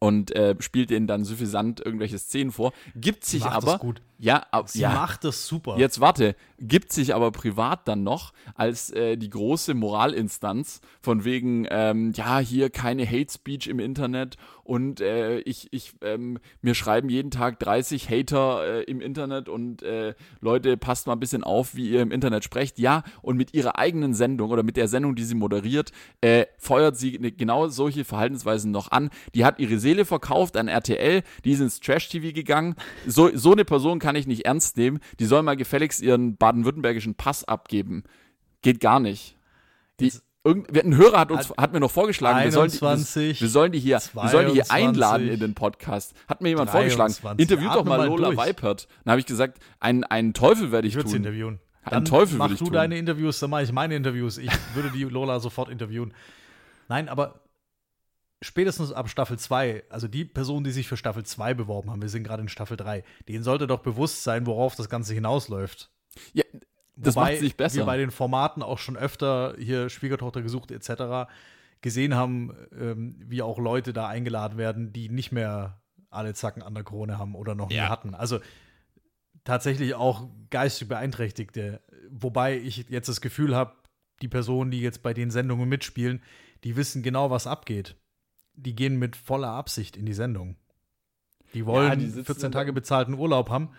[0.00, 2.72] und äh, spielt denen dann suffisant irgendwelche Szenen vor.
[2.94, 3.78] Gibt sich macht aber.
[3.78, 4.02] gut.
[4.18, 5.76] Ja, ab, Sie ja, macht das super.
[5.76, 11.66] Jetzt warte, gibt sich aber privat dann noch als äh, die große Moralinstanz von wegen,
[11.70, 17.10] ähm, ja, hier keine Hate Speech im Internet und äh, ich, ich, ähm, mir schreiben
[17.10, 21.74] jeden Tag 30 Hater äh, im Internet und äh, Leute, passt mal ein bisschen auf,
[21.74, 22.78] wie ihr im Internet sprecht.
[22.78, 25.92] Ja, und mit ihrer eigenen Sendung oder mit der Sendung, die sie moderiert,
[26.22, 29.10] äh, feuert sie ne, genau solche Verhaltensweisen noch an.
[29.34, 32.74] Die hat ihre Seele verkauft an RTL, die ist ins Trash-TV gegangen.
[33.06, 35.00] So, so eine Person kann ich nicht ernst nehmen.
[35.18, 38.04] Die soll mal gefälligst ihren baden-württembergischen Pass abgeben.
[38.60, 39.38] Geht gar nicht.
[39.98, 40.12] Die,
[40.44, 43.72] irgend, ein Hörer hat uns hat mir noch vorgeschlagen, 21, wir, sollen die, wir, sollen
[43.72, 46.12] die hier, 22, wir sollen die hier einladen in den Podcast.
[46.28, 47.38] Hat mir jemand 23, vorgeschlagen.
[47.38, 48.36] Interviewt doch mal, mal Lola durch.
[48.36, 48.88] Weipert.
[49.04, 51.14] Dann habe ich gesagt, einen, einen Teufel werde ich, ich tun.
[51.14, 51.60] interviewen.
[51.84, 52.72] Einen Teufel mach du tun.
[52.72, 54.36] deine Interviews, dann mache ich meine Interviews.
[54.36, 56.12] Ich würde die Lola sofort interviewen.
[56.88, 57.40] Nein, aber
[58.42, 62.08] spätestens ab Staffel 2, also die Personen, die sich für Staffel 2 beworben haben, wir
[62.08, 65.90] sind gerade in Staffel 3, denen sollte doch bewusst sein, worauf das Ganze hinausläuft.
[66.32, 66.44] Ja,
[66.96, 67.78] das Wobei macht sich besser.
[67.78, 71.30] wir bei den Formaten auch schon öfter hier Schwiegertochter gesucht etc.
[71.80, 76.74] gesehen haben, ähm, wie auch Leute da eingeladen werden, die nicht mehr alle Zacken an
[76.74, 77.84] der Krone haben oder noch ja.
[77.84, 78.14] nie hatten.
[78.14, 78.38] Also
[79.42, 81.80] tatsächlich auch geistig Beeinträchtigte.
[82.10, 83.74] Wobei ich jetzt das Gefühl habe,
[84.22, 86.22] die Personen, die jetzt bei den Sendungen mitspielen,
[86.62, 87.96] die wissen genau, was abgeht
[88.56, 90.56] die gehen mit voller Absicht in die Sendung.
[91.54, 93.70] Die wollen ja, die 14 Tage bezahlten Urlaub haben.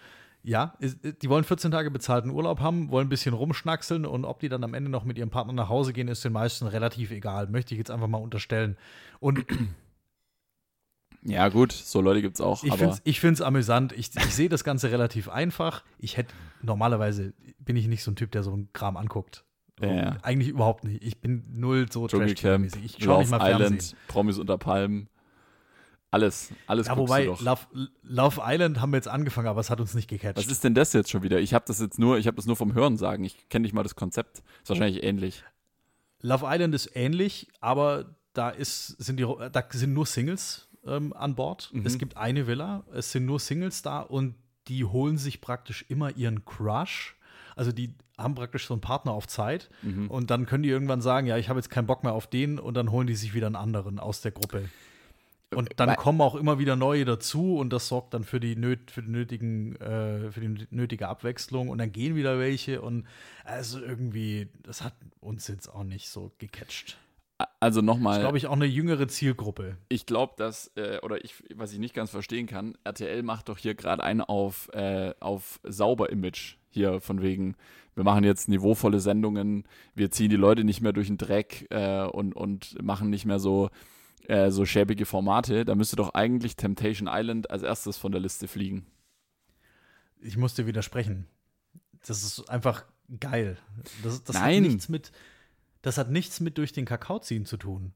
[0.44, 4.50] Ja, die wollen 14 Tage bezahlten Urlaub haben, wollen ein bisschen rumschnackseln und ob die
[4.50, 7.48] dann am Ende noch mit ihrem Partner nach Hause gehen, ist den meisten relativ egal.
[7.48, 8.78] Möchte ich jetzt einfach mal unterstellen.
[9.20, 9.46] Und
[11.28, 12.64] Ja, gut, so Leute gibt es auch.
[13.04, 13.94] Ich finde es amüsant.
[13.94, 15.84] Ich, ich sehe das Ganze relativ einfach.
[15.98, 19.44] Ich hätte, normalerweise bin ich nicht so ein Typ, der so einen Kram anguckt.
[19.82, 20.18] Ja, ja.
[20.22, 21.04] Eigentlich überhaupt nicht.
[21.04, 22.86] Ich bin null so Trash-mäßig.
[22.86, 23.98] Ich schaue nicht mal Island, Fernsehen.
[24.08, 25.10] Promis unter Palmen.
[26.12, 27.68] Alles, alles Ja, wobei, Love,
[28.04, 30.38] Love, Island haben wir jetzt angefangen, aber es hat uns nicht gecatcht.
[30.38, 31.42] Was ist denn das jetzt schon wieder?
[31.42, 33.26] Ich habe das jetzt nur, ich habe das nur vom Hören sagen.
[33.26, 34.38] Ich kenne nicht mal das Konzept.
[34.64, 35.44] Ist wahrscheinlich ähnlich.
[36.22, 41.36] Love Island ist ähnlich, aber da ist, sind die, da sind nur Singles ähm, an
[41.36, 41.70] Bord.
[41.74, 41.86] Mhm.
[41.86, 44.36] Es gibt eine Villa, es sind nur Singles da und
[44.70, 47.18] die holen sich praktisch immer ihren Crush.
[47.58, 50.10] Also die haben praktisch so einen Partner auf Zeit mhm.
[50.10, 52.60] und dann können die irgendwann sagen, ja, ich habe jetzt keinen Bock mehr auf den
[52.60, 54.70] und dann holen die sich wieder einen anderen aus der Gruppe.
[55.54, 58.56] Und dann Weil, kommen auch immer wieder neue dazu und das sorgt dann für die,
[58.56, 63.06] nöt, für nötigen, äh, für die nötige Abwechslung und dann gehen wieder welche und
[63.44, 66.98] also irgendwie, das hat uns jetzt auch nicht so gecatcht.
[67.60, 68.14] Also nochmal.
[68.14, 69.78] Das ist, glaube ich, auch eine jüngere Zielgruppe.
[69.90, 73.58] Ich glaube, dass, äh, oder ich, was ich nicht ganz verstehen kann, RTL macht doch
[73.58, 76.56] hier gerade einen auf, äh, auf sauber Image.
[76.70, 77.56] Hier von wegen,
[77.96, 82.04] wir machen jetzt niveauvolle Sendungen, wir ziehen die Leute nicht mehr durch den Dreck äh,
[82.04, 83.70] und, und machen nicht mehr so
[84.28, 88.48] äh, so schäbige Formate, da müsste doch eigentlich Temptation Island als erstes von der Liste
[88.48, 88.88] fliegen.
[90.20, 91.28] Ich muss dir widersprechen.
[92.08, 92.86] Das ist einfach
[93.20, 93.58] geil.
[94.04, 94.64] Das, das Nein.
[94.64, 95.12] Hat nichts mit,
[95.84, 97.94] das hat nichts mit durch den Kakao ziehen zu tun.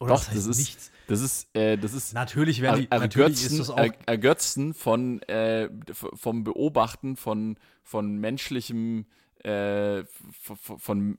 [0.00, 0.90] Oder Doch, das, heißt das ist nichts.
[1.06, 5.68] Das ist, äh, das ist natürlich, werden die, natürlich ist das auch Ergötzen von äh,
[5.92, 9.06] vom Beobachten von von menschlichem
[9.38, 10.04] äh,
[10.40, 11.18] von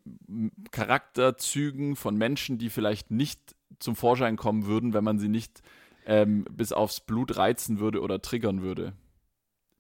[0.72, 5.62] Charakterzügen von Menschen, die vielleicht nicht zum Vorschein kommen würden, wenn man sie nicht
[6.08, 8.94] ähm, bis aufs Blut reizen würde oder triggern würde.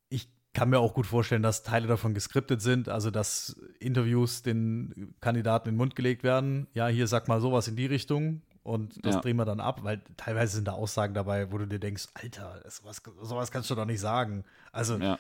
[0.09, 5.15] Ich kann mir auch gut vorstellen, dass Teile davon geskriptet sind, also dass Interviews den
[5.21, 6.67] Kandidaten in den Mund gelegt werden.
[6.73, 9.22] Ja, hier sag mal sowas in die Richtung und das ja.
[9.22, 12.63] drehen wir dann ab, weil teilweise sind da Aussagen dabei, wo du dir denkst, Alter,
[12.68, 14.43] sowas, sowas kannst du doch nicht sagen.
[14.72, 15.20] Also, ja,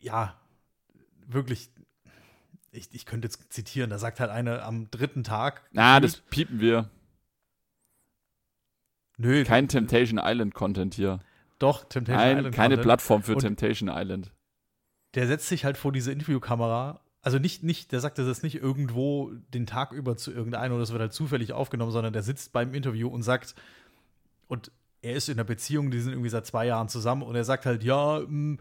[0.00, 0.36] ja
[1.26, 1.68] wirklich,
[2.70, 5.62] ich, ich könnte jetzt zitieren, da sagt halt eine am dritten Tag.
[5.72, 6.90] Na, das piepen wir.
[9.16, 9.42] Nö.
[9.42, 11.18] Kein Temptation Island Content hier.
[11.58, 12.54] Doch, Temptation Nein, Island.
[12.54, 12.82] Keine Content.
[12.86, 14.30] Plattform für Und Temptation Island.
[15.14, 17.00] Der setzt sich halt vor diese Interviewkamera.
[17.22, 20.92] Also nicht, nicht, der sagt das nicht irgendwo den Tag über zu irgendeinem oder das
[20.92, 23.54] wird halt zufällig aufgenommen, sondern der sitzt beim Interview und sagt,
[24.46, 24.70] und
[25.02, 27.66] er ist in einer Beziehung, die sind irgendwie seit zwei Jahren zusammen und er sagt
[27.66, 28.58] halt, ja, mh, hm,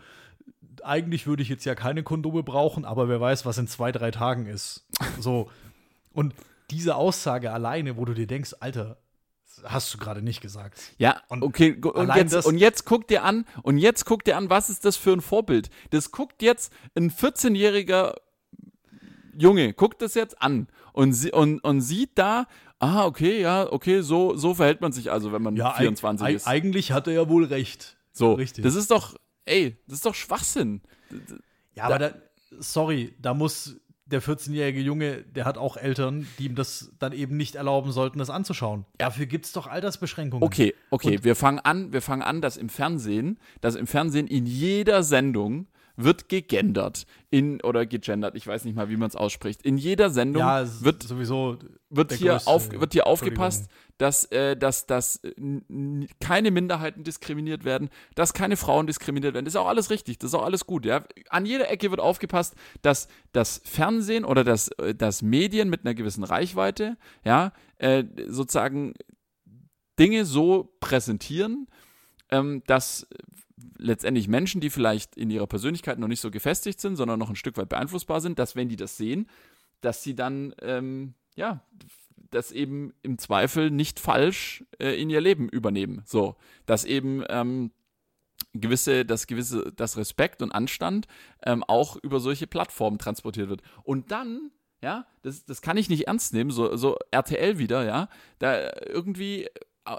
[0.83, 4.11] eigentlich würde ich jetzt ja keine Kondome brauchen, aber wer weiß, was in zwei, drei
[4.11, 4.85] Tagen ist.
[5.19, 5.49] So.
[6.13, 6.33] Und
[6.69, 8.97] diese Aussage alleine, wo du dir denkst, Alter,
[9.63, 10.79] hast du gerade nicht gesagt.
[10.97, 14.49] Ja, und okay, und jetzt, und jetzt guck dir an, und jetzt guck dir an,
[14.49, 15.69] was ist das für ein Vorbild?
[15.89, 18.15] Das guckt jetzt ein 14-jähriger
[19.37, 22.47] Junge, guckt das jetzt an und, und, und sieht da,
[22.79, 26.47] ah, okay, ja, okay, so, so verhält man sich also, wenn man ja, 24 ist.
[26.47, 27.97] Eigentlich hat er ja wohl recht.
[28.11, 28.63] So, Richtig.
[28.63, 29.15] das ist doch,
[29.45, 30.81] ey, das ist doch Schwachsinn.
[31.75, 32.11] Ja, aber da,
[32.59, 37.35] sorry, da muss der 14-jährige Junge, der hat auch Eltern, die ihm das dann eben
[37.35, 38.85] nicht erlauben sollten, das anzuschauen.
[38.97, 40.43] Dafür gibt es doch Altersbeschränkungen.
[40.43, 44.27] Okay, okay, Und wir fangen an, wir fangen an, dass im Fernsehen, dass im Fernsehen
[44.27, 45.67] in jeder Sendung
[45.97, 49.63] wird gegendert in oder gegendert, ich weiß nicht mal, wie man es ausspricht.
[49.63, 51.57] In jeder Sendung ja, wird sowieso
[51.89, 55.19] wird hier größte, auf, wird hier aufgepasst, dass, äh, dass, dass
[56.19, 59.45] keine Minderheiten diskriminiert werden, dass keine Frauen diskriminiert werden.
[59.45, 60.85] Das ist auch alles richtig, das ist auch alles gut.
[60.85, 61.03] Ja?
[61.29, 65.95] An jeder Ecke wird aufgepasst, dass das Fernsehen oder das, äh, das Medien mit einer
[65.95, 68.93] gewissen Reichweite, ja, äh, sozusagen
[69.99, 71.67] Dinge so präsentieren,
[72.29, 73.07] ähm, dass
[73.77, 77.35] letztendlich Menschen, die vielleicht in ihrer Persönlichkeit noch nicht so gefestigt sind, sondern noch ein
[77.35, 79.29] Stück weit beeinflussbar sind, dass wenn die das sehen,
[79.81, 81.63] dass sie dann, ähm, ja,
[82.29, 86.01] das eben im Zweifel nicht falsch äh, in ihr Leben übernehmen.
[86.05, 87.71] So, dass eben ähm,
[88.53, 91.07] gewisse, dass gewisse, das Respekt und Anstand
[91.43, 93.61] ähm, auch über solche Plattformen transportiert wird.
[93.83, 94.51] Und dann
[94.81, 99.49] ja, das, das kann ich nicht ernst nehmen, so, so RTL wieder, ja, da irgendwie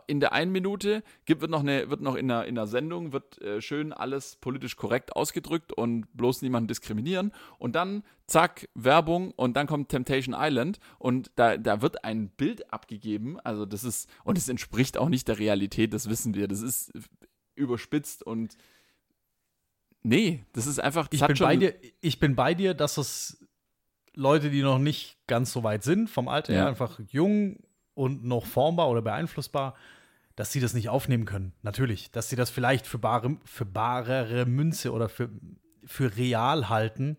[0.07, 3.13] in der einen Minute gibt, wird noch, eine, wird noch in, einer, in einer Sendung
[3.13, 7.33] wird äh, schön alles politisch korrekt ausgedrückt und bloß niemanden diskriminieren.
[7.59, 12.73] Und dann, zack, Werbung und dann kommt Temptation Island und da, da wird ein Bild
[12.73, 13.39] abgegeben.
[13.41, 16.49] Also das ist, und es entspricht auch nicht der Realität, das wissen wir.
[16.49, 16.93] Das ist
[17.55, 18.57] überspitzt und
[20.03, 21.09] nee, das ist einfach.
[21.09, 23.45] Das ich, bin bei dir, ich bin bei dir, dass es
[24.15, 26.61] Leute, die noch nicht ganz so weit sind, vom Alter ja.
[26.61, 27.59] her, einfach jung
[27.99, 29.75] und noch formbar oder beeinflussbar,
[30.37, 31.53] dass sie das nicht aufnehmen können.
[31.63, 35.29] Natürlich, dass sie das vielleicht für, bare, für barere Münze oder für,
[35.85, 37.17] für real halten,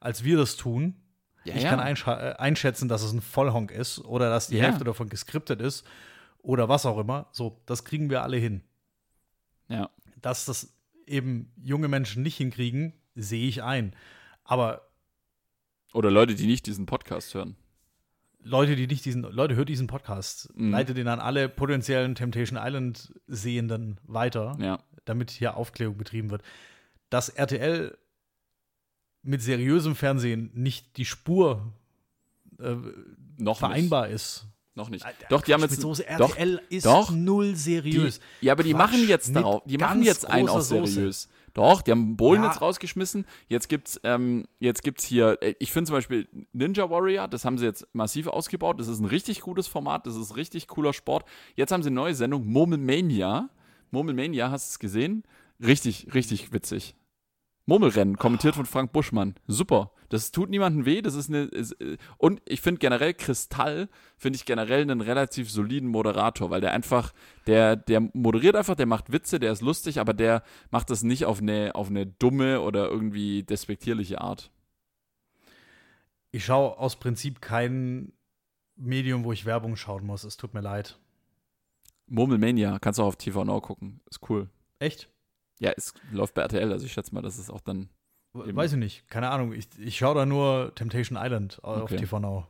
[0.00, 0.96] als wir das tun.
[1.44, 1.70] Ja, ich ja.
[1.70, 4.64] kann äh, einschätzen, dass es ein Vollhonk ist oder dass die ja.
[4.64, 5.86] Hälfte davon geskriptet ist.
[6.38, 7.26] oder was auch immer.
[7.32, 8.62] So, das kriegen wir alle hin.
[9.68, 9.90] Ja.
[10.22, 10.72] Dass das
[11.06, 13.94] eben junge Menschen nicht hinkriegen, sehe ich ein.
[14.44, 14.88] Aber
[15.92, 17.56] Oder Leute, die nicht diesen Podcast hören.
[18.44, 20.70] Leute, die nicht diesen, Leute, hört diesen Podcast, Mhm.
[20.72, 24.78] leitet den an alle potenziellen Temptation Island Sehenden weiter, Ja.
[25.04, 26.42] damit hier Aufklärung betrieben wird.
[27.10, 27.96] Dass RTL
[29.22, 31.72] mit seriösem Fernsehen nicht die Spur
[32.58, 32.74] äh,
[33.38, 34.44] Noch vereinbar ist.
[34.44, 34.52] nicht.
[34.74, 35.04] Noch nicht.
[35.28, 35.80] Doch, die haben jetzt.
[35.80, 36.04] Soße.
[36.18, 37.10] doch, RTL ist doch.
[37.10, 38.20] null die, seriös.
[38.40, 39.62] ja, aber die Quatsch, machen jetzt darauf.
[39.66, 41.28] Die machen jetzt einen auf großer Soße.
[41.54, 42.48] Doch, die haben Bohlen Ja.
[42.48, 43.26] jetzt rausgeschmissen.
[43.48, 47.58] Jetzt gibt's, ähm, jetzt gibt's hier, äh, ich finde zum Beispiel Ninja Warrior, das haben
[47.58, 48.80] sie jetzt massiv ausgebaut.
[48.80, 51.24] Das ist ein richtig gutes Format, das ist richtig cooler Sport.
[51.54, 53.50] Jetzt haben sie eine neue Sendung, Murmelmania.
[53.90, 55.24] Murmelmania, hast du es gesehen?
[55.60, 56.94] Richtig, richtig witzig.
[57.66, 59.34] Murmelrennen, kommentiert von Frank Buschmann.
[59.46, 59.92] Super.
[60.12, 61.00] Das tut niemandem weh.
[61.00, 61.44] Das ist eine.
[61.44, 63.88] Ist, äh, und ich finde generell Kristall,
[64.18, 67.14] finde ich generell einen relativ soliden Moderator, weil der einfach,
[67.46, 71.24] der, der moderiert einfach, der macht Witze, der ist lustig, aber der macht das nicht
[71.24, 74.50] auf eine, auf eine dumme oder irgendwie despektierliche Art.
[76.30, 78.12] Ich schaue aus Prinzip kein
[78.76, 80.24] Medium, wo ich Werbung schauen muss.
[80.24, 80.98] Es tut mir leid.
[82.06, 84.02] Murmelmania, kannst du auch auf TV Now gucken.
[84.10, 84.50] Ist cool.
[84.78, 85.08] Echt?
[85.58, 87.88] Ja, es läuft bei RTL, also ich schätze mal, dass es auch dann.
[88.34, 88.56] Eben.
[88.56, 89.08] Weiß ich nicht.
[89.08, 89.52] Keine Ahnung.
[89.52, 91.96] Ich, ich schaue da nur Temptation Island auf Okay.
[91.96, 92.46] TV Now.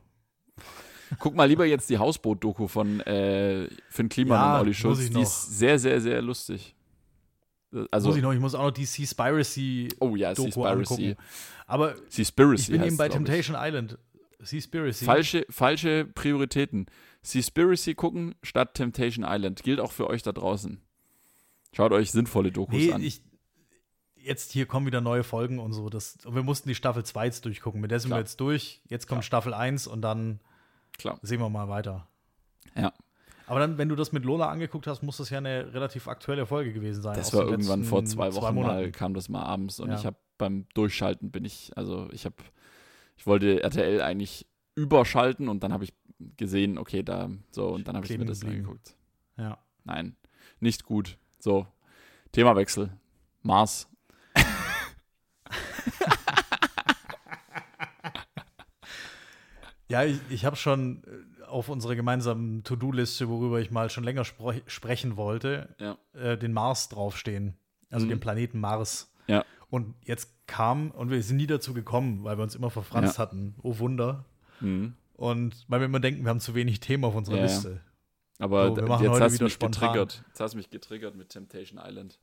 [1.19, 5.09] Guck mal lieber jetzt die Hausboot-Doku von äh, Finn Kliman Ja, und Olli Schulz.
[5.09, 6.75] Die ist sehr, sehr, sehr lustig.
[7.91, 10.69] Also, muss ich noch, ich muss auch noch die Seaspiracy oh ja, Seaspiracy.
[11.09, 11.15] angucken.
[11.67, 13.25] Aber Seaspiracy ich bin eben bei glaub ich.
[13.25, 13.97] Temptation Island.
[14.39, 15.05] Seaspiracy.
[15.05, 16.85] Falsche, falsche Prioritäten.
[17.23, 19.63] Seaspiracy gucken statt Temptation Island.
[19.63, 20.81] Gilt auch für euch da draußen.
[21.73, 23.01] Schaut euch sinnvolle Dokus Nee, an.
[23.01, 23.21] ich,
[24.23, 25.89] jetzt hier kommen wieder neue Folgen und so.
[25.89, 27.81] Das, und wir mussten die Staffel 2 jetzt durchgucken.
[27.81, 28.19] Mit der sind Klar.
[28.19, 28.81] wir jetzt durch.
[28.89, 29.23] Jetzt kommt Klar.
[29.41, 30.39] Staffel 1 und dann
[30.97, 31.19] Klar.
[31.21, 32.07] sehen wir mal weiter.
[32.75, 32.93] Ja.
[33.45, 36.45] Aber dann, wenn du das mit Lola angeguckt hast, muss das ja eine relativ aktuelle
[36.45, 37.15] Folge gewesen sein.
[37.15, 38.91] Das war irgendwann vor zwei Wochen mal, Monaten.
[38.93, 39.95] kam das mal abends und Ja.
[39.97, 42.35] ich habe beim Durchschalten bin ich, also ich habe,
[43.17, 45.93] ich wollte RTL eigentlich überschalten und dann habe ich
[46.37, 48.61] gesehen, okay, da, so, und dann habe ich mir das geblieben.
[48.65, 48.95] angeguckt.
[49.37, 49.57] Ja.
[49.83, 50.15] Nein,
[50.61, 51.17] nicht gut.
[51.39, 51.67] So,
[52.31, 52.91] Themawechsel.
[53.41, 53.89] Mars.
[59.89, 64.23] Ja, ich, ich habe schon äh, auf unserer gemeinsamen To-Do-Liste, worüber ich mal schon länger
[64.25, 65.97] sprechen wollte, Ja.
[66.13, 67.55] äh, den Mars draufstehen.
[67.91, 68.11] Also Mhm.
[68.11, 69.13] den Planeten Mars.
[69.27, 69.45] Ja.
[69.69, 73.23] Und jetzt kam, und wir sind nie dazu gekommen, weil wir uns immer verfranst Ja.
[73.23, 73.55] hatten.
[73.61, 74.25] Oh Wunder.
[74.61, 74.93] Mhm.
[75.15, 77.41] Und weil wir immer denken, wir haben zu wenig Themen auf unserer.
[77.41, 77.81] Liste.
[78.39, 79.81] Aber So, wir d- machen jetzt heute hast du wieder mich spontan.
[79.93, 80.23] getriggert.
[80.29, 82.19] Jetzt hast du mich getriggert mit Temptation Island.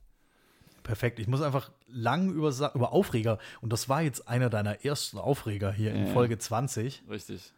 [0.83, 1.19] Perfekt.
[1.19, 5.71] Ich muss einfach lang über, über Aufreger, und das war jetzt einer deiner ersten Aufreger
[5.71, 6.07] hier in.
[6.07, 7.03] Folge 20.
[7.09, 7.53] Richtig.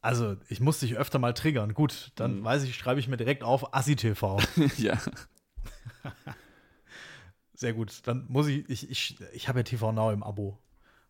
[0.00, 1.74] Also, ich muss dich öfter mal triggern.
[1.74, 2.44] Gut, dann Mhm.
[2.44, 4.38] weiß ich, schreibe ich mir direkt auf ASSI-TV.
[4.78, 4.98] ja.
[7.54, 8.06] Sehr gut.
[8.06, 10.58] Dann muss ich, ich, ich, ich habe ja TV Now im Abo.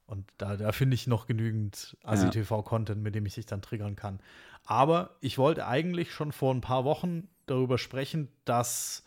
[0.06, 4.20] Und da, da finde ich noch genügend ASI-TV-Content, mit dem ich dich dann triggern kann.
[4.64, 9.02] Aber ich wollte eigentlich schon vor ein paar Wochen darüber sprechen, dass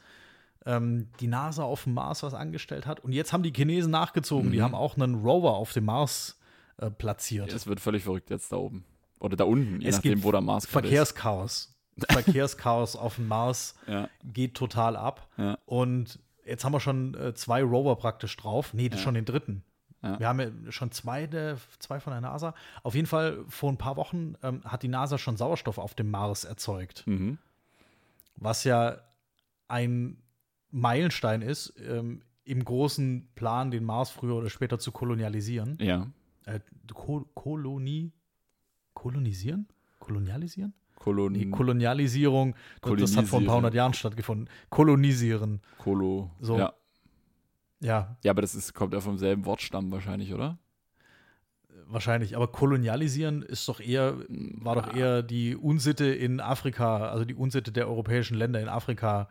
[0.65, 2.99] ähm, die NASA auf dem Mars was angestellt hat.
[2.99, 4.51] Und jetzt haben die Chinesen nachgezogen.
[4.51, 4.63] Die Mhm.
[4.63, 6.39] haben auch einen Rover auf dem Mars
[6.77, 7.51] äh, platziert.
[7.53, 8.85] Es wird völlig verrückt jetzt da oben.
[9.19, 10.71] Oder da unten, je Es nachdem, gibt wo der Mars ist.
[10.71, 11.75] Verkehrschaos.
[12.09, 15.27] Verkehrschaos auf dem Mars Ja, geht total ab.
[15.37, 15.57] ja.
[15.65, 18.73] Und jetzt haben wir schon äh, zwei Rover praktisch drauf.
[18.73, 19.07] Nee, das ist Ja.
[19.07, 19.63] schon den dritten.
[20.01, 20.17] Ja.
[20.19, 22.53] Wir haben ja schon zwei, der, zwei von der NASA.
[22.83, 26.09] Auf jeden Fall, vor ein paar Wochen ähm, hat die NASA schon Sauerstoff auf dem
[26.09, 27.03] Mars erzeugt.
[27.05, 27.37] Mhm.
[28.37, 28.97] Was ja
[29.67, 30.17] ein
[30.71, 35.77] Meilenstein ist, ähm, im großen Plan, den Mars früher oder später zu kolonialisieren.
[35.79, 36.07] Ja.
[36.45, 36.59] Äh,
[36.93, 38.11] Ko Kolonie.
[38.93, 39.67] Kolonisieren?
[39.99, 40.73] Kolonialisieren?
[40.95, 44.49] Kolon Nee, Kolonialisierung, das hat vor ein paar hundert Jahren stattgefunden.
[44.69, 45.61] Kolonisieren.
[45.77, 46.29] Kolo.
[46.41, 46.57] So.
[46.57, 46.73] Ja.
[47.81, 50.57] Ja, ja, aber das ist, kommt ja vom selben Wortstamm wahrscheinlich, oder?
[51.89, 52.35] wahrscheinlich.
[52.35, 57.71] Aber kolonialisieren ist doch eher, war doch eher die Unsitte in Afrika, also die Unsitte
[57.71, 59.29] der europäischen Länder in Afrika,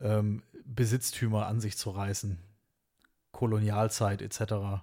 [0.00, 0.42] ähm,
[0.74, 2.38] Besitztümer an sich zu reißen.
[3.32, 4.82] Kolonialzeit etc.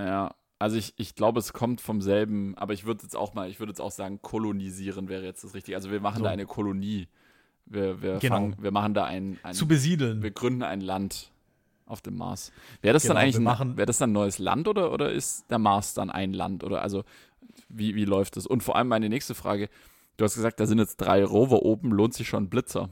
[0.00, 0.34] Ja.
[0.60, 3.60] Also ich, ich glaube, es kommt vom selben, aber ich würde jetzt auch mal, ich
[3.60, 5.76] würde jetzt auch sagen, kolonisieren wäre jetzt das Richtige.
[5.76, 6.24] Also wir machen So.
[6.24, 7.06] da eine Kolonie.
[7.66, 8.34] Wir, wir, Genau.
[8.34, 10.22] fangen, wir machen da ein, ein Zu besiedeln.
[10.22, 11.30] wir gründen ein Land
[11.86, 12.50] auf dem Mars.
[12.82, 15.48] Wäre das Genau, dann eigentlich machen- wäre das dann ein neues Land oder, oder ist
[15.50, 16.64] der Mars dann ein Land?
[16.64, 17.04] Oder also
[17.68, 18.46] wie, wie läuft das?
[18.46, 19.68] Und vor allem meine nächste Frage,
[20.16, 22.88] du hast gesagt, da sind jetzt drei Rover oben, lohnt sich schon Blitzer?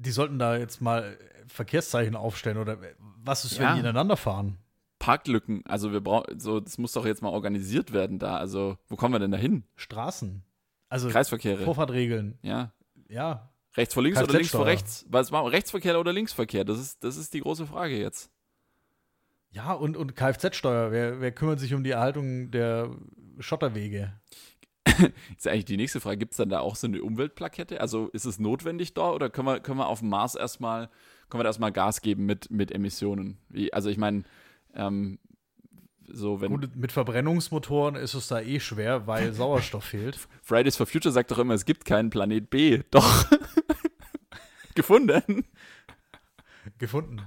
[0.00, 1.18] Die sollten da jetzt mal
[1.48, 2.78] Verkehrszeichen aufstellen oder
[3.24, 3.68] was ist, Ja.
[3.68, 4.58] wenn die ineinander fahren?
[4.98, 8.36] Parklücken, also wir brauchen, so, das muss doch jetzt mal organisiert werden da.
[8.36, 9.64] Also, wo kommen wir denn da hin?
[9.76, 10.42] Straßen.
[10.88, 11.64] Also Kreisverkehre.
[11.64, 12.38] Vorfahrtregeln.
[12.42, 12.72] Ja.
[13.08, 13.48] Ja.
[13.76, 15.06] Rechts vor links oder links vor rechts?
[15.08, 15.52] Was machen wir?
[15.52, 16.64] Rechtsverkehr oder Linksverkehr?
[16.64, 18.30] Das ist, das ist die große Frage jetzt.
[19.50, 20.90] Ja, und, und Kfz-Steuer.
[20.90, 22.90] Wer, wer kümmert sich um die Erhaltung der
[23.38, 24.12] Schotterwege?
[25.36, 26.18] Ist eigentlich die nächste Frage.
[26.18, 27.80] Gibt es dann da auch so eine Umweltplakette?
[27.80, 30.88] Also ist es notwendig da oder können wir, können wir auf dem Mars erstmal,
[31.28, 33.38] können wir da erstmal Gas geben mit, mit Emissionen?
[33.48, 34.24] Wie, also ich meine,
[34.74, 35.18] ähm,
[36.10, 40.18] so wenn Gut, mit Verbrennungsmotoren ist es da eh schwer, weil Sauerstoff fehlt.
[40.42, 42.82] Fridays for Future sagt doch immer, es gibt keinen Planet B.
[42.90, 43.26] Doch.
[44.74, 45.44] Gefunden.
[46.78, 47.20] Gefunden.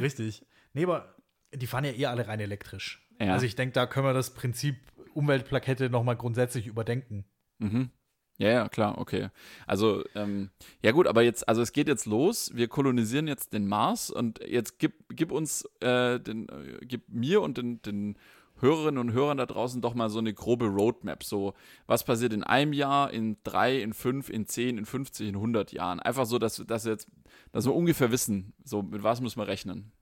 [0.00, 0.44] Richtig.
[0.72, 1.14] Nee, aber
[1.54, 3.06] die fahren ja eh alle rein elektrisch.
[3.20, 3.34] Ja.
[3.34, 4.76] Also ich denke, da können wir das Prinzip
[5.14, 7.24] Umweltplakette nochmal grundsätzlich überdenken.
[7.58, 7.90] Mhm.
[8.38, 9.28] Ja, ja, klar, okay.
[9.66, 10.50] Also, ähm,
[10.82, 14.40] ja gut, aber jetzt, also es geht jetzt los, wir kolonisieren jetzt den Mars und
[14.44, 18.16] jetzt gib, gib uns, äh, den, äh, gib mir und den, den
[18.62, 21.24] Hörerinnen und Hörern da draußen doch mal so eine grobe Roadmap.
[21.24, 21.54] So,
[21.86, 25.72] was passiert in einem Jahr, in drei, in fünf, in zehn, in 50, in 100
[25.72, 26.00] Jahren?
[26.00, 27.08] Einfach so, dass, dass, jetzt,
[27.50, 29.92] dass wir ungefähr wissen, so, mit was müssen wir rechnen.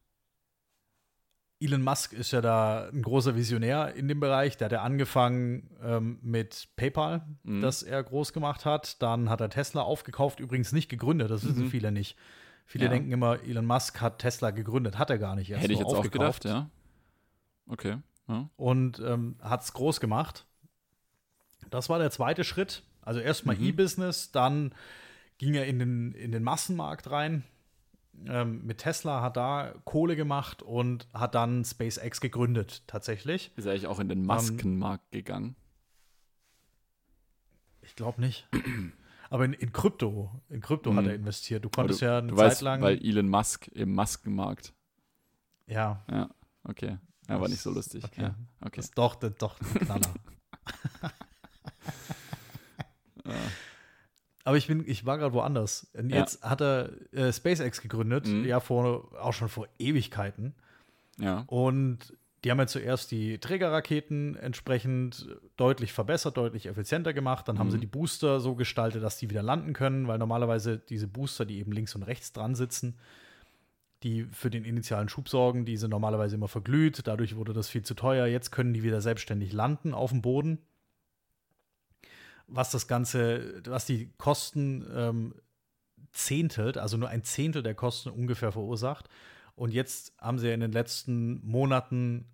[1.61, 4.57] Elon Musk ist ja da ein großer Visionär in dem Bereich.
[4.57, 7.61] Der hat ja angefangen ähm, mit PayPal, Mhm.
[7.61, 9.01] das er groß gemacht hat.
[9.03, 11.71] Dann hat er Tesla aufgekauft, übrigens nicht gegründet, das wissen Mhm.
[11.71, 12.17] viele nicht.
[12.65, 12.91] Viele Ja.
[12.91, 14.97] denken immer, Elon Musk hat Tesla gegründet.
[14.99, 15.51] Hat er gar nicht.
[15.51, 16.71] Er Hätte ich jetzt auch aufgekauft gedacht, ja.
[17.67, 17.99] Okay.
[18.27, 18.49] Ja.
[18.57, 20.47] Und ähm, hat es groß gemacht.
[21.69, 22.83] Das war der zweite Schritt.
[23.03, 23.65] Also erstmal Mhm.
[23.65, 24.73] E-Business, dann
[25.39, 27.45] ging er in den, in den Massenmarkt rein.
[28.27, 33.51] Ähm, mit Tesla hat da Kohle gemacht und hat dann SpaceX gegründet, tatsächlich.
[33.57, 35.57] Ist er eigentlich auch in Ähm, den Maskenmarkt gegangen?
[37.83, 38.47] Ich glaube nicht.
[39.31, 41.09] Aber in, in Krypto, in Krypto hat Mhm.
[41.11, 41.65] er investiert.
[41.65, 42.83] Du konntest du, ja eine Zeit weißt, lang.
[42.83, 44.75] weil Elon Musk im Maskenmarkt.
[45.67, 46.29] ja, Ja,
[46.65, 46.99] okay.
[47.29, 48.03] Ja, war nicht so lustig.
[48.05, 48.23] Okay.
[48.23, 48.77] Ja, okay.
[48.77, 50.15] das ist doch, das doch ein Knaller.
[54.51, 55.87] Aber ich bin, ich war gerade woanders.
[55.95, 56.19] Und Ja.
[56.19, 58.45] jetzt hat er äh, SpaceX gegründet, Mhm.
[58.45, 60.55] ja vor auch schon vor Ewigkeiten.
[61.19, 61.45] Ja.
[61.47, 67.47] Und die haben ja zuerst die Trägerraketen entsprechend deutlich verbessert, deutlich effizienter gemacht.
[67.47, 67.73] Dann haben Mhm.
[67.73, 71.59] sie die Booster so gestaltet, dass die wieder landen können, weil normalerweise diese Booster, die
[71.59, 72.97] eben links und rechts dran sitzen,
[74.03, 77.07] die für den initialen Schub sorgen, die sind normalerweise immer verglüht.
[77.07, 78.27] Dadurch wurde das viel zu teuer.
[78.27, 80.59] Jetzt können die wieder selbstständig landen auf dem Boden.
[82.51, 85.35] Was das Ganze, was die Kosten ähm,
[86.13, 89.09] zehntelt, also nur ein Zehntel der Kosten ungefähr verursacht.
[89.55, 92.27] Und jetzt haben sie in den letzten Monaten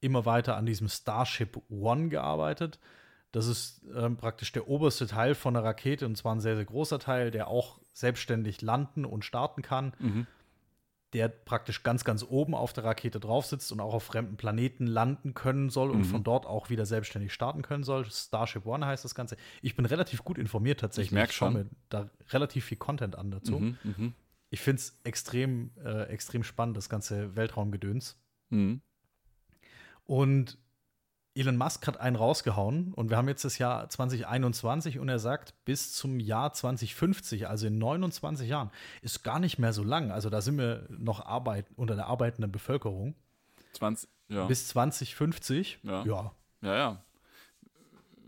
[0.00, 2.78] immer weiter an diesem Starship One gearbeitet.
[3.32, 6.64] Das ist ähm, praktisch der oberste Teil von der Rakete und zwar ein sehr, sehr
[6.64, 10.26] großer Teil, der auch selbstständig landen und starten kann, Mhm.
[11.14, 14.86] Der praktisch ganz, ganz oben auf der Rakete drauf sitzt und auch auf fremden Planeten
[14.86, 16.04] landen können soll und Mhm.
[16.04, 18.04] von dort auch wieder selbstständig starten können soll.
[18.10, 19.36] Starship One heißt das Ganze.
[19.62, 21.12] Ich bin relativ gut informiert tatsächlich.
[21.12, 21.60] Ich merk schaue schon.
[21.62, 23.60] mir da relativ viel Content an dazu.
[23.60, 23.78] Mhm.
[23.84, 24.14] Mhm.
[24.50, 28.16] Ich finde es extrem, äh, extrem spannend, das ganze Weltraumgedöns.
[28.50, 28.82] Mhm.
[30.04, 30.58] Und
[31.36, 35.52] Elon Musk hat einen rausgehauen und wir haben jetzt das Jahr 2021 und er sagt,
[35.64, 38.70] bis zum Jahr 2050, also in 29 Jahren,
[39.02, 40.12] ist gar nicht mehr so lang.
[40.12, 43.14] Also da sind wir noch Arbeit, unter der arbeitenden Bevölkerung.
[43.72, 44.46] 20, ja.
[44.46, 46.04] Bis 2050, Ja.
[46.04, 46.32] ja.
[46.62, 47.04] ja, ja.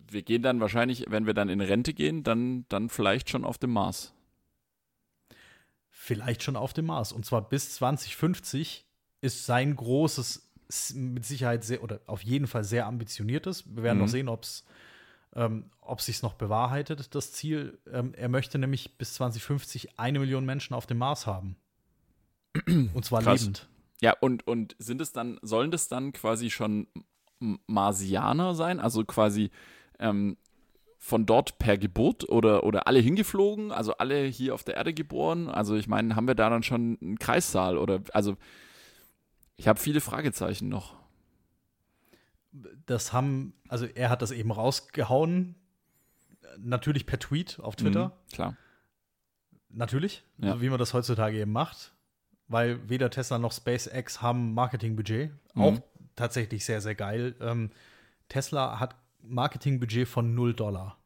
[0.08, 3.58] Wir gehen dann wahrscheinlich, wenn wir dann in Rente gehen, dann, dann vielleicht schon auf
[3.58, 4.12] dem Mars.
[5.90, 7.12] vielleicht schon auf dem Mars.
[7.12, 8.84] Und zwar bis 2050
[9.20, 10.45] ist sein großes,
[10.94, 13.64] mit Sicherheit sehr, oder auf jeden Fall sehr ambitioniertes.
[13.74, 14.04] Wir werden Mhm.
[14.04, 14.64] noch sehen, ob es
[15.34, 17.78] ähm, ob sich noch bewahrheitet, das Ziel.
[17.92, 21.56] Ähm, er möchte nämlich bis 2050 eine Million Menschen auf dem Mars haben.
[22.66, 23.42] Und zwar Krass.
[23.42, 23.68] lebend.
[24.00, 26.86] Ja, und, und sind es dann, sollen das dann quasi schon
[27.66, 28.80] Marsianer sein?
[28.80, 29.50] Also quasi
[29.98, 30.38] ähm,
[30.98, 35.48] von dort per Geburt oder, oder alle hingeflogen, also alle hier auf der Erde geboren?
[35.48, 38.36] Also ich meine, haben wir da dann schon einen Kreissaal oder also
[39.56, 40.96] ich habe viele Fragezeichen noch.
[42.86, 45.56] Das haben, also er hat das eben rausgehauen.
[46.58, 48.08] Natürlich per Tweet auf Twitter.
[48.08, 48.56] Mhm, klar.
[49.68, 50.54] Natürlich, Ja.
[50.54, 51.92] so wie man das heutzutage eben macht,
[52.48, 55.32] weil weder Tesla noch SpaceX haben Marketingbudget.
[55.54, 55.62] Mhm.
[55.62, 55.78] Auch
[56.14, 57.34] tatsächlich sehr, sehr geil.
[57.40, 57.70] Ähm,
[58.28, 60.96] Tesla hat Marketingbudget von 0 Dollar.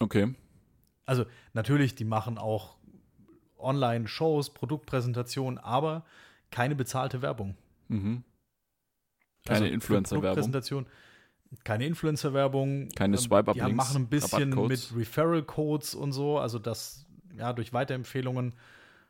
[0.00, 0.34] Okay.
[1.04, 2.76] Also natürlich, die machen auch
[3.58, 6.04] Online-Shows, Produktpräsentationen, aber
[6.50, 7.56] keine bezahlte Werbung.
[7.88, 8.24] Mhm.
[9.44, 10.52] Keine Also Influencer-Werbung.
[11.64, 12.88] Keine Influencer-Werbung.
[12.96, 17.72] Keine Ähm, Swipe-Up-Links, Die machen ein bisschen mit Referral-Codes und so, also das, ja, durch
[17.72, 18.54] Weiterempfehlungen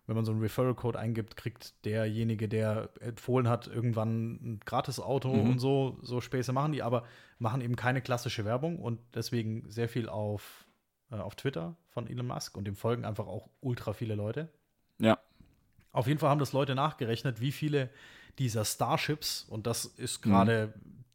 [0.06, 5.50] wenn man so einen Referral-Code eingibt, kriegt derjenige, der empfohlen hat, irgendwann ein Gratis-Auto Mhm.
[5.50, 5.98] und so.
[6.02, 7.04] So Späße machen die, aber
[7.38, 10.64] machen eben keine klassische Werbung und deswegen sehr viel auf,
[11.10, 14.48] äh, auf Twitter von Elon Musk und dem folgen einfach auch ultra viele Leute.
[15.00, 15.18] Ja.
[15.96, 17.88] Auf jeden Fall haben das Leute nachgerechnet, wie viele
[18.38, 20.74] dieser Starships, und das ist gerade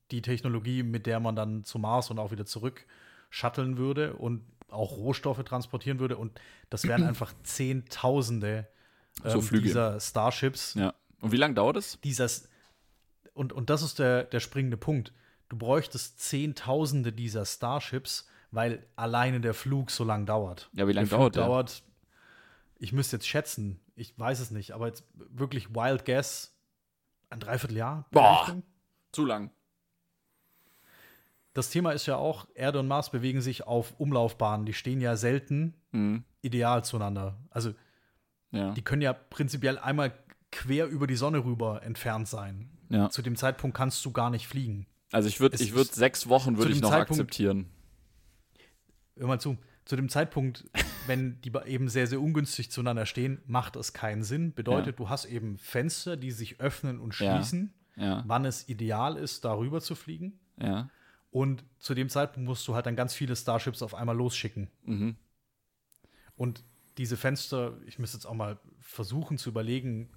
[0.09, 2.87] die Technologie, mit der man dann zum Mars und auch wieder zurück
[3.29, 6.17] shutteln würde und auch Rohstoffe transportieren würde.
[6.17, 6.39] Und
[6.71, 8.67] das wären einfach Zehntausende
[9.23, 9.67] So ähm, Flüge.
[9.67, 10.73] dieser Starships.
[10.73, 10.95] Ja.
[11.21, 11.99] Und wie lange dauert es?
[12.03, 12.49] Dieses,
[13.35, 15.13] und, und das ist der, der springende Punkt.
[15.49, 20.71] Du bräuchtest Zehntausende dieser Starships, weil alleine der Flug so lang dauert.
[20.73, 21.45] Ja, wie lange dauert der?
[21.45, 21.83] dauert,
[22.79, 26.53] ich müsste jetzt schätzen, ich weiß es nicht, aber jetzt wirklich Wild Guess,
[27.29, 28.07] ein Dreivierteljahr?
[28.11, 28.41] Boah.
[28.47, 28.63] Richtung?
[29.11, 29.51] Zu lang.
[31.53, 34.65] Das Thema ist ja auch, Erde und Mars bewegen sich auf Umlaufbahnen.
[34.65, 36.23] Die stehen ja selten Mhm.
[36.41, 37.37] ideal zueinander.
[37.49, 37.73] Also
[38.51, 38.71] Ja.
[38.73, 40.13] die können ja prinzipiell einmal
[40.51, 42.69] quer über die Sonne rüber entfernt sein.
[42.89, 43.09] ja.
[43.09, 44.85] Zu dem Zeitpunkt kannst du gar nicht fliegen.
[45.13, 47.69] Also ich würde ich sechs Wochen würde ich noch Zeitpunkt- akzeptieren.
[49.17, 49.57] Hör mal zu.
[49.85, 50.65] Zu dem Zeitpunkt,
[51.07, 54.53] wenn die eben sehr, sehr ungünstig zueinander stehen, macht es keinen Sinn.
[54.53, 57.35] Bedeutet, du hast eben Fenster, die sich öffnen und Ja.
[57.35, 58.23] schließen, Ja.
[58.27, 60.39] wann es ideal ist, darüber zu fliegen.
[60.57, 60.89] Ja.
[61.31, 64.69] Und zu dem Zeitpunkt musst du halt dann ganz viele Starships auf einmal losschicken.
[64.85, 65.15] Mhm.
[66.35, 66.63] Und
[66.97, 70.09] diese Fenster, ich müsste jetzt auch mal versuchen zu überlegen,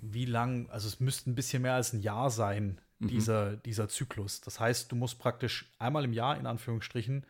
[0.00, 4.40] wie lang, also es müsste ein bisschen mehr als ein Jahr sein, dieser, dieser Zyklus.
[4.42, 7.26] Das heißt, du musst praktisch einmal im Jahr, in Anführungsstrichen,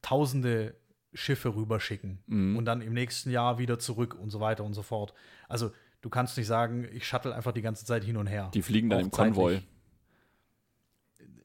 [0.00, 0.76] tausende
[1.14, 2.18] Schiffe rüberschicken
[2.56, 5.12] und dann im nächsten Jahr wieder zurück und so weiter und so fort.
[5.48, 8.50] Also du kannst nicht sagen, ich shuttle einfach die ganze Zeit hin und her.
[8.54, 9.60] Die fliegen dann Auch im Konvoi.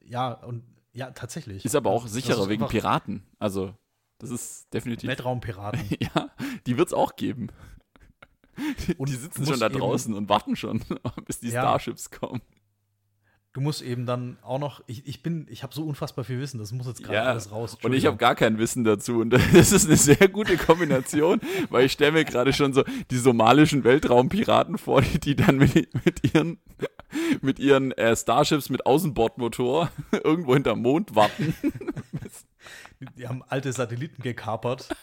[0.04, 1.64] Ja, und ja, tatsächlich.
[1.64, 3.22] Ist aber auch sicherer wegen Piraten.
[3.38, 3.74] Also,
[4.18, 5.08] das ist definitiv.
[5.08, 5.80] Weltraumpiraten.
[6.00, 6.30] Ja,
[6.66, 7.48] die wird es auch geben.
[8.96, 10.82] Und die sitzen schon da draußen und warten schon,
[11.26, 11.60] bis die Ja.
[11.62, 12.40] Starships kommen.
[13.54, 16.58] Du musst eben dann auch noch, ich, ich bin, ich habe so unfassbar viel Wissen,
[16.58, 17.78] das muss jetzt gerade Ja, alles raus.
[17.82, 19.20] und ich habe gar kein Wissen dazu.
[19.20, 21.40] Und das ist eine sehr gute Kombination,
[21.70, 25.74] weil ich stelle mir gerade schon so die somalischen Weltraumpiraten vor, die, die dann mit,
[26.04, 26.58] mit ihren,
[27.40, 31.54] mit ihren äh, Starships mit Außenbordmotor irgendwo hinterm Mond warten.
[33.16, 34.88] Die haben alte Satelliten gekapert.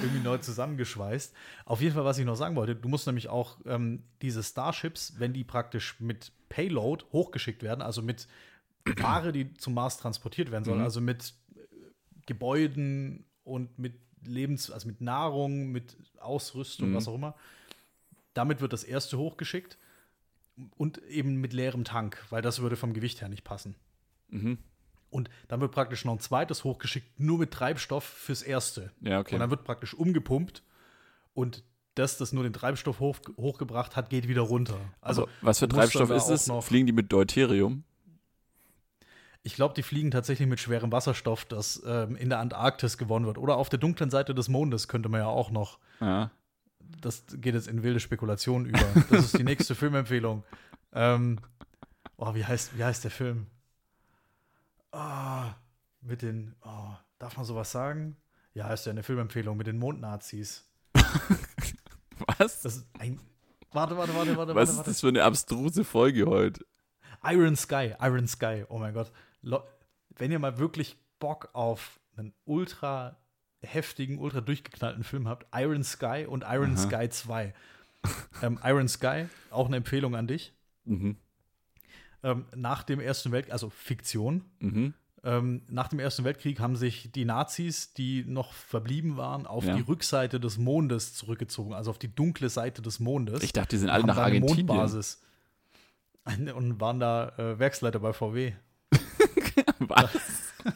[0.00, 1.34] Irgendwie neu zusammengeschweißt.
[1.66, 5.14] Auf jeden Fall, was ich noch sagen wollte, du musst nämlich auch ähm, diese Starships,
[5.18, 8.26] wenn die praktisch mit Payload hochgeschickt werden, also mit
[8.84, 10.82] Ware, die zum Mars transportiert werden soll, Mhm.
[10.84, 11.58] also mit äh,
[12.26, 16.94] Gebäuden und mit Lebens, also mit Nahrung, mit Ausrüstung, Mhm.
[16.94, 17.34] was auch immer.
[18.34, 19.76] Damit wird das erste hochgeschickt
[20.76, 23.74] und eben mit leerem Tank, weil das würde vom Gewicht her nicht passen.
[24.28, 24.58] Mhm.
[25.12, 28.90] Und dann wird praktisch noch ein zweites hochgeschickt, nur mit Treibstoff fürs erste.
[29.00, 29.34] Ja, okay.
[29.34, 30.62] Und dann wird praktisch umgepumpt
[31.34, 31.62] und
[31.94, 34.78] das, das nur den Treibstoff hoch, hochgebracht hat, geht wieder runter.
[35.00, 36.50] Also, Also, was für Treibstoff ist es?
[36.64, 37.84] Fliegen die mit Deuterium?
[39.44, 43.38] ich glaube, die fliegen tatsächlich mit schwerem Wasserstoff, das ähm, in der Antarktis gewonnen wird.
[43.38, 45.78] Oder auf der dunklen Seite des Mondes könnte man ja auch noch.
[46.00, 46.30] Ja.
[47.00, 48.84] Das geht jetzt in wilde Spekulationen über.
[49.10, 50.44] Das ist die nächste Filmempfehlung.
[50.92, 51.40] Ähm,
[52.16, 53.46] oh, wie heißt, wie heißt der Film?
[54.92, 55.54] Ah,
[56.00, 58.16] mit den, oh, darf man sowas sagen?
[58.54, 60.68] Ja, ist ja eine Filmempfehlung mit den Mondnazis.
[62.38, 62.62] Was?
[62.62, 63.18] Das ist ein.
[63.72, 66.64] Warte, warte, warte, warte, Was warte, ist das für eine abstruse Folge heute?
[67.24, 69.10] Iron Sky, Iron Sky, oh mein Gott.
[70.10, 73.16] Wenn ihr mal wirklich Bock auf einen ultra
[73.62, 76.76] heftigen, ultra durchgeknallten Film habt, Iron Sky und Iron Aha.
[76.76, 77.54] Sky 2.
[78.42, 80.52] ähm, Iron Sky, auch eine Empfehlung an dich.
[80.84, 81.16] Mhm.
[82.24, 84.94] Ähm, nach dem Ersten Weltkrieg, also Fiktion, Mhm.
[85.24, 89.74] ähm, nach dem Ersten Weltkrieg haben sich die Nazis, die noch verblieben waren, auf Ja.
[89.74, 93.42] die Rückseite des Mondes zurückgezogen, also auf die dunkle Seite des Mondes.
[93.42, 94.66] Ich dachte, die sind alle nach Argentinien.
[94.66, 95.20] Mondbasis.
[96.54, 98.52] Und waren da äh, Werksleiter bei VW.
[99.80, 100.10] Was?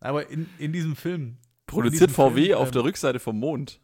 [0.00, 3.80] Aber in, in diesem Film, Produziert diesem VW Film, auf ähm, der Rückseite vom Mond.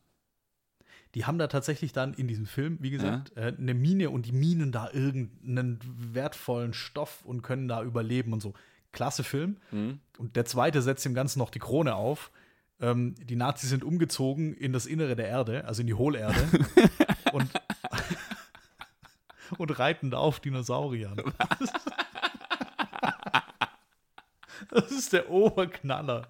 [1.14, 4.32] Die haben da tatsächlich dann in diesem Film, wie gesagt, äh, eine Mine und die
[4.32, 5.78] minen da irgendeinen
[6.12, 8.54] wertvollen Stoff und können da überleben und so.
[8.92, 9.58] Klasse Film.
[9.70, 10.00] Mhm.
[10.18, 12.30] Und der zweite setzt dem Ganzen noch die Krone auf.
[12.80, 16.48] Ähm, die Nazis sind umgezogen in das Innere der Erde, also in die Hohlerde.
[17.32, 17.48] und,
[19.58, 21.22] und reiten da auf Dinosauriern.
[24.70, 26.26] Das ist der Oberknaller.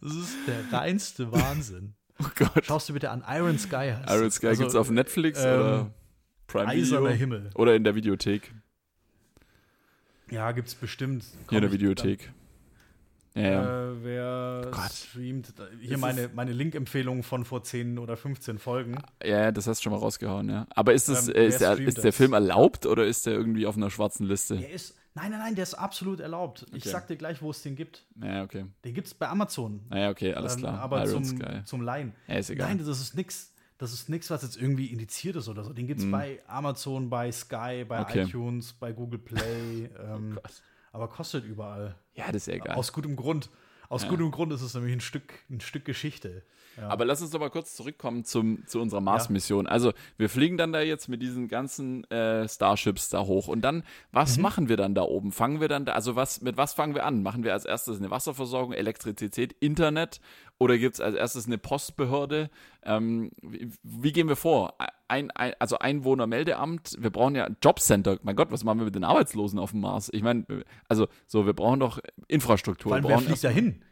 [0.00, 1.94] Das ist der reinste Wahnsinn.
[2.24, 2.64] Oh Gott.
[2.64, 3.94] Schaust du bitte an Iron Sky.
[3.96, 4.34] heißt Iron es.
[4.34, 5.90] Sky Also, gibt's auf Netflix ähm, oder
[6.46, 7.50] Prime Eiserner Video Himmel.
[7.54, 8.52] oder in der Videothek.
[10.30, 11.24] Ja, gibt's bestimmt.
[11.48, 12.32] Hier in der Komm, Videothek.
[13.34, 13.90] Ja, ja.
[13.92, 14.92] Äh, wer Gott.
[14.92, 18.98] streamt, hier meine, meine Link-Empfehlung von vor 10 oder 15 Folgen.
[19.24, 20.66] Ja, das hast du schon mal rausgehauen, ja.
[20.70, 23.66] Aber ist, das, ähm, äh, ist, der, ist der Film erlaubt oder ist der irgendwie
[23.66, 24.58] auf einer schwarzen Liste?
[24.58, 26.64] Der ist, nein, nein, nein, der ist absolut erlaubt.
[26.68, 26.76] Okay.
[26.76, 28.04] Ich sag dir gleich, wo es den gibt.
[28.22, 28.66] Ja, okay.
[28.84, 29.80] Den gibt es bei Amazon.
[29.92, 30.74] Ja, okay, alles ähm, klar.
[30.74, 32.14] Ähm, aber zum, zum Leihen.
[32.26, 32.68] Ja, ist egal.
[32.68, 33.50] Nein, das ist nix.
[33.78, 35.72] Das ist nichts, was jetzt irgendwie indiziert ist oder so.
[35.72, 36.12] Den gibt es mm.
[36.12, 38.22] bei Amazon, bei Sky, bei okay.
[38.22, 39.90] iTunes, bei Google Play.
[39.98, 40.48] Ähm, oh
[40.92, 41.96] aber kostet überall.
[42.14, 42.76] Ja, das ist egal.
[42.76, 43.48] Aus gutem Grund.
[43.88, 44.08] Aus ja.
[44.10, 46.44] gutem Grund ist es nämlich ein Stück, ein Stück Geschichte.
[46.76, 46.88] Ja.
[46.88, 49.66] Aber lass uns doch mal kurz zurückkommen zum, zu unserer Mars-Mission.
[49.66, 49.70] Ja.
[49.70, 53.48] Also, wir fliegen dann da jetzt mit diesen ganzen äh, Starships da hoch.
[53.48, 54.42] Und dann, was mhm.
[54.42, 55.32] machen wir dann da oben?
[55.32, 57.22] Fangen wir dann da, also was, mit was fangen wir an?
[57.22, 60.20] Machen wir als erstes eine Wasserversorgung, Elektrizität, Internet?
[60.58, 62.48] Oder gibt es als erstes eine Postbehörde?
[62.84, 64.74] Ähm, wie, wie, gehen wir vor?
[65.08, 68.18] Ein, ein, also Einwohnermeldeamt, wir brauchen ja Jobcenter.
[68.22, 70.08] Mein Gott, was machen wir mit den Arbeitslosen auf dem Mars?
[70.12, 70.46] Ich meine,
[70.88, 71.98] also so, wir brauchen doch
[72.28, 72.90] Infrastruktur.
[72.90, 73.82] Vor allem, wer fliegt da hin?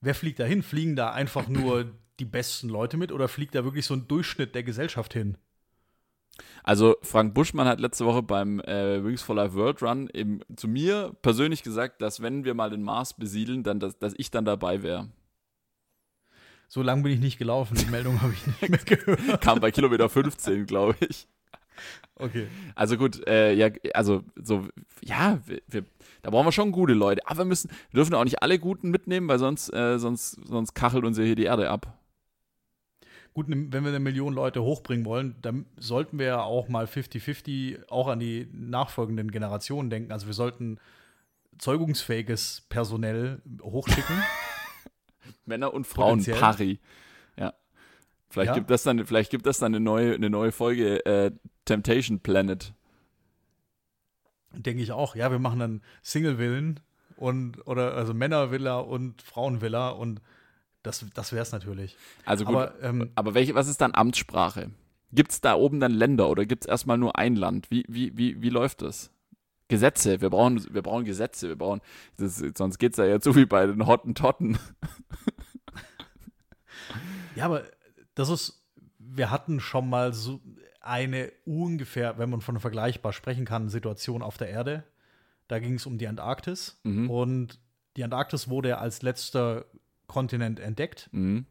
[0.00, 0.62] Wer fliegt da hin?
[0.62, 4.54] Fliegen da einfach nur die besten Leute mit oder fliegt da wirklich so ein Durchschnitt
[4.54, 5.36] der Gesellschaft hin?
[6.62, 10.68] Also Frank Buschmann hat letzte Woche beim äh, Wings for Life World Run eben zu
[10.68, 14.44] mir persönlich gesagt, dass wenn wir mal den Mars besiedeln, dann dass, dass ich dann
[14.44, 15.08] dabei wäre.
[16.68, 19.40] So lange bin ich nicht gelaufen, die Meldung habe ich nicht mehr gehört.
[19.40, 21.28] Kam bei Kilometer 15, glaube ich.
[22.16, 22.48] Okay.
[22.74, 24.66] Also gut, äh, ja, also so,
[25.02, 25.84] ja, wir, wir,
[26.22, 27.26] da brauchen wir schon gute Leute.
[27.26, 30.74] Aber wir müssen, wir dürfen auch nicht alle Guten mitnehmen, weil sonst, äh, sonst, sonst
[30.74, 31.96] kachelt uns ja hier die Erde ab.
[33.36, 37.90] Gut, wenn wir eine Million Leute hochbringen wollen, dann sollten wir ja auch mal 50-50
[37.90, 40.10] auch an die nachfolgenden Generationen denken.
[40.10, 40.80] Also wir sollten
[41.58, 44.22] zeugungsfähiges Personell hochschicken.
[45.44, 46.80] Männer und Frauen pari.
[47.36, 47.52] Ja.
[48.30, 48.54] Vielleicht ja.
[48.54, 51.30] gibt das dann, vielleicht gibt das dann eine neue, eine neue Folge äh,
[51.66, 52.72] Temptation Planet.
[54.54, 55.14] Denke ich auch.
[55.14, 56.80] Ja, wir machen dann Single-Villen
[57.16, 60.22] und oder also Männervilla und Frauenvilla und
[60.86, 61.96] das, das wäre es natürlich.
[62.24, 64.70] Also gut, aber, ähm, aber welche, was ist dann Amtssprache?
[65.12, 67.70] Gibt es da oben dann Länder oder gibt es erstmal nur ein Land?
[67.70, 69.10] Wie, wie, wie, wie läuft das?
[69.68, 71.80] Gesetze, wir brauchen, wir brauchen Gesetze, wir brauchen,
[72.18, 74.58] das, sonst geht es ja jetzt so wie bei den Hottentotten.
[77.34, 77.64] ja, aber
[78.14, 78.64] das ist,
[78.98, 80.40] wir hatten schon mal so
[80.80, 84.84] eine ungefähr, wenn man von vergleichbar sprechen kann, Situation auf der Erde.
[85.48, 87.10] Da ging es um die Antarktis mhm.
[87.10, 87.58] und
[87.96, 89.64] die Antarktis wurde als letzter
[90.06, 91.08] Kontinent entdeckt.
[91.12, 91.46] Mhm.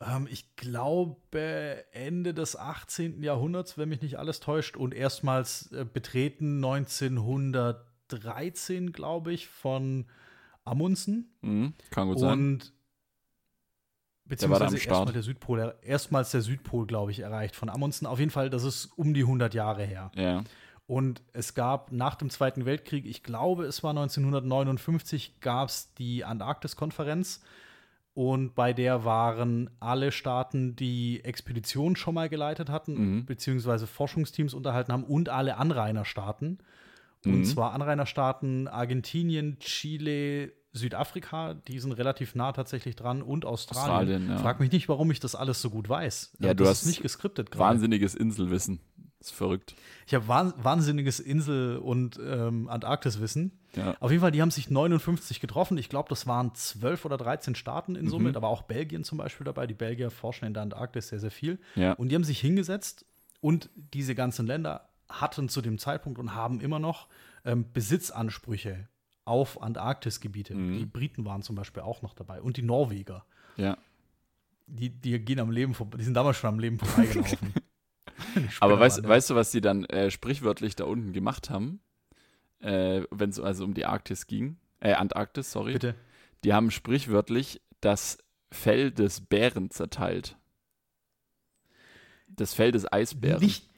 [0.00, 3.22] Ähm, ich glaube Ende des 18.
[3.22, 10.06] Jahrhunderts, wenn mich nicht alles täuscht, und erstmals äh, betreten 1913, glaube ich, von
[10.64, 11.34] Amundsen.
[11.40, 11.74] Mhm.
[11.90, 12.62] Kann gut und sein.
[14.24, 18.06] Beziehungsweise erstmal der Südpol, erstmals der Südpol, glaube ich, erreicht von Amundsen.
[18.06, 20.10] Auf jeden Fall, das ist um die 100 Jahre her.
[20.14, 20.44] Ja.
[20.92, 26.22] Und es gab nach dem Zweiten Weltkrieg, ich glaube, es war 1959, gab es die
[26.22, 27.40] Antarktis-Konferenz.
[28.12, 33.24] Und bei der waren alle Staaten, die Expeditionen schon mal geleitet hatten, mhm.
[33.24, 36.58] beziehungsweise Forschungsteams unterhalten haben, und alle Anrainerstaaten.
[37.24, 37.44] Und mhm.
[37.46, 43.92] zwar Anrainerstaaten Argentinien, Chile, Südafrika, die sind relativ nah tatsächlich dran und Australien.
[43.92, 44.38] Australien ja.
[44.40, 46.32] Frag mich nicht, warum ich das alles so gut weiß.
[46.38, 47.64] Ja, du das hast nicht geskriptet gerade.
[47.64, 48.80] Wahnsinniges Inselwissen.
[49.22, 49.76] Das ist verrückt.
[50.04, 53.52] Ich habe wahnsinniges Insel- und ähm, Antarktiswissen.
[53.76, 53.96] Ja.
[54.00, 55.78] Auf jeden Fall, die haben sich 59 getroffen.
[55.78, 58.30] Ich glaube, das waren 12 oder 13 Staaten in Summe.
[58.30, 58.34] Mhm.
[58.34, 59.68] War auch Belgien zum Beispiel dabei.
[59.68, 61.60] Die Belgier forschen in der Antarktis sehr, sehr viel.
[61.76, 61.92] Ja.
[61.92, 63.06] Und die haben sich hingesetzt
[63.40, 67.06] und diese ganzen Länder hatten zu dem Zeitpunkt und haben immer noch
[67.44, 68.88] ähm, Besitzansprüche
[69.24, 70.56] auf Antarktisgebiete.
[70.56, 70.78] Mhm.
[70.78, 73.24] Die Briten waren zum Beispiel auch noch dabei und die Norweger.
[73.56, 73.78] Ja.
[74.66, 77.54] Die, die gehen am Leben vorbei, die sind damals schon am Leben vorbeigelaufen.
[78.60, 81.80] Aber weißt, weißt du, was die dann äh, sprichwörtlich da unten gemacht haben?
[82.60, 84.56] Äh, Wenn es also um die Arktis ging.
[84.80, 85.72] Äh, Antarktis, sorry.
[85.74, 85.94] Bitte.
[86.44, 88.18] Die haben sprichwörtlich das
[88.50, 90.36] Fell des Bären zerteilt.
[92.28, 93.40] Das Fell des Eisbären.
[93.40, 93.68] Nicht,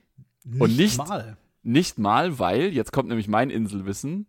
[0.45, 1.37] nicht Und nicht mal.
[1.63, 4.27] Nicht mal, weil, jetzt kommt nämlich mein Inselwissen,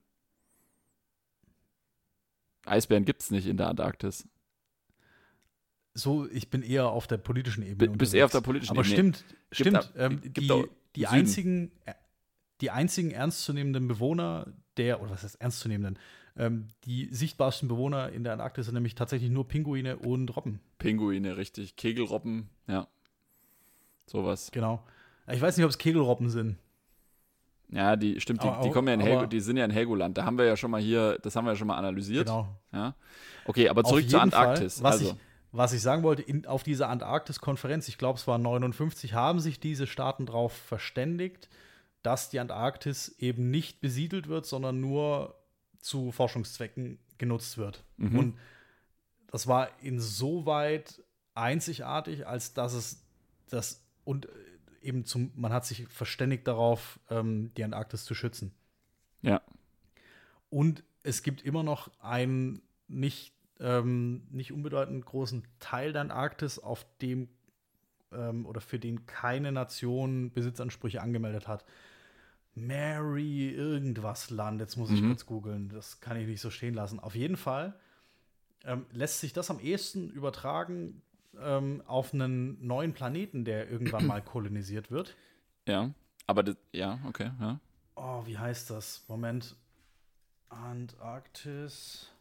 [2.65, 4.27] Eisbären gibt es nicht in der Antarktis.
[5.97, 7.91] So, ich bin eher auf der politischen Ebene.
[7.91, 9.13] B bist eher auf der politischen Aber Ebene.
[9.13, 9.93] Aber stimmt, stimmt.
[9.95, 10.65] Ähm, die,
[10.97, 11.93] die einzigen, äh,
[12.59, 15.97] die einzigen ernstzunehmenden Bewohner der, oder was heißt ernstzunehmenden,
[16.37, 20.59] ähm, die sichtbarsten Bewohner in der Antarktis sind nämlich tatsächlich nur Pinguine und Robben.
[20.79, 21.77] Pinguine, richtig.
[21.77, 22.87] Kegelrobben, ja.
[24.05, 24.51] Sowas.
[24.51, 24.83] Genau.
[25.31, 26.57] Ich weiß nicht, ob es Kegelrobben sind.
[27.69, 30.17] Ja, die stimmt, die, die kommen ja in Helgo, die sind ja in Helgoland.
[30.17, 32.27] Da haben wir ja schon mal hier, das haben wir ja schon mal analysiert.
[32.27, 32.47] Genau.
[32.71, 32.95] Ja.
[33.45, 34.81] Okay, aber zurück zur Antarktis.
[34.81, 35.11] Fall, was, also.
[35.13, 35.17] ich,
[35.57, 39.59] was ich sagen wollte, in, auf dieser Antarktis-Konferenz, ich glaube, es war 59, haben sich
[39.59, 41.49] diese Staaten darauf verständigt,
[42.01, 45.35] dass die Antarktis eben nicht besiedelt wird, sondern nur
[45.79, 47.83] zu Forschungszwecken genutzt wird.
[47.97, 48.19] Mhm.
[48.19, 48.37] Und
[49.27, 51.01] das war insoweit
[51.33, 53.03] einzigartig, als dass es
[53.49, 54.27] das und
[54.81, 58.53] eben zum, man hat sich verständigt darauf, ähm, die Antarktis zu schützen.
[59.21, 59.41] Ja.
[60.49, 66.85] Und es gibt immer noch einen nicht, ähm, nicht unbedeutend großen Teil der Antarktis, auf
[67.01, 67.29] dem
[68.11, 71.65] ähm, oder für den keine Nation Besitzansprüche angemeldet hat.
[72.55, 75.07] Mary irgendwas Land, jetzt muss ich Mhm.
[75.09, 76.99] kurz googeln, das kann ich nicht so stehen lassen.
[76.99, 77.73] Auf jeden Fall
[78.63, 81.01] ähm, lässt sich das am ehesten übertragen
[81.39, 85.15] ähm, auf einen neuen Planeten, der irgendwann mal kolonisiert wird.
[85.67, 85.91] Ja.
[86.27, 87.59] Aber das, ja, okay, ja.
[87.95, 89.03] Oh, wie heißt das?
[89.07, 89.55] Moment.
[90.49, 92.11] Antarktis.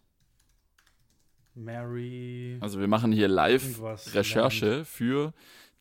[1.54, 2.58] Mary.
[2.60, 3.80] Also wir machen hier live
[4.14, 5.32] Recherche für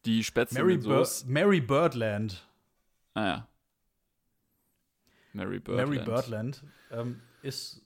[0.05, 1.27] die Spätzle Mary, Soße.
[1.27, 2.47] Mary Birdland.
[3.13, 3.47] Ah ja.
[5.33, 5.89] Mary Birdland.
[5.89, 7.81] Mary Birdland ähm, ist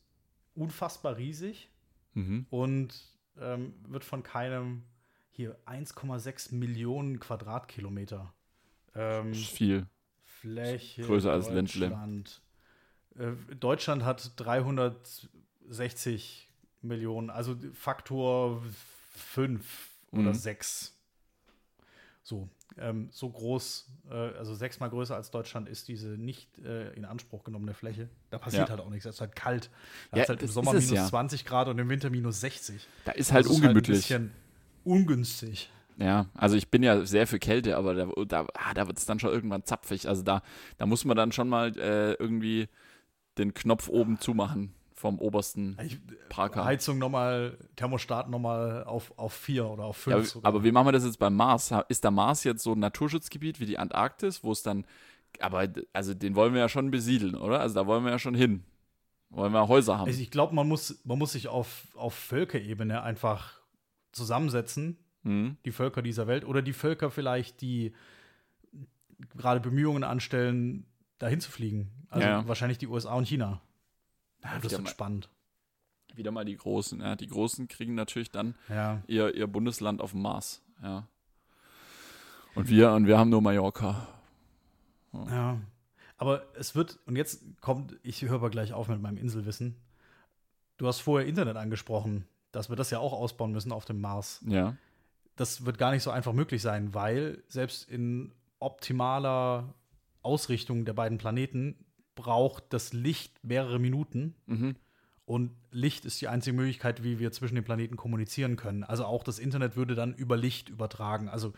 [0.55, 1.69] unfassbar riesig
[2.13, 2.47] Mhm.
[2.49, 2.95] und
[3.39, 4.81] ähm, wird von keinem
[5.29, 8.33] hier 1,6 Millionen Quadratkilometer
[8.95, 9.85] ähm, Ist viel.
[10.23, 11.03] Fläche.
[11.03, 11.89] Größer als Ländle.
[11.89, 12.41] Deutschland.
[13.19, 16.47] Äh, Deutschland hat 360
[16.88, 18.61] Millionen, also Faktor
[19.15, 20.33] 5 oder Mhm.
[20.33, 20.93] 6.
[22.23, 27.05] So, ähm, so groß, äh, also sechsmal größer als Deutschland ist diese nicht äh, in
[27.05, 28.09] Anspruch genommene Fläche.
[28.31, 28.69] Da passiert Ja.
[28.69, 29.69] halt auch nichts, es ist halt kalt.
[30.11, 31.05] Da Ja, ist halt im Sommer minus ja.
[31.07, 32.85] 20 Grad und im Winter minus 60.
[33.05, 34.13] Da ist halt Das ist ungemütlich.
[34.13, 34.31] ein bisschen
[34.83, 35.69] ungünstig.
[35.97, 39.05] Ja, also ich bin ja sehr für Kälte, aber da, da, ah, da wird es
[39.05, 40.07] dann schon irgendwann zapfig.
[40.07, 40.43] Also da,
[40.77, 42.67] da muss man dann schon mal äh, irgendwie
[43.38, 46.66] den Knopf oben zumachen vom obersten Ich, Parker.
[46.66, 50.34] Heizung nochmal, Thermostat nochmal auf, auf 4 oder auf 5.
[50.36, 51.72] Ja, aber wie machen wir das jetzt beim Mars?
[51.88, 54.86] Ist der Mars jetzt so ein Naturschutzgebiet wie die Antarktis, wo es dann,
[55.39, 57.60] aber also den wollen wir ja schon besiedeln, oder?
[57.60, 58.64] Also da wollen wir ja schon hin.
[59.30, 60.08] Wollen wir Häuser haben.
[60.08, 63.62] Also ich glaube, man muss, man muss sich auf, auf Völkerebene einfach
[64.12, 65.58] zusammensetzen, Mhm.
[65.66, 67.93] die Völker dieser Welt, oder die Völker vielleicht, die
[69.36, 70.86] gerade Bemühungen anstellen,
[71.20, 71.91] dahin zu fliegen.
[72.10, 72.48] Also ja.
[72.48, 73.62] wahrscheinlich die USA und China.
[74.43, 75.29] Ja, das wird spannend.
[76.15, 76.99] Wieder mal die Großen.
[77.01, 79.01] Ja, die Großen kriegen natürlich dann Ja.
[79.07, 80.61] ihr, ihr Bundesland auf dem Mars.
[80.81, 81.07] Ja.
[82.55, 84.07] Und wir, und wir haben nur Mallorca.
[85.13, 85.59] ja.
[86.19, 89.75] Aber es wird, und jetzt kommt, ich höre aber gleich auf mit meinem Inselwissen.
[90.77, 94.43] Du hast vorher Internet angesprochen, dass wir das ja auch ausbauen müssen auf dem Mars.
[94.47, 94.75] Ja.
[95.35, 99.75] das wird gar nicht so einfach möglich sein, weil selbst in optimaler
[100.23, 101.85] Ausrichtung der beiden Planeten
[102.18, 104.36] braucht das Licht mehrere Minuten.
[104.47, 104.76] Mhm.
[105.26, 108.84] Und Licht ist die einzige Möglichkeit, wie wir zwischen den Planeten kommunizieren können.
[108.84, 111.30] Also auch das Internet würde dann über Licht übertragen.
[111.30, 111.53] Also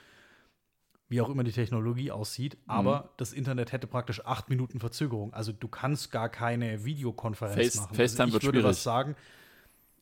[1.08, 2.58] wie auch immer die Technologie aussieht.
[2.68, 5.34] Aber das Internet hätte praktisch acht Minuten Verzögerung.
[5.34, 7.96] Also du kannst gar keine Videokonferenz Face- machen.
[7.96, 8.70] FaceTime also ich würde schwierig.
[8.70, 9.16] was sagen.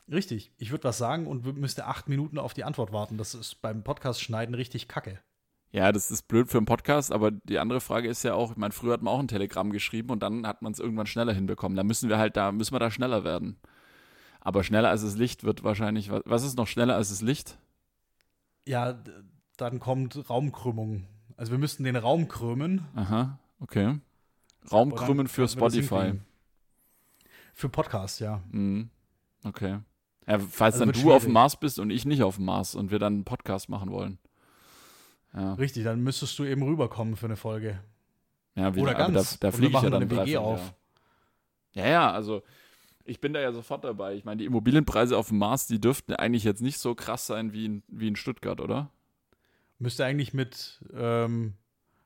[0.10, 3.18] Richtig, ich würde was sagen und müsste acht Minuten auf die Antwort warten.
[3.18, 5.20] Das ist beim Podcast schneiden richtig kacke.
[5.72, 8.58] Ja, das ist blöd für einen Podcast, aber die andere Frage ist ja auch, ich
[8.58, 11.34] meine, früher hat man auch ein Telegramm geschrieben und dann hat man es irgendwann schneller
[11.34, 11.76] hinbekommen.
[11.76, 13.58] Da müssen wir halt, da müssen wir da schneller werden.
[14.40, 17.58] Aber schneller als das Licht wird wahrscheinlich, was, ist noch schneller als das Licht?
[18.66, 18.98] Ja,
[19.58, 21.06] dann kommt Raumkrümmung.
[21.36, 22.86] Also wir müssten den Raum krümmen.
[22.96, 24.00] Aha, okay.
[24.72, 26.14] Raumkrümmen für Spotify.
[27.54, 28.42] Für Podcast, ja.
[28.52, 28.90] Mhm.
[29.44, 29.80] Okay.
[30.28, 31.34] Ja, falls Also dann du auf dem.
[31.34, 34.20] Mars bist und ich nicht auf dem Mars und wir dann einen Podcast machen wollen.
[35.38, 37.80] Ja, Richtig, dann müsstest du eben rüberkommen für eine Folge.
[38.56, 39.38] ja wie, Oder ganz.
[39.38, 40.60] Da, da fliege ich ja dann eine WG auf.
[40.60, 41.86] Jahr.
[41.86, 42.42] Ja, ja, also
[43.06, 44.16] ich bin da ja sofort dabei.
[44.16, 47.54] Ich meine, die Immobilienpreise auf dem Mars, die dürften eigentlich jetzt nicht so krass sein
[47.54, 48.90] wie in, wie in Stuttgart, oder?
[49.78, 51.54] Müsste eigentlich mit ähm,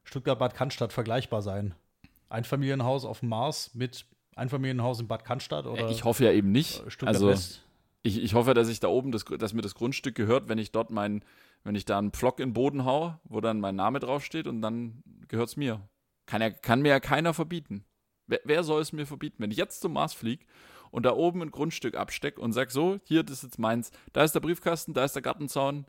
[0.03, 1.74] Stuttgart-Bad Cannstatt vergleichbar sein.
[2.28, 4.06] Einfamilienhaus auf dem Mars mit
[4.36, 6.86] Einfamilienhaus in Bad Cannstatt oder ich hoffe ja eben nicht.
[6.86, 7.62] äh, Stuttgart Also West.
[8.03, 10.72] Ich, ich hoffe, dass ich da oben, das, dass mir das Grundstück gehört, wenn ich
[10.72, 11.23] dort mein,
[11.64, 14.61] wenn ich da einen Pflock in den Boden hau, wo dann mein Name draufsteht und
[14.61, 15.88] dann gehört es mir.
[16.26, 17.86] Kann, ja, kann mir ja keiner verbieten.
[18.28, 19.38] Wer, wer soll es mir verbieten?
[19.40, 20.45] Wenn ich jetzt zum Mars fliege
[20.90, 24.23] und da oben ein Grundstück abstecke und sag so, hier, das ist jetzt meins, da
[24.23, 25.86] ist der Briefkasten, da ist der Gartenzaun,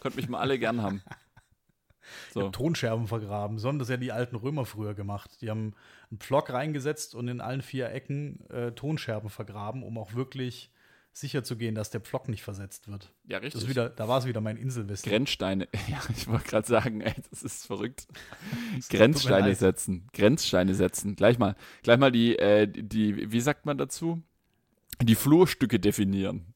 [0.00, 1.02] könnt mich mal alle gern haben.
[2.34, 2.50] So.
[2.50, 5.40] Tonscherben vergraben, sondern das ja die alten Römer früher gemacht.
[5.40, 5.74] Die haben
[6.10, 10.71] einen Pflock reingesetzt und in allen vier Ecken äh, Tonscherben vergraben, um auch wirklich
[11.12, 13.12] sicher zu gehen, dass der Pflock nicht versetzt wird.
[13.26, 13.62] Ja, Das richtig.
[13.64, 15.08] ist wieder, da war es wieder mein Inselwissen.
[15.10, 15.68] Grenzsteine.
[15.88, 18.06] Ja, ich wollte gerade sagen, ey, das ist verrückt.
[18.74, 20.08] mir Grenzsteine setzen.
[20.14, 21.14] Grenzsteine setzen.
[21.16, 24.22] Gleich mal, gleich mal die, äh, die, wie sagt man dazu?
[25.02, 26.46] Die Flurstücke definieren.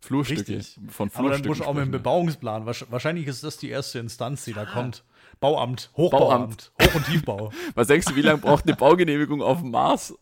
[0.00, 0.56] Flurstücke.
[0.56, 0.80] Richtig.
[0.88, 1.48] Von Aber dann Flurstücken.
[1.48, 1.90] muss auch mit dem.
[1.92, 2.64] Bebauungsplan.
[2.66, 5.04] Wahrsch- Wahrscheinlich ist das die erste Instanz, die da kommt.
[5.38, 7.52] Bauamt, Hochbauamt, Hoch- und Tiefbau.
[7.74, 10.14] Was denkst du, wie lange braucht eine Baugenehmigung auf dem Mars?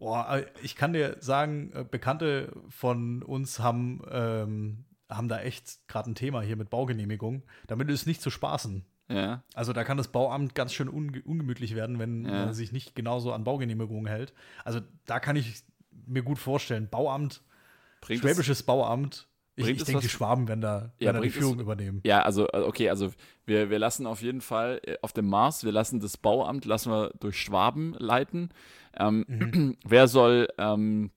[0.00, 6.10] Boah, ich kann dir sagen, äh, Bekannte von uns haben, ähm, haben da echt gerade
[6.10, 7.42] ein Thema hier mit Baugenehmigung.
[7.66, 8.86] Damit ist nicht zu spaßen.
[9.10, 9.42] Ja.
[9.54, 12.46] Also da kann das Bauamt ganz schön unge ungemütlich werden, wenn ja.
[12.46, 14.32] man sich nicht genauso an Baugenehmigungen hält.
[14.64, 15.64] Also da kann ich
[16.06, 17.42] mir gut vorstellen, Bauamt,
[18.00, 19.28] Bringt schwäbisches Bauamt,
[19.60, 22.00] ich, ich denke, die Schwaben werden da, ja, werden die Führung es, übernehmen.
[22.04, 23.10] Ja, also, äh, okay, also
[23.46, 26.90] wir, wir lassen auf jeden Fall äh, auf dem Mars, wir lassen das Bauamt, lassen
[26.90, 28.50] wir durch Schwaben leiten.
[28.96, 29.76] Ähm, mhm.
[29.84, 31.10] Wer soll, ähm,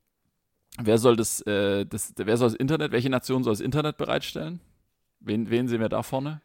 [0.80, 4.60] wer soll das, äh, das, wer soll das Internet, welche Nation soll das Internet bereitstellen?
[5.20, 6.42] Wen, wen sehen wir da vorne?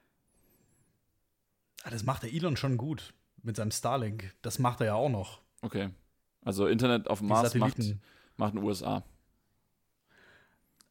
[1.82, 4.34] Ah, das macht der Elon schon gut mit seinem Starlink.
[4.42, 5.40] Das macht er ja auch noch.
[5.62, 5.90] Okay.
[6.44, 7.78] Also Internet auf dem Mars macht,
[8.36, 9.02] macht den USA.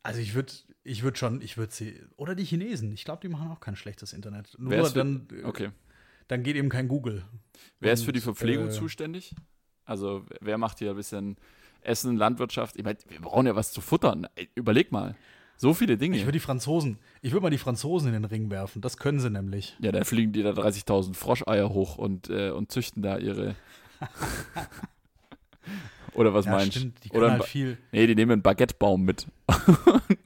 [0.08, 0.54] Also ich würde
[0.86, 3.76] ich würd schon, ich würde sie, oder die Chinesen, ich glaube, die machen auch kein
[3.76, 4.56] schlechtes Internet.
[4.58, 5.72] Nur dann, für, okay.
[6.30, 7.26] dann geht eben kein Google.
[7.82, 9.36] Wer ist für die Verpflegung äh, zuständig?
[9.84, 11.36] Also wer macht hier ein bisschen
[11.82, 12.78] Essen, Landwirtschaft?
[12.78, 14.28] Ich meine, wir brauchen ja was zu futtern.
[14.56, 15.18] Überleg mal.
[15.58, 16.16] So viele Dinge.
[16.16, 18.82] Ich würde die Franzosen, ich würde mal die Franzosen in den Ring werfen.
[18.82, 19.76] Das können sie nämlich.
[19.82, 23.56] Ja, dann fliegen die da 30.000 Froscheier hoch und, äh, und züchten da ihre.
[26.18, 26.92] Oder was ja, meinst du?
[27.04, 27.78] Die Oder halt viel.
[27.92, 29.28] Nee, die nehmen einen Baguettebaum mit.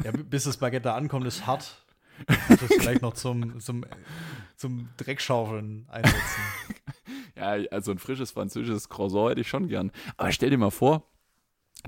[0.03, 1.77] ja, bis das Baguette da ankommt, ist hart.
[2.27, 3.83] Das vielleicht noch zum, zum,
[4.55, 6.41] zum Dreckschaufeln einsetzen.
[7.35, 9.91] ja, also ein frisches französisches Croissant hätte ich schon gern.
[10.17, 11.09] Aber stell dir mal vor,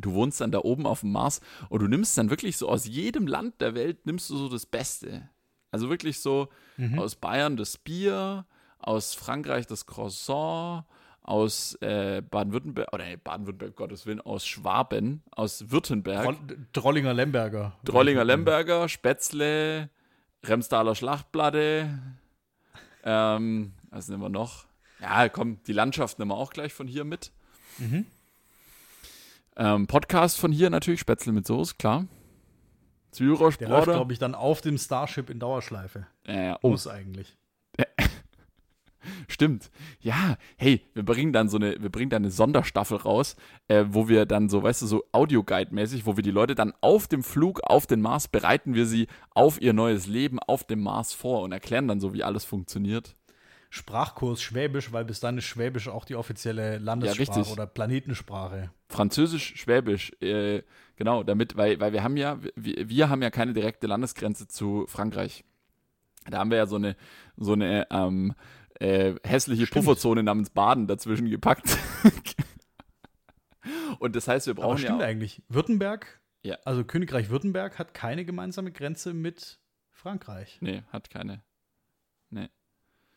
[0.01, 1.39] du wohnst dann da oben auf dem Mars
[1.69, 4.65] und du nimmst dann wirklich so aus jedem Land der Welt, nimmst du so das
[4.65, 5.29] Beste.
[5.71, 6.97] Also wirklich so mhm.
[6.97, 8.47] aus Bayern das Bier,
[8.79, 10.83] aus Frankreich das Croissant,
[11.23, 16.35] aus äh, Baden-Württemberg, oder nee, Baden-Württemberg, Gottes Willen, aus Schwaben, aus Württemberg.
[16.73, 17.77] Drollinger Lemberger.
[17.85, 19.89] Drollinger Lemberger, Spätzle,
[20.43, 21.99] Remstaler Schlachtplatte.
[23.05, 24.65] Ähm, was nehmen wir noch?
[25.01, 27.31] Ja, komm, die Landschaft nehmen wir auch gleich von hier mit.
[27.77, 28.05] Mhm.
[29.55, 32.07] Ähm, Podcast von hier natürlich, Spätzle mit Soße, klar.
[33.11, 36.07] Zyrosch, Der läuft, glaube ich, dann auf dem Starship in Dauerschleife.
[36.25, 36.59] Ja, ja.
[36.63, 36.69] Oh.
[36.69, 37.37] Muss eigentlich.
[39.27, 39.71] Stimmt.
[39.99, 43.35] Ja, hey, wir bringen dann so eine, wir bringen dann eine Sonderstaffel raus,
[43.67, 47.07] äh, wo wir dann so, weißt du, so Audioguide-mäßig, wo wir die Leute dann auf
[47.07, 51.13] dem Flug auf den Mars bereiten wir sie auf ihr neues Leben auf dem Mars
[51.13, 53.15] vor und erklären dann so, wie alles funktioniert.
[53.73, 58.69] Sprachkurs Schwäbisch, weil bis dann ist Schwäbisch auch die offizielle Landessprache ja, oder Planetensprache.
[58.87, 60.61] Französisch, Schwäbisch, äh,
[60.95, 64.85] genau, damit, weil, weil wir haben ja, wir, wir haben ja keine direkte Landesgrenze zu
[64.87, 65.43] Frankreich.
[66.29, 66.95] Da haben wir ja so eine,
[67.35, 68.35] so eine, ähm,
[68.79, 69.85] äh, hässliche Stimmt.
[69.85, 71.77] Pufferzone namens Baden dazwischen gepackt.
[73.99, 75.41] Und das heißt, wir brauchen Aber stimmt ja eigentlich.
[75.47, 76.57] Württemberg, ja.
[76.65, 79.59] also Königreich Württemberg hat keine gemeinsame Grenze mit
[79.91, 80.57] Frankreich.
[80.61, 81.43] Nee, hat keine.
[82.29, 82.49] Nee.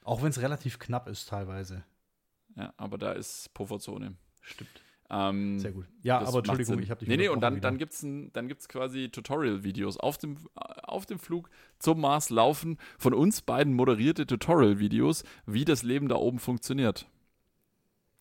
[0.05, 1.85] Auch wenn es relativ knapp ist teilweise.
[2.55, 4.17] Ja, aber da ist Pufferzone.
[4.41, 4.71] Stimmt.
[5.09, 5.87] Ähm, Sehr gut.
[6.03, 8.69] Ja, aber Entschuldigung, ich habe dich Nee, nee, und dann, dann gibt es dann gibt's
[8.69, 15.23] quasi Tutorial-Videos auf dem, auf dem Flug zum Mars laufen, von uns beiden moderierte Tutorial-Videos,
[15.47, 17.07] wie das Leben da oben funktioniert.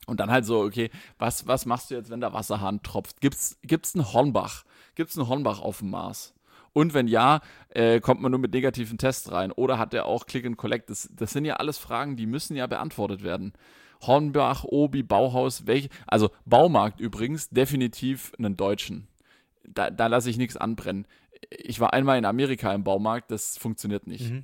[0.06, 3.22] Und dann halt so, okay, was, was machst du jetzt, wenn der Wasserhahn tropft?
[3.22, 4.64] Gibt's, gibt's einen Hornbach?
[4.94, 6.36] Gibt's einen Hornbach auf dem Mars?
[6.74, 7.40] Und wenn ja,
[7.70, 9.52] äh, kommt man nur mit negativen Tests rein?
[9.52, 10.90] Oder hat er auch Click and Collect?
[10.90, 13.54] Das, das sind ja alles Fragen, die müssen ja beantwortet werden.
[14.08, 19.08] Hornbach, Obi, Bauhaus, welche, also Baumarkt übrigens, definitiv einen deutschen.
[19.64, 21.08] Da, da lasse ich nichts anbrennen.
[21.50, 24.32] Ich war einmal in Amerika im Baumarkt, das funktioniert nicht.
[24.32, 24.44] Mhm.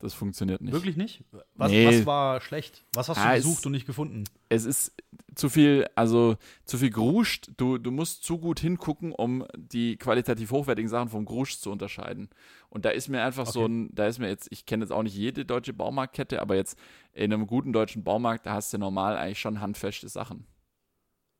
[0.00, 0.72] Das funktioniert nicht.
[0.72, 1.24] Wirklich nicht?
[1.54, 1.84] Was, nee.
[1.84, 2.84] was war schlecht?
[2.92, 4.24] Was hast ja, du gesucht es, und nicht gefunden?
[4.48, 4.92] Es ist
[5.34, 7.50] zu viel, also zu viel Gruscht.
[7.56, 12.28] Du, du musst zu gut hingucken, um die qualitativ hochwertigen Sachen vom Gruscht zu unterscheiden.
[12.68, 13.52] Und da ist mir einfach okay.
[13.52, 16.54] so ein, da ist mir jetzt, ich kenne jetzt auch nicht jede deutsche Baumarktkette, aber
[16.54, 16.78] jetzt
[17.12, 20.46] in einem guten deutschen Baumarkt, da hast du normal eigentlich schon handfeste Sachen.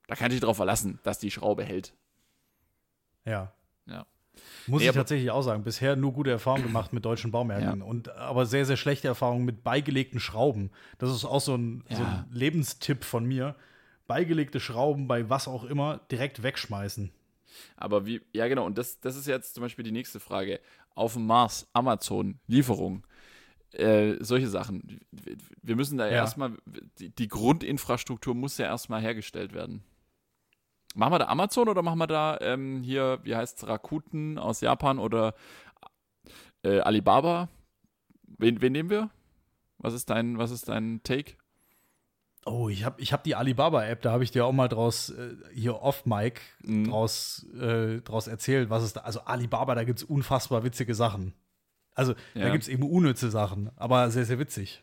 [0.09, 1.95] Da kann ich dich drauf verlassen, dass die Schraube hält.
[3.25, 3.53] Ja.
[3.87, 4.05] Ja.
[4.67, 5.65] Muss nee, ich tatsächlich auch sagen.
[5.65, 7.81] Bisher nur gute Erfahrungen gemacht mit deutschen Baumärkten.
[7.81, 7.85] Ja.
[7.85, 10.71] Und, aber sehr, sehr schlechte Erfahrungen mit beigelegten Schrauben.
[10.99, 11.97] Das ist auch so ein, ja.
[11.97, 13.55] so ein Lebenstipp von mir.
[14.07, 17.11] Beigelegte Schrauben bei was auch immer direkt wegschmeißen.
[17.77, 20.61] Aber wie, ja genau, und das, das ist jetzt zum Beispiel die nächste Frage.
[20.95, 23.05] Auf dem Mars, Amazon, Lieferung,
[23.73, 25.01] äh, solche Sachen.
[25.63, 26.13] Wir müssen da ja.
[26.13, 26.53] erstmal,
[26.99, 29.83] die, die Grundinfrastruktur muss ja erstmal hergestellt werden.
[30.99, 34.61] Machen wir da Amazon oder machen wir da ähm, hier, wie heißt es, Rakuten aus
[34.61, 35.35] Japan oder
[36.65, 37.49] äh, Alibaba?
[38.27, 39.09] Wen, wen nehmen wir?
[39.79, 41.35] Was ist dein, was ist dein Take?
[42.45, 45.37] Oh, ich habe ich hab die Alibaba-App, da habe ich dir auch mal draus, äh,
[45.55, 46.91] hier off-Mic, mhm.
[46.91, 49.03] draus, äh, draus erzählt, was ist da.
[49.03, 51.33] Also Alibaba, da gibt es unfassbar witzige Sachen.
[51.95, 52.43] Also ja.
[52.43, 54.83] da gibt es eben unnütze Sachen, aber sehr, sehr witzig.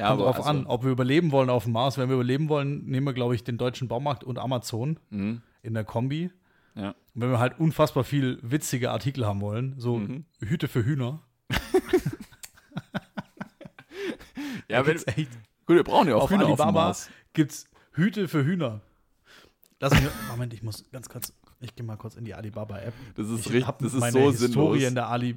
[0.00, 1.98] Ja, Kommt drauf also, an, ob wir überleben wollen auf dem Mars.
[1.98, 5.42] Wenn wir überleben wollen, nehmen wir, glaube ich, den deutschen Baumarkt und Amazon mhm.
[5.62, 6.30] in der Kombi.
[6.74, 6.94] Ja.
[7.14, 10.24] Und wenn wir halt unfassbar viel witzige Artikel haben wollen, so mhm.
[10.40, 11.20] Hüte für Hühner.
[14.68, 15.28] ja, wenn, echt,
[15.66, 17.10] gut, wir brauchen ja auch auf Hühner Alibaba auf dem Mars.
[17.34, 18.80] gibt's Hüte für Hühner.
[19.80, 22.94] Lass mich, Moment, ich muss ganz kurz, ich gehe mal kurz in die Alibaba-App.
[23.16, 24.88] Das ist ich richtig, das ist meine so Historie sinnlos.
[24.88, 25.36] in der Ali,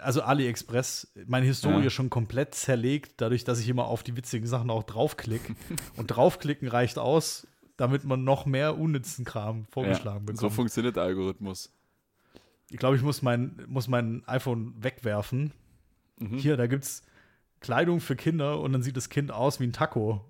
[0.00, 1.90] also AliExpress, meine Historie ja.
[1.90, 5.54] schon komplett zerlegt, dadurch, dass ich immer auf die witzigen Sachen auch draufklicke.
[5.96, 7.46] Und draufklicken reicht aus,
[7.76, 10.40] damit man noch mehr unnützen Kram vorgeschlagen ja, bekommt.
[10.40, 11.72] So funktioniert der Algorithmus.
[12.70, 15.52] Ich glaube, ich muss mein, muss mein iPhone wegwerfen.
[16.18, 16.38] Mhm.
[16.38, 17.02] Hier, da gibt es
[17.60, 20.24] Kleidung für Kinder und dann sieht das Kind aus wie ein Taco.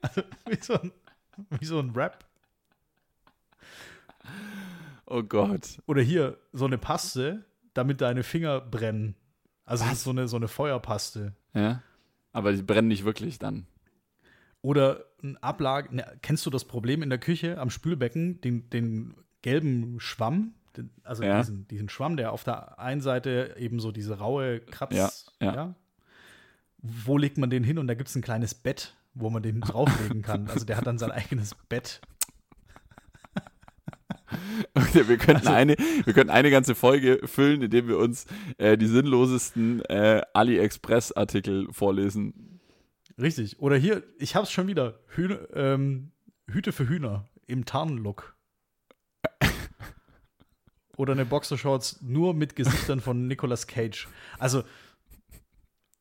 [0.00, 0.92] also, wie so ein,
[1.58, 2.24] wie so ein Rap.
[5.06, 5.78] Oh Gott.
[5.86, 7.44] Oder hier, so eine Paste,
[7.74, 9.16] damit deine Finger brennen.
[9.64, 11.34] Also das ist so eine, so eine Feuerpaste.
[11.54, 11.82] Ja.
[12.32, 13.66] Aber die brennen nicht wirklich dann.
[14.60, 15.94] Oder ein Ablage.
[15.94, 20.54] Ne, kennst du das Problem in der Küche am Spülbecken, den, den gelben Schwamm?
[20.76, 21.38] Den, also ja.
[21.38, 24.94] diesen, diesen Schwamm, der auf der einen Seite eben so diese raue Kratz.
[24.94, 25.54] Ja, ja.
[25.54, 25.74] ja?
[26.78, 27.78] Wo legt man den hin?
[27.78, 30.48] Und da gibt es ein kleines Bett, wo man den drauflegen kann.
[30.48, 32.00] Also der hat dann sein eigenes Bett.
[35.08, 38.26] Wir könnten, also, eine, wir könnten eine ganze Folge füllen, indem wir uns
[38.58, 42.60] äh, die sinnlosesten äh, AliExpress-Artikel vorlesen.
[43.20, 43.60] Richtig.
[43.60, 45.00] Oder hier, ich hab's schon wieder.
[45.08, 46.12] Hühner, ähm,
[46.48, 48.36] Hüte für Hühner im Tarnlook.
[50.96, 54.08] Oder eine Boxershorts nur mit Gesichtern von Nicolas Cage.
[54.38, 54.62] Also,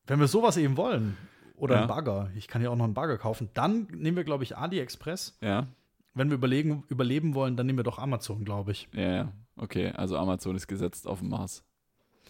[0.05, 1.17] wenn wir sowas eben wollen,
[1.55, 1.81] oder ja.
[1.83, 4.57] ein Bagger, ich kann ja auch noch einen Bagger kaufen, dann nehmen wir, glaube ich,
[4.57, 5.37] AliExpress.
[5.41, 5.67] Ja
[6.13, 8.87] wenn wir überlegen, überleben wollen, dann nehmen wir doch Amazon, glaube ich.
[8.93, 9.31] Ja, ja.
[9.55, 11.63] Okay, also Amazon ist gesetzt auf dem Mars.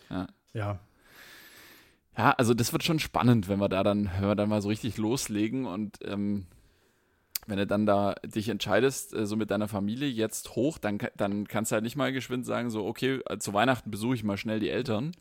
[0.10, 0.28] Ja.
[0.54, 0.80] Ja.
[2.18, 4.70] Ja, also das wird schon spannend, wenn wir da dann, wenn wir dann mal so
[4.70, 6.46] richtig loslegen und ähm,
[7.48, 11.48] wenn du dann da dich entscheidest, äh, so mit deiner Familie jetzt hoch, dann, dann
[11.48, 14.38] kannst du halt nicht mal geschwind sagen, so, okay, äh, zu Weihnachten besuche ich mal
[14.38, 15.12] schnell die Eltern.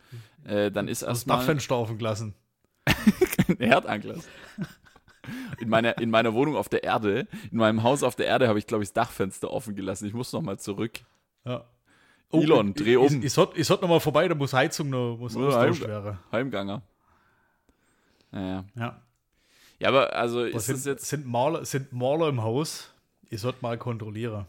[0.44, 1.38] Äh, dann ist erstmal.
[1.38, 2.34] Das Dachfenster offen gelassen.
[3.58, 4.28] Herd angelassen
[5.60, 8.58] in meiner, in meiner Wohnung auf der Erde, in meinem Haus auf der Erde habe
[8.58, 10.06] ich, glaube ich, das Dachfenster offen gelassen.
[10.06, 11.00] Ich muss noch mal zurück.
[11.44, 11.64] Ja.
[12.30, 13.06] Oh, Elon, dreh um.
[13.06, 16.18] Ich, ich, sollte ich sollt noch mal vorbei, da muss Heizung noch muss austauscht werden.
[16.32, 16.82] Heimganger.
[18.30, 18.64] Naja.
[18.74, 19.02] Ja.
[19.78, 21.06] Ja, aber also ist sind, jetzt.
[21.06, 22.94] Sind Maler, sind Maler im Haus?
[23.28, 24.46] Ich sollte mal kontrollieren.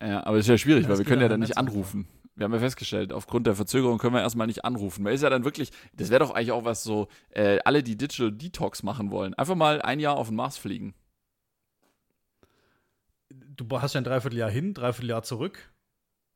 [0.00, 2.06] Ja, aber es ist ja schwierig, ja, weil wir können ja dann nicht anrufen
[2.38, 5.02] wir haben ja festgestellt, aufgrund der Verzögerung können wir erstmal nicht anrufen.
[5.02, 7.96] Man ist ja dann wirklich, das wäre doch eigentlich auch was so, äh, alle, die
[7.96, 10.94] Digital Detox machen wollen, einfach mal ein Jahr auf den Mars fliegen.
[13.28, 15.72] Du hast ja ein Dreivierteljahr hin, Dreivierteljahr zurück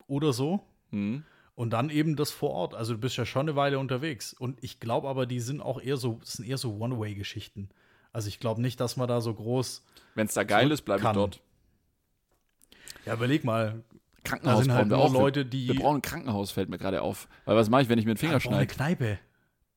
[0.08, 0.60] oder so.
[0.90, 1.24] Mhm.
[1.54, 2.74] Und dann eben das vor Ort.
[2.74, 4.32] Also du bist ja schon eine Weile unterwegs.
[4.32, 7.68] Und ich glaube aber, die sind auch eher so, das sind eher so One-Way-Geschichten.
[8.12, 9.84] Also ich glaube nicht, dass man da so groß.
[10.14, 11.40] Wenn es da geil ist, bleibe ich dort.
[13.06, 13.82] Ja, überleg mal,
[14.24, 15.12] Krankenhaus da sind halt wir auch.
[15.12, 15.68] Leute, die.
[15.68, 17.28] Wir brauchen ein Krankenhaus, fällt mir gerade auf.
[17.44, 18.58] Weil was mache ich, wenn ich mir den Finger ja, schneide?
[18.58, 19.18] Eine Kneipe.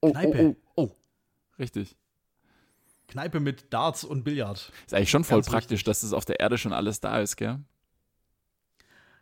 [0.01, 0.43] Oh, Kneipe.
[0.43, 0.91] Oh, oh, oh.
[1.57, 1.95] Richtig.
[3.07, 4.72] Kneipe mit Darts und Billard.
[4.85, 5.85] Ist eigentlich schon voll Ganz praktisch, richtig.
[5.85, 7.59] dass das auf der Erde schon alles da ist, gell?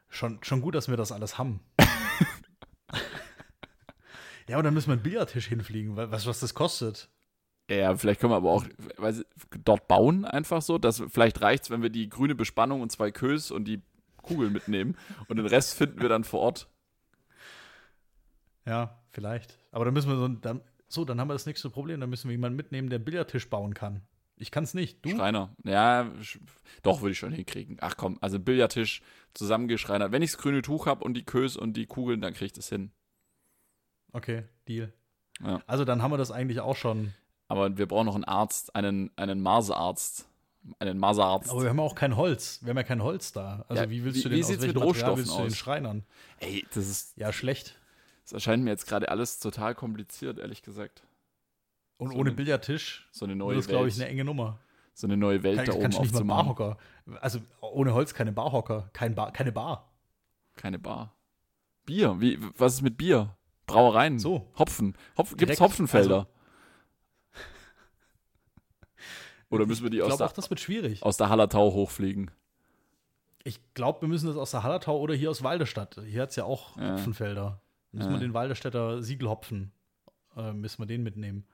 [0.09, 1.59] Schon, schon gut, dass wir das alles haben.
[4.47, 5.95] ja, aber dann müssen wir einen Billardtisch hinfliegen.
[5.95, 7.09] Du, was das kostet?
[7.69, 8.65] Ja, vielleicht können wir aber auch
[8.97, 9.25] weiß,
[9.63, 10.77] dort bauen, einfach so.
[10.77, 13.81] Dass, vielleicht reicht es, wenn wir die grüne Bespannung und zwei Kös und die
[14.23, 14.97] Kugeln mitnehmen
[15.27, 16.67] und den Rest finden wir dann vor Ort.
[18.65, 19.57] Ja, vielleicht.
[19.71, 21.99] Aber dann müssen wir so, dann, so, dann haben wir das nächste Problem.
[21.99, 24.01] Dann müssen wir jemanden mitnehmen, der Billardtisch bauen kann.
[24.37, 25.05] Ich kann es nicht.
[25.05, 25.11] Du?
[25.11, 25.55] Schreiner.
[25.63, 26.11] Ja,
[26.81, 27.77] doch, würde ich schon hinkriegen.
[27.81, 29.01] Ach komm, also Billardtisch
[29.33, 30.11] zusammengeschreinert.
[30.11, 32.53] Wenn ich das grüne Tuch habe und die Kös und die Kugeln, dann kriege ich
[32.53, 32.91] das hin.
[34.11, 34.91] Okay, Deal.
[35.43, 35.61] Ja.
[35.67, 37.13] Also dann haben wir das eigentlich auch schon.
[37.47, 40.27] Aber wir brauchen noch einen Arzt, einen, einen Marsarzt
[40.79, 41.49] einen Maserarzt.
[41.49, 42.59] Aber wir haben auch kein Holz.
[42.61, 43.65] Wir haben ja kein Holz da.
[43.67, 45.47] Also ja, wie willst wie, du den wie aus mit Rohstoffen willst du aus?
[45.47, 46.03] den Schreinern?
[46.39, 47.77] Ey, das ist ja schlecht.
[48.23, 51.03] Das erscheint mir jetzt gerade alles total kompliziert, ehrlich gesagt.
[51.97, 53.07] Und so ohne eine, Billardtisch.
[53.11, 54.59] So eine neue das ist, glaube ich, eine enge Nummer.
[54.93, 56.77] So eine neue Welt kann, da oben kannst nicht mal Barhocker.
[57.19, 59.91] Also ohne Holz keine Barhocker, kein Bar, keine Bar.
[60.55, 61.15] Keine Bar.
[61.85, 62.21] Bier.
[62.21, 63.35] Wie, was ist mit Bier?
[63.65, 64.19] Brauereien.
[64.19, 64.51] So.
[64.57, 64.95] Hopfen.
[65.17, 66.15] Hopf, Gibt es Hopfenfelder?
[66.15, 66.27] Also,
[69.53, 71.03] Oder müssen wir die aus, der, auch, das wird schwierig.
[71.03, 72.31] aus der Hallertau hochfliegen?
[73.43, 75.99] Ich glaube, wir müssen das aus der Hallertau oder hier aus Waldestadt.
[76.05, 76.93] Hier hat es ja auch ja.
[76.93, 77.61] Hopfenfelder.
[77.91, 78.15] Müssen ja.
[78.15, 79.71] wir den Waldestädter Siegelhopfen,
[80.35, 81.45] äh, müssen wir den mitnehmen.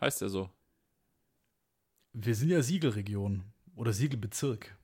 [0.00, 0.48] Heißt der so?
[2.14, 3.44] Wir sind ja Siegelregion
[3.76, 4.76] oder Siegelbezirk.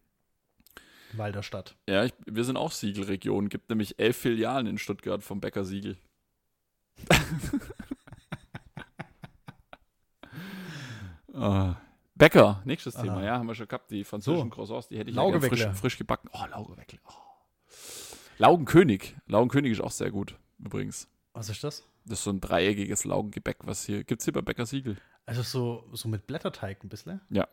[1.13, 1.77] Walderstadt.
[1.89, 3.49] Ja, ich, wir sind auch Siegelregion.
[3.49, 5.97] Gibt nämlich elf Filialen in Stuttgart vom Bäcker Siegel.
[11.33, 11.75] Uh,
[12.19, 13.05] Bäcker, nächstes Aha.
[13.05, 13.91] Thema, ja, haben wir schon gehabt.
[13.91, 14.55] Die französischen so.
[14.55, 16.29] Croissants, die hätte ich ja frisch, frisch gebacken.
[16.33, 16.99] Oh, Laugeweckle.
[17.07, 17.13] Oh.
[18.39, 19.17] Laugenkönig.
[19.27, 21.09] Laugenkönig ist auch sehr gut, übrigens.
[21.33, 21.87] Was ist das?
[22.05, 24.97] Das ist so ein dreieckiges Laugengebäck, was hier, gibt es hier bei Bäcker Siegel.
[25.27, 27.21] Also so, so mit Blätterteig ein bisschen?
[27.31, 27.47] Ja.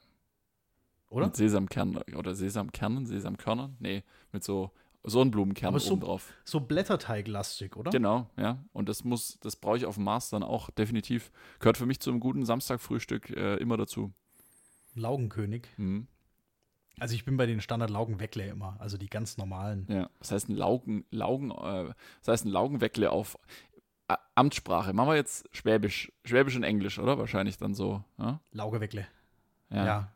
[1.09, 1.27] Oder?
[1.27, 3.77] Mit Sesamkernen oder Sesamkernen, Sesamkörnern?
[3.79, 4.71] Nee, mit so
[5.03, 6.33] Sonnenblumenkernen oben drauf.
[6.43, 7.91] So Blätterteiglastig, oder?
[7.91, 8.63] Genau, ja.
[8.73, 11.31] Und das muss, das brauche ich auf dem Mars dann auch definitiv.
[11.59, 14.13] Gehört für mich zu einem guten Samstagfrühstück äh, immer dazu.
[14.95, 15.67] Laugenkönig.
[15.77, 16.07] Mhm.
[16.99, 19.85] Also ich bin bei den Standard Laugenweckle immer, also die ganz normalen.
[19.89, 23.37] Ja, das heißt ein Laugen, Laugen, äh, das heißt ein Laugenweckle auf
[24.07, 24.93] äh, Amtssprache.
[24.93, 27.17] Machen wir jetzt Schwäbisch, Schwäbisch und Englisch, oder?
[27.17, 28.03] Wahrscheinlich dann so.
[28.17, 28.39] Ja?
[28.51, 29.05] Laugeweckle.
[29.69, 29.85] Ja.
[29.85, 30.11] ja.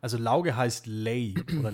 [0.00, 1.72] Also Lauge heißt Lay oder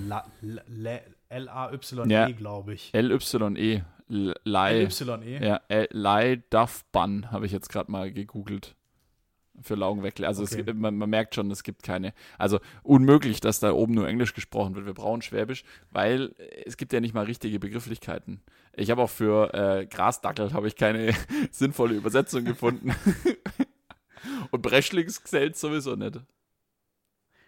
[1.28, 2.30] L-A-Y-E, ja.
[2.30, 2.94] glaube ich.
[2.94, 3.82] L-Y-E.
[4.08, 5.44] L-Y-E.
[5.44, 5.60] Ja,
[5.90, 8.74] Lei Duff Bun habe ich jetzt gerade mal gegoogelt
[9.62, 10.26] für Laugenweckle.
[10.26, 10.62] Also okay.
[10.62, 12.12] gibt, man, man, merkt schon, es gibt keine.
[12.38, 14.86] Also unmöglich, dass da oben nur Englisch gesprochen wird.
[14.86, 16.34] Wir brauchen Schwäbisch, weil
[16.64, 18.40] es gibt ja nicht mal richtige Begrifflichkeiten.
[18.74, 21.14] Ich habe auch für äh, Grasdackel habe ich keine
[21.50, 22.94] sinnvolle Übersetzung gefunden.
[24.50, 26.20] Und Breschlingsgselt sowieso nicht.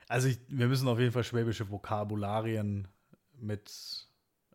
[0.08, 2.88] Also ich, wir müssen auf jeden Fall schwäbische Vokabularien
[3.38, 4.08] mit,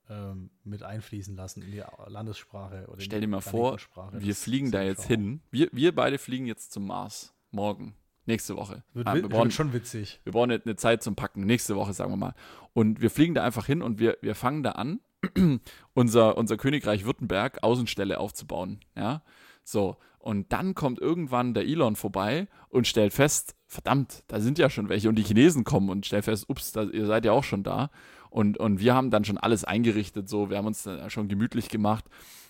[0.10, 2.88] ähm, mit einfließen lassen in die Landessprache.
[2.88, 3.78] Oder Stell dir mal vor,
[4.14, 5.42] wir fliegen da jetzt hin.
[5.50, 7.96] Wir, wir beide fliegen jetzt zum Mars morgen.
[8.26, 8.84] Nächste Woche.
[8.94, 10.20] Wird, ah, wir brauchen, schon witzig.
[10.24, 11.46] Wir brauchen eine Zeit zum Packen.
[11.46, 12.36] Nächste Woche, sagen wir mal.
[12.74, 15.00] Und wir fliegen da einfach hin und wir, wir fangen da an,
[15.94, 18.82] unser, unser Königreich Württemberg Außenstelle aufzubauen.
[18.96, 19.24] Ja.
[19.64, 19.98] So.
[20.20, 24.90] Und dann kommt irgendwann der Elon vorbei und stellt fest, verdammt, da sind ja schon
[24.90, 25.10] welche.
[25.10, 27.90] Und die Chinesen kommen und stellen fest, ups, da, ihr seid ja auch schon da.
[28.30, 31.70] Und, und wir haben dann schon alles eingerichtet, so, wir haben uns dann schon gemütlich
[31.70, 32.06] gemacht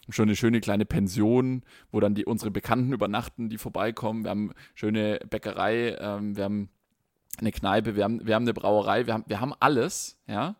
[0.09, 4.23] schon eine schöne kleine Pension, wo dann die, unsere Bekannten übernachten, die vorbeikommen.
[4.23, 6.69] Wir haben schöne Bäckerei, ähm, wir haben
[7.37, 10.55] eine Kneipe, wir haben, wir haben eine Brauerei, wir haben, wir haben alles, ja.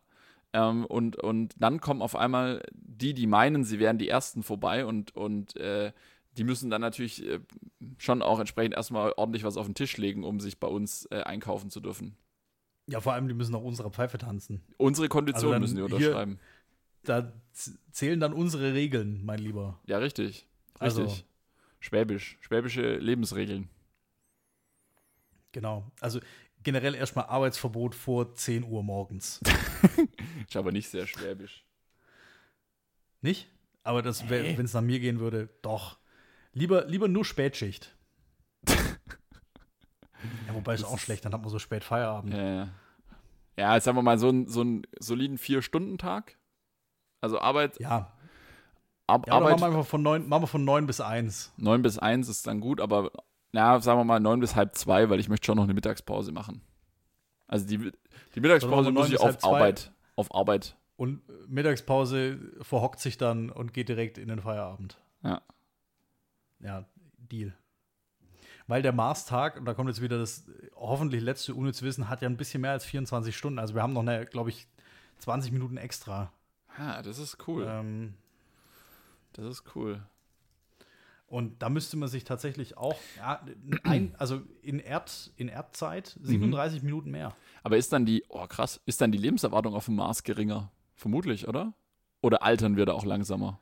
[0.52, 4.86] Ähm, und, und dann kommen auf einmal die, die meinen, sie wären die Ersten vorbei
[4.86, 5.92] und, und äh,
[6.38, 7.40] die müssen dann natürlich äh,
[7.98, 11.22] schon auch entsprechend erstmal ordentlich was auf den Tisch legen, um sich bei uns äh,
[11.22, 12.16] einkaufen zu dürfen.
[12.88, 14.62] Ja, vor allem, die müssen auch unsere Pfeife tanzen.
[14.78, 16.40] Unsere Konditionen also müssen die unterschreiben.
[17.04, 17.32] Da
[17.92, 19.80] zählen dann unsere Regeln, mein Lieber.
[19.86, 20.28] Ja, richtig.
[20.28, 20.48] Richtig.
[20.80, 21.16] Also,
[21.80, 22.38] Schwäbisch.
[22.42, 23.70] Schwäbische Lebensregeln.
[25.52, 25.90] Genau.
[26.00, 26.20] Also
[26.64, 29.40] generell erstmal Arbeitsverbot vor 10 Uhr morgens.
[30.48, 31.64] ist aber nicht sehr schwäbisch.
[33.22, 33.48] Nicht?
[33.84, 35.98] Aber wenn es nach mir gehen würde, doch.
[36.54, 37.96] Lieber, lieber nur Spätschicht.
[38.68, 38.76] ja,
[40.54, 42.34] wobei ist auch schlecht, dann hat man so spät Feierabend.
[42.34, 42.70] Ja, ja.
[43.58, 46.38] ja jetzt sagen wir mal so, ein, so einen soliden Vier-Stunden-Tag.
[47.22, 47.80] Also Arbeit.
[47.80, 48.12] Ja.
[49.08, 49.60] Ab, ja, Arbeit.
[49.60, 51.54] Machen wir, von neun, machen wir von 9 bis 1.
[51.58, 53.12] 9 bis 1 ist dann gut, aber
[53.52, 56.32] na, sagen wir mal 9 bis halb 2, weil ich möchte schon noch eine Mittagspause
[56.32, 56.62] machen.
[57.48, 57.92] Also die,
[58.36, 60.78] die Mittagspause muss ich auf Arbeit, auf Arbeit.
[60.96, 65.00] Und Mittagspause verhockt sich dann und geht direkt in den Feierabend.
[65.24, 65.42] Ja.
[66.60, 66.86] Ja,
[67.18, 67.54] Deal.
[68.68, 72.30] Weil der Mars-Tag, und da kommt jetzt wieder das hoffentlich letzte unnütze Wissen, hat ja
[72.30, 73.58] ein bisschen mehr als 24 Stunden.
[73.58, 74.68] Also wir haben noch, eine, glaube ich,
[75.20, 76.32] 20 Minuten extra.
[76.78, 77.66] Ah, das ist cool.
[77.68, 78.14] Ähm,
[79.34, 80.02] das ist cool.
[81.28, 83.46] Und da müsste man sich tatsächlich auch, ja,
[83.84, 86.86] ein, also in, Erd, in Erdzeit 37 mhm.
[86.88, 87.36] Minuten mehr.
[87.62, 90.72] Aber ist dann die, oh krass, ist dann die Lebenserwartung auf dem Mars geringer?
[90.96, 91.74] Vermutlich, oder?
[92.22, 93.60] Oder altern wir da auch langsamer?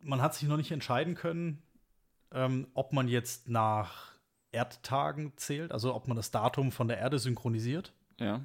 [0.00, 1.60] Man hat sich noch nicht entscheiden können,
[2.30, 4.12] ähm, ob man jetzt nach
[4.52, 7.92] Erdtagen zählt, also ob man das Datum von der Erde synchronisiert.
[8.20, 8.42] Ja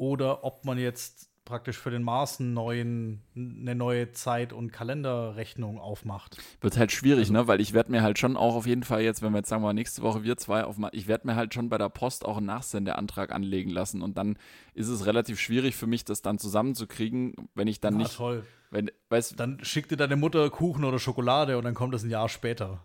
[0.00, 5.78] oder ob man jetzt praktisch für den Mars einen neuen, eine neue Zeit- und Kalenderrechnung
[5.78, 6.38] aufmacht.
[6.62, 7.48] Wird halt schwierig, also, ne?
[7.48, 9.62] Weil ich werde mir halt schon auch auf jeden Fall jetzt, wenn wir jetzt sagen
[9.62, 12.38] wir nächste Woche wir zwei auf ich werde mir halt schon bei der Post auch
[12.38, 14.38] einen Nachsendeantrag anlegen lassen und dann
[14.72, 18.16] ist es relativ schwierig für mich, das dann zusammenzukriegen, wenn ich dann Na, nicht.
[18.16, 18.44] toll.
[18.70, 22.10] Wenn, weißt, dann schickt dir deine Mutter Kuchen oder Schokolade und dann kommt das ein
[22.10, 22.82] Jahr später.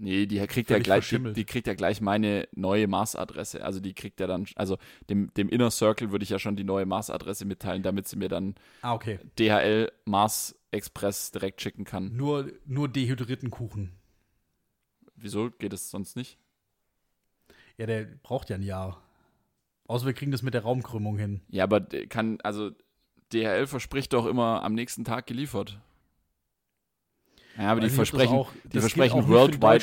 [0.00, 3.64] Nee, die kriegt ja gleich, die, die, kriegt ja gleich meine neue Mars-Adresse.
[3.64, 4.78] Also die kriegt ja dann, also
[5.10, 8.28] dem, dem Inner Circle würde ich ja schon die neue Mars-Adresse mitteilen, damit sie mir
[8.28, 9.18] dann ah, okay.
[9.38, 12.14] DHL Mars Express direkt schicken kann.
[12.14, 13.92] Nur, nur dehydrierten Kuchen.
[15.16, 16.38] Wieso geht es sonst nicht?
[17.76, 19.02] Ja, der braucht ja ein Jahr.
[19.88, 21.40] Außer wir kriegen das mit der Raumkrümmung hin.
[21.48, 22.70] Ja, aber kann, also
[23.32, 25.80] DHL verspricht doch immer am nächsten Tag geliefert.
[27.58, 29.82] Ja, aber die versprechen, auch, die versprechen worldwide,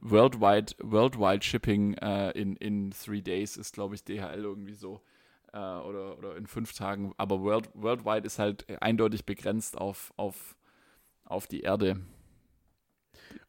[0.00, 5.00] worldwide, worldwide Shipping äh, in, in three days ist, glaube ich, DHL irgendwie so.
[5.52, 7.12] Äh, oder, oder in fünf Tagen.
[7.16, 10.56] Aber world, worldwide ist halt eindeutig begrenzt auf, auf,
[11.24, 12.00] auf die Erde.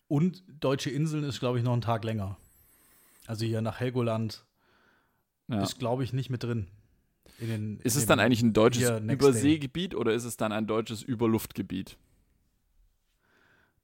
[0.08, 2.38] Und Deutsche Inseln ist, glaube ich, noch einen Tag länger.
[3.28, 4.44] Also hier nach Helgoland
[5.48, 5.62] Ja.
[5.62, 6.68] ist, glaube ich, nicht mit drin.
[7.38, 8.90] In den, Ist es dann eigentlich ein deutsches.
[9.02, 11.98] Überseegebiet oder ist es dann ein deutsches Überluftgebiet?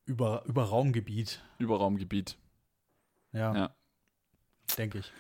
[0.08, 1.44] Über, über Raumgebiet?
[1.60, 2.38] Überraumgebiet.
[3.34, 3.76] Ja, Ja.
[4.78, 5.12] denke ich.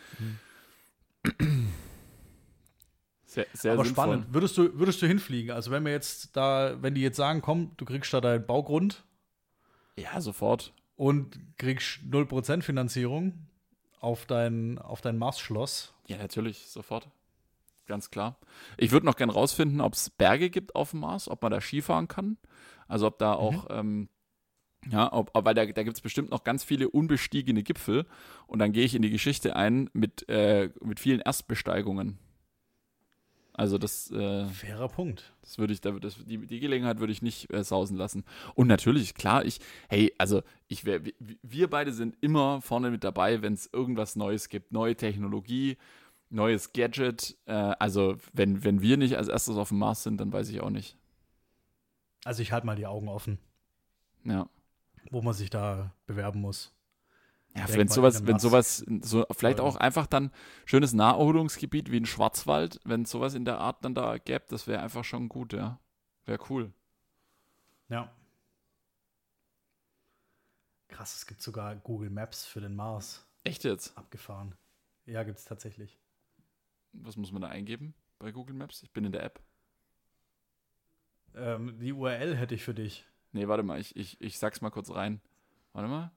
[3.26, 4.06] Sehr, sehr Aber sinnvoll.
[4.06, 4.34] spannend.
[4.34, 5.52] Würdest du, würdest du hinfliegen?
[5.52, 9.04] Also wenn wir jetzt da, wenn die jetzt sagen, komm, du kriegst da deinen Baugrund
[9.98, 10.74] Ja, sofort.
[10.96, 13.48] und kriegst 0% Finanzierung
[14.00, 15.94] auf dein, auf dein Mars-Schloss.
[16.08, 17.10] Ja, natürlich, sofort.
[17.86, 18.38] Ganz klar.
[18.78, 21.60] Ich würde noch gern rausfinden, ob es Berge gibt auf dem Mars, ob man da
[21.62, 22.38] Skifahren kann.
[22.88, 24.10] Also ob da auch, ähm,
[24.90, 28.06] ja, ob, ob- weil da, da gibt es bestimmt noch ganz viele unbestiegene Gipfel.
[28.48, 32.18] Und dann gehe ich in die Geschichte ein mit, äh, mit vielen Erstbesteigungen.
[33.54, 35.34] Also das, äh, Fairer Punkt.
[35.42, 38.24] das würde ich, da, das, die, die Gelegenheit würde ich nicht äh, sausen lassen.
[38.54, 39.60] Und natürlich, klar, ich,
[39.90, 44.16] hey, also ich wär, wir, wir beide sind immer vorne mit dabei, wenn es irgendwas
[44.16, 45.78] Neues gibt, neue Technologie,
[46.30, 47.36] neues Gadget.
[47.48, 50.62] Äh, also wenn, wenn wir nicht als erstes auf dem Mars sind, dann weiß ich
[50.62, 50.96] auch nicht.
[52.26, 53.40] Also ich halte mal die Augen offen,
[54.24, 54.48] Ja.
[55.12, 56.74] Wo man sich da bewerben muss.
[57.56, 60.32] Ja, Denk wenn sowas, wenn sowas, so, vielleicht auch einfach dann
[60.66, 64.68] schönes Naherholungsgebiet wie ein Schwarzwald, wenn es sowas in der Art dann da gäbe, das
[64.68, 65.80] wäre einfach schon gut, ja.
[66.26, 66.72] Wäre cool.
[67.90, 68.14] Ja.
[70.90, 73.26] Krass, es gibt sogar Google Maps für den Mars.
[73.44, 73.98] Echt jetzt?
[73.98, 74.56] Abgefahren.
[75.06, 75.98] Ja, gibt es tatsächlich.
[76.92, 78.84] Was muss man da eingeben bei Google Maps?
[78.84, 79.42] Ich bin in der App.
[81.36, 83.06] Ähm, die URL hätte ich für dich.
[83.38, 85.22] Nee, warte mal, ich, ich, ich sag's mal kurz rein.
[85.72, 86.12] Warte mal.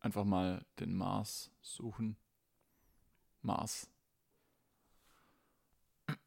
[0.00, 2.16] Einfach mal den Mars suchen.
[3.42, 3.88] Mars.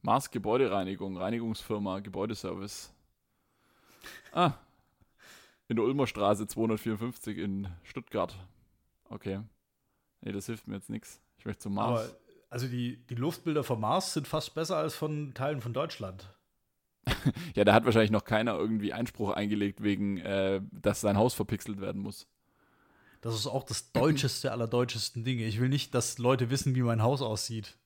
[0.00, 2.90] Mars Gebäudereinigung, Reinigungsfirma, Gebäudeservice.
[4.32, 4.54] Ah.
[5.68, 8.34] In der Ulmer Straße 254 in Stuttgart.
[9.10, 9.42] Okay.
[10.22, 11.20] Nee, das hilft mir jetzt nichts.
[11.36, 12.08] Ich möchte zum Mars.
[12.08, 12.18] Aber
[12.50, 16.28] also die, die Luftbilder vom Mars sind fast besser als von Teilen von Deutschland.
[17.54, 21.80] Ja, da hat wahrscheinlich noch keiner irgendwie Einspruch eingelegt, wegen, äh, dass sein Haus verpixelt
[21.80, 22.26] werden muss.
[23.22, 25.44] Das ist auch das deutscheste aller deutschesten Dinge.
[25.44, 27.76] Ich will nicht, dass Leute wissen, wie mein Haus aussieht.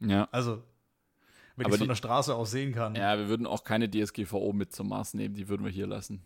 [0.00, 0.28] Ja.
[0.30, 0.62] Also,
[1.56, 4.52] wenn ich von die- der Straße aus sehen kann, Ja, wir würden auch keine DSGVO
[4.52, 6.22] mit zum Mars nehmen, die würden wir hier lassen.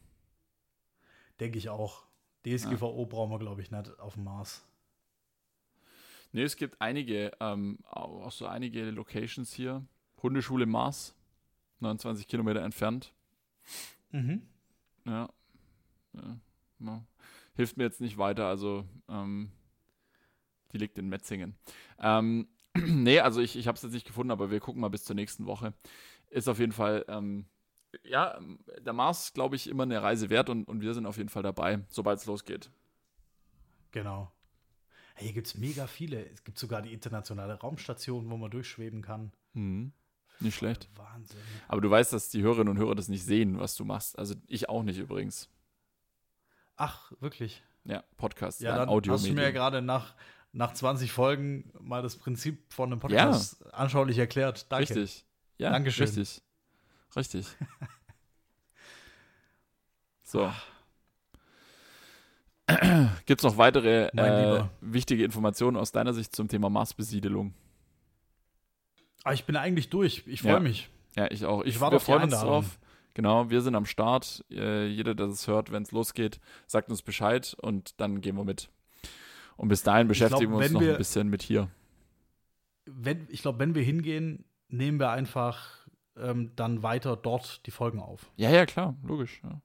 [1.38, 2.02] denke ich auch.
[2.44, 4.62] DSGVO brauchen wir, glaube ich, nicht auf dem Mars.
[6.32, 9.84] Nee, es gibt einige, ähm, auch so einige Locations hier.
[10.22, 11.14] Hundeschule Mars,
[11.80, 13.12] 29 Kilometer entfernt.
[14.10, 14.42] Mhm.
[15.06, 15.28] Ja.
[16.12, 17.04] ja.
[17.54, 19.50] Hilft mir jetzt nicht weiter, also ähm,
[20.72, 21.56] die liegt in Metzingen.
[21.98, 25.04] Ähm, nee, also ich, ich habe es jetzt nicht gefunden, aber wir gucken mal bis
[25.04, 25.74] zur nächsten Woche.
[26.28, 27.46] Ist auf jeden Fall, ähm,
[28.04, 28.38] ja,
[28.78, 31.42] der Mars, glaube ich, immer eine Reise wert und, und wir sind auf jeden Fall
[31.42, 32.70] dabei, sobald es losgeht.
[33.90, 34.30] Genau.
[35.20, 36.24] Hier gibt es mega viele.
[36.30, 39.32] Es gibt sogar die internationale Raumstation, wo man durchschweben kann.
[39.52, 39.92] Mhm.
[40.40, 40.88] Nicht schlecht.
[40.96, 41.38] Wahnsinn.
[41.68, 44.18] Aber du weißt, dass die Hörerinnen und Hörer das nicht sehen, was du machst.
[44.18, 45.50] Also ich auch nicht übrigens.
[46.76, 47.62] Ach, wirklich?
[47.84, 49.12] Ja, Podcast, Ja, dann Audio.
[49.12, 50.14] hast du mir ja gerade nach,
[50.52, 54.72] nach 20 Folgen mal das Prinzip von einem Podcast anschaulich erklärt.
[54.72, 54.94] Danke.
[54.94, 55.26] Richtig.
[55.58, 56.06] Ja, Dankeschön.
[56.06, 56.42] richtig.
[57.14, 57.46] Richtig.
[60.22, 60.50] so.
[63.26, 67.54] Gibt es noch weitere äh, wichtige Informationen aus deiner Sicht zum Thema Marsbesiedelung?
[69.24, 70.24] Aber ich bin eigentlich durch.
[70.26, 70.60] Ich freue Ja.
[70.60, 70.88] mich.
[71.16, 71.62] Ja, ich auch.
[71.62, 72.78] Ich, Ich warte wir freuen uns drauf.
[73.14, 74.44] Genau, wir sind am Start.
[74.50, 78.44] Äh, jeder, der das hört, wenn es losgeht, sagt uns Bescheid und dann gehen wir
[78.44, 78.70] mit.
[79.56, 81.68] Und bis dahin beschäftigen glaub, wir uns noch wir- ein bisschen mit hier.
[82.86, 85.86] Wenn, ich glaube, wenn wir hingehen, nehmen wir einfach
[86.16, 88.30] ähm, dann weiter dort die Folgen auf.
[88.36, 89.40] Ja, ja, klar, logisch.
[89.44, 89.60] Ja.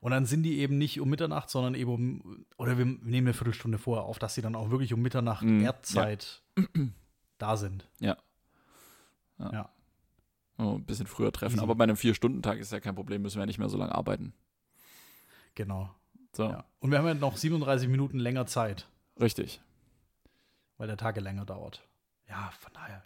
[0.00, 3.34] Und dann sind die eben nicht um Mitternacht, sondern eben um, oder wir nehmen eine
[3.34, 6.42] Viertelstunde vorher auf, dass sie dann auch wirklich um Mitternacht Mm, Erdzeit
[7.38, 7.88] da sind.
[10.56, 11.56] Oh, ein bisschen früher treffen.
[11.56, 11.62] Easy.
[11.64, 13.92] Aber bei einem Vier-Stunden-Tag ist ja kein Problem, müssen wir ja nicht mehr so lange
[13.94, 14.32] arbeiten.
[15.56, 15.90] Genau.
[16.32, 16.64] So, Ja.
[16.78, 18.88] Und wir haben ja noch 37 Minuten länger Zeit,
[19.20, 19.60] richtig.
[20.78, 21.86] weil der Tag ja länger dauert.
[22.28, 23.02] Ja, von daher.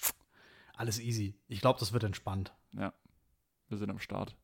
[0.75, 1.35] Alles easy.
[1.49, 2.53] Ich glaube, das wird entspannt.
[3.69, 4.37] Wir sind am Start.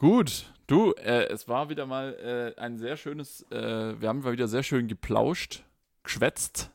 [0.00, 2.14] Gut, du, äh, es war wieder mal
[2.56, 5.62] äh, ein sehr schönes, äh, wir haben mal wieder sehr schön geplauscht,
[6.04, 6.70] geschwätzt.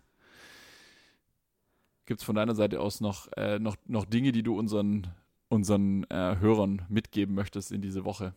[2.05, 5.07] Gibt es von deiner Seite aus noch, äh, noch, noch Dinge, die du unseren,
[5.47, 8.35] unseren äh, Hörern mitgeben möchtest in diese Woche?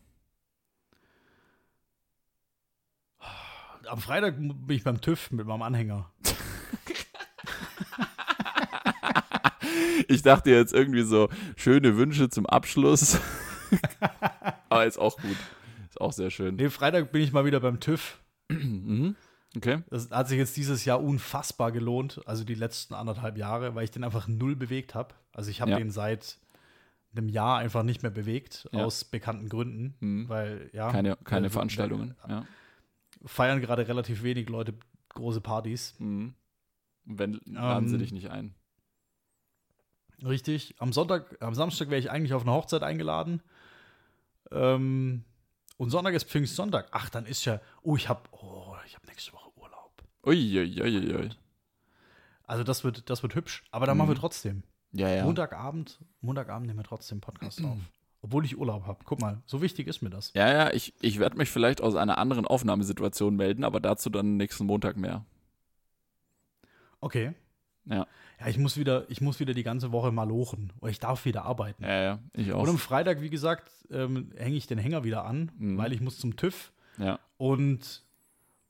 [3.87, 6.11] Am Freitag bin ich beim TÜV mit meinem Anhänger.
[10.11, 13.21] Ich dachte jetzt irgendwie so schöne Wünsche zum Abschluss.
[14.69, 15.37] Aber ist auch gut.
[15.89, 16.57] Ist auch sehr schön.
[16.57, 18.19] Nee, Freitag bin ich mal wieder beim TÜV.
[18.49, 19.17] mhm.
[19.57, 19.83] Okay.
[19.89, 23.91] Das hat sich jetzt dieses Jahr unfassbar gelohnt, also die letzten anderthalb Jahre, weil ich
[23.91, 25.15] den einfach null bewegt habe.
[25.33, 25.79] Also ich habe Ja.
[25.79, 26.39] den seit
[27.17, 28.85] einem Jahr einfach nicht mehr bewegt, Ja.
[28.85, 29.95] aus bekannten Gründen.
[30.01, 30.29] Mhm.
[30.29, 30.91] Weil, ja.
[30.93, 32.15] Keine, keine äh, Veranstaltungen.
[32.29, 32.45] Ja.
[33.25, 34.75] Feiern gerade relativ wenig Leute
[35.15, 35.95] große Partys.
[35.99, 36.35] Mhm.
[37.07, 38.55] Wenn, laden sie Ähm, dich nicht ein.
[40.25, 40.75] Richtig.
[40.79, 43.41] Am Sonntag, am Samstag wäre ich eigentlich auf eine Hochzeit eingeladen.
[44.53, 45.25] Ähm,
[45.77, 46.89] und Sonntag ist Pfingstsonntag.
[46.91, 47.61] Ach, dann ist ja.
[47.83, 48.23] Oh, ich habe.
[48.33, 50.03] Oh, ich habe nächste Woche Urlaub.
[50.25, 51.31] Uiuiuiui.
[52.45, 53.65] Also das wird, das wird hübsch.
[53.71, 53.99] Aber dann Mhm.
[53.99, 54.63] machen wir trotzdem.
[54.93, 55.25] Ja, ja.
[55.25, 57.77] Montagabend, Montagabend nehmen wir trotzdem Podcast auf.
[58.23, 58.99] Obwohl ich Urlaub habe.
[59.05, 60.33] Guck mal, so wichtig ist mir das.
[60.35, 64.37] Ja, ja, ich, ich werde mich vielleicht aus einer anderen Aufnahmesituation melden, aber dazu dann
[64.37, 65.25] nächsten Montag mehr.
[67.01, 67.35] Okay.
[67.85, 68.07] Ja.
[68.41, 70.73] Ja, ich muss wieder, ich muss wieder die ganze Woche mal lochen.
[70.81, 71.83] Oder ich darf wieder arbeiten.
[71.83, 72.63] Ja, ja, ich auch.
[72.63, 75.79] Und am Freitag, wie gesagt, ähm, hänge ich den Hänger wieder an, Mhm.
[75.79, 76.73] weil ich muss zum TÜV.
[76.99, 77.19] Ja.
[77.37, 78.05] Und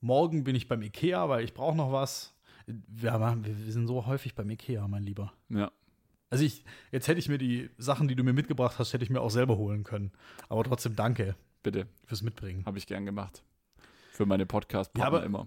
[0.00, 2.34] morgen bin ich beim Ikea, weil ich brauche noch was.
[2.66, 5.32] Wir, wir wir sind so häufig beim Ikea, mein Lieber.
[5.48, 5.70] Ja.
[6.30, 9.10] Also ich, jetzt hätte ich mir die Sachen, die du mir mitgebracht hast, hätte ich
[9.10, 10.12] mir auch selber holen können.
[10.50, 12.64] Aber trotzdem danke Bitte, fürs Mitbringen.
[12.66, 13.42] habe ich gern gemacht.
[14.12, 15.46] Für meine Podcast-Partner Ja, aber- immer.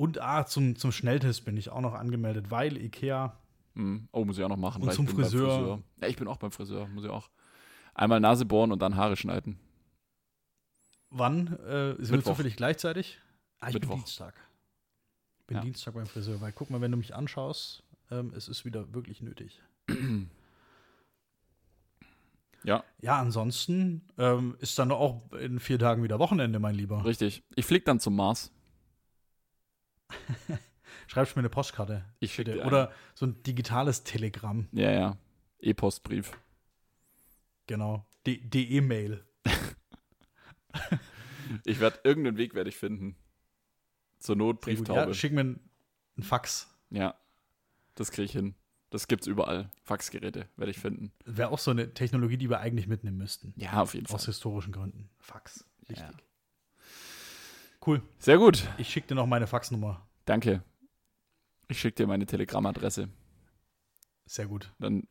[0.00, 3.36] Und ah, zum, zum Schnelltest bin ich auch noch angemeldet, weil Ikea
[3.74, 4.08] Mhm.
[4.12, 4.82] Oh, muss ich auch noch machen.
[4.82, 5.82] Und zum ich beim Friseur.
[6.00, 7.28] Ja, ich bin auch beim Friseur, muss ich auch.
[7.94, 9.60] Einmal Nase bohren und dann Haare schneiden.
[11.10, 11.46] wann?
[11.46, 12.32] Äh, sind wir Mittwoch.
[12.32, 13.18] zufällig gleichzeitig?
[13.60, 13.90] Ah, ich Mittwoch.
[13.90, 14.34] bin Dienstag.
[15.46, 15.62] Bin Ja.
[15.62, 19.20] Dienstag beim Friseur, weil guck mal, wenn du mich anschaust, ähm, es ist wieder wirklich
[19.20, 19.60] nötig.
[22.62, 27.04] Ja, Ja, ansonsten ähm, ist dann auch in vier Tagen wieder Wochenende, mein Lieber.
[27.06, 27.42] richtig.
[27.56, 28.52] Ich flieg dann zum Mars.
[31.06, 32.04] Schreibst mir eine Postkarte.
[32.20, 34.68] Ich schicke Oder so ein digitales Telegramm.
[34.72, 35.16] Ja, ja.
[35.60, 36.32] E-Postbrief.
[37.66, 38.06] Genau.
[38.26, 39.24] Die die E-Mail.
[41.64, 43.16] Ich werde irgendeinen Weg werde ich finden.
[44.18, 44.60] Zur Not.
[44.60, 45.00] Brieftaube.
[45.00, 45.60] Ja, schick mir ein,
[46.16, 46.72] ein Fax.
[46.90, 47.14] Ja,
[47.94, 48.54] das kriege ich hin.
[48.90, 49.70] Das gibt's überall.
[49.84, 51.12] Faxgeräte werde ich finden.
[51.24, 53.54] Wäre auch so eine Technologie, die wir eigentlich mitnehmen müssten.
[53.56, 54.16] Ja, auf jeden Fall.
[54.16, 55.08] Aus historischen Gründen.
[55.18, 55.64] Fax.
[55.86, 56.06] Wichtig.
[56.06, 56.12] Ja.
[57.84, 58.02] Cool.
[58.18, 58.68] Sehr gut.
[58.78, 60.06] Ich schicke dir noch meine Faxnummer.
[60.26, 60.62] Danke.
[61.68, 63.08] Ich schicke dir meine Telegram-Adresse.
[64.26, 64.72] Sehr gut.
[64.78, 65.06] Dann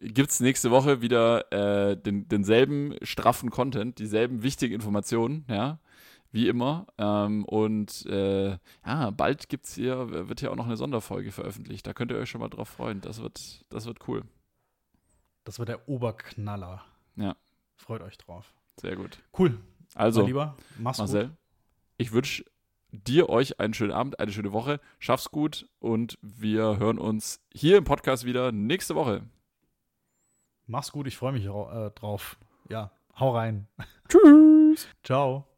[0.00, 5.78] gibt's nächste Woche wieder äh, den, denselben straffen Content, dieselben wichtigen Informationen, ja,
[6.32, 6.86] wie immer.
[6.98, 11.86] Ähm, und äh, ja, bald gibt's hier, wird hier auch noch eine Sonderfolge veröffentlicht.
[11.86, 13.00] Da könnt ihr euch schon mal drauf freuen.
[13.00, 14.24] Das wird, das wird cool.
[15.44, 16.84] Das wird der Oberknaller.
[17.16, 17.36] Ja.
[17.76, 18.54] Freut euch drauf.
[18.80, 19.18] Sehr gut.
[19.38, 19.58] Cool.
[19.94, 21.36] Also, mein Lieber, mach's Marcel, gut.
[21.96, 22.44] Ich wünsche
[22.92, 24.80] dir, euch einen schönen Abend, eine schöne Woche.
[24.98, 29.22] Schaff's gut und wir hören uns hier im Podcast wieder nächste Woche.
[30.66, 31.06] Mach's gut.
[31.06, 32.38] Ich freue mich äh, drauf.
[32.68, 33.68] Ja, hau rein.
[34.08, 34.88] Tschüss.
[35.02, 35.51] Ciao.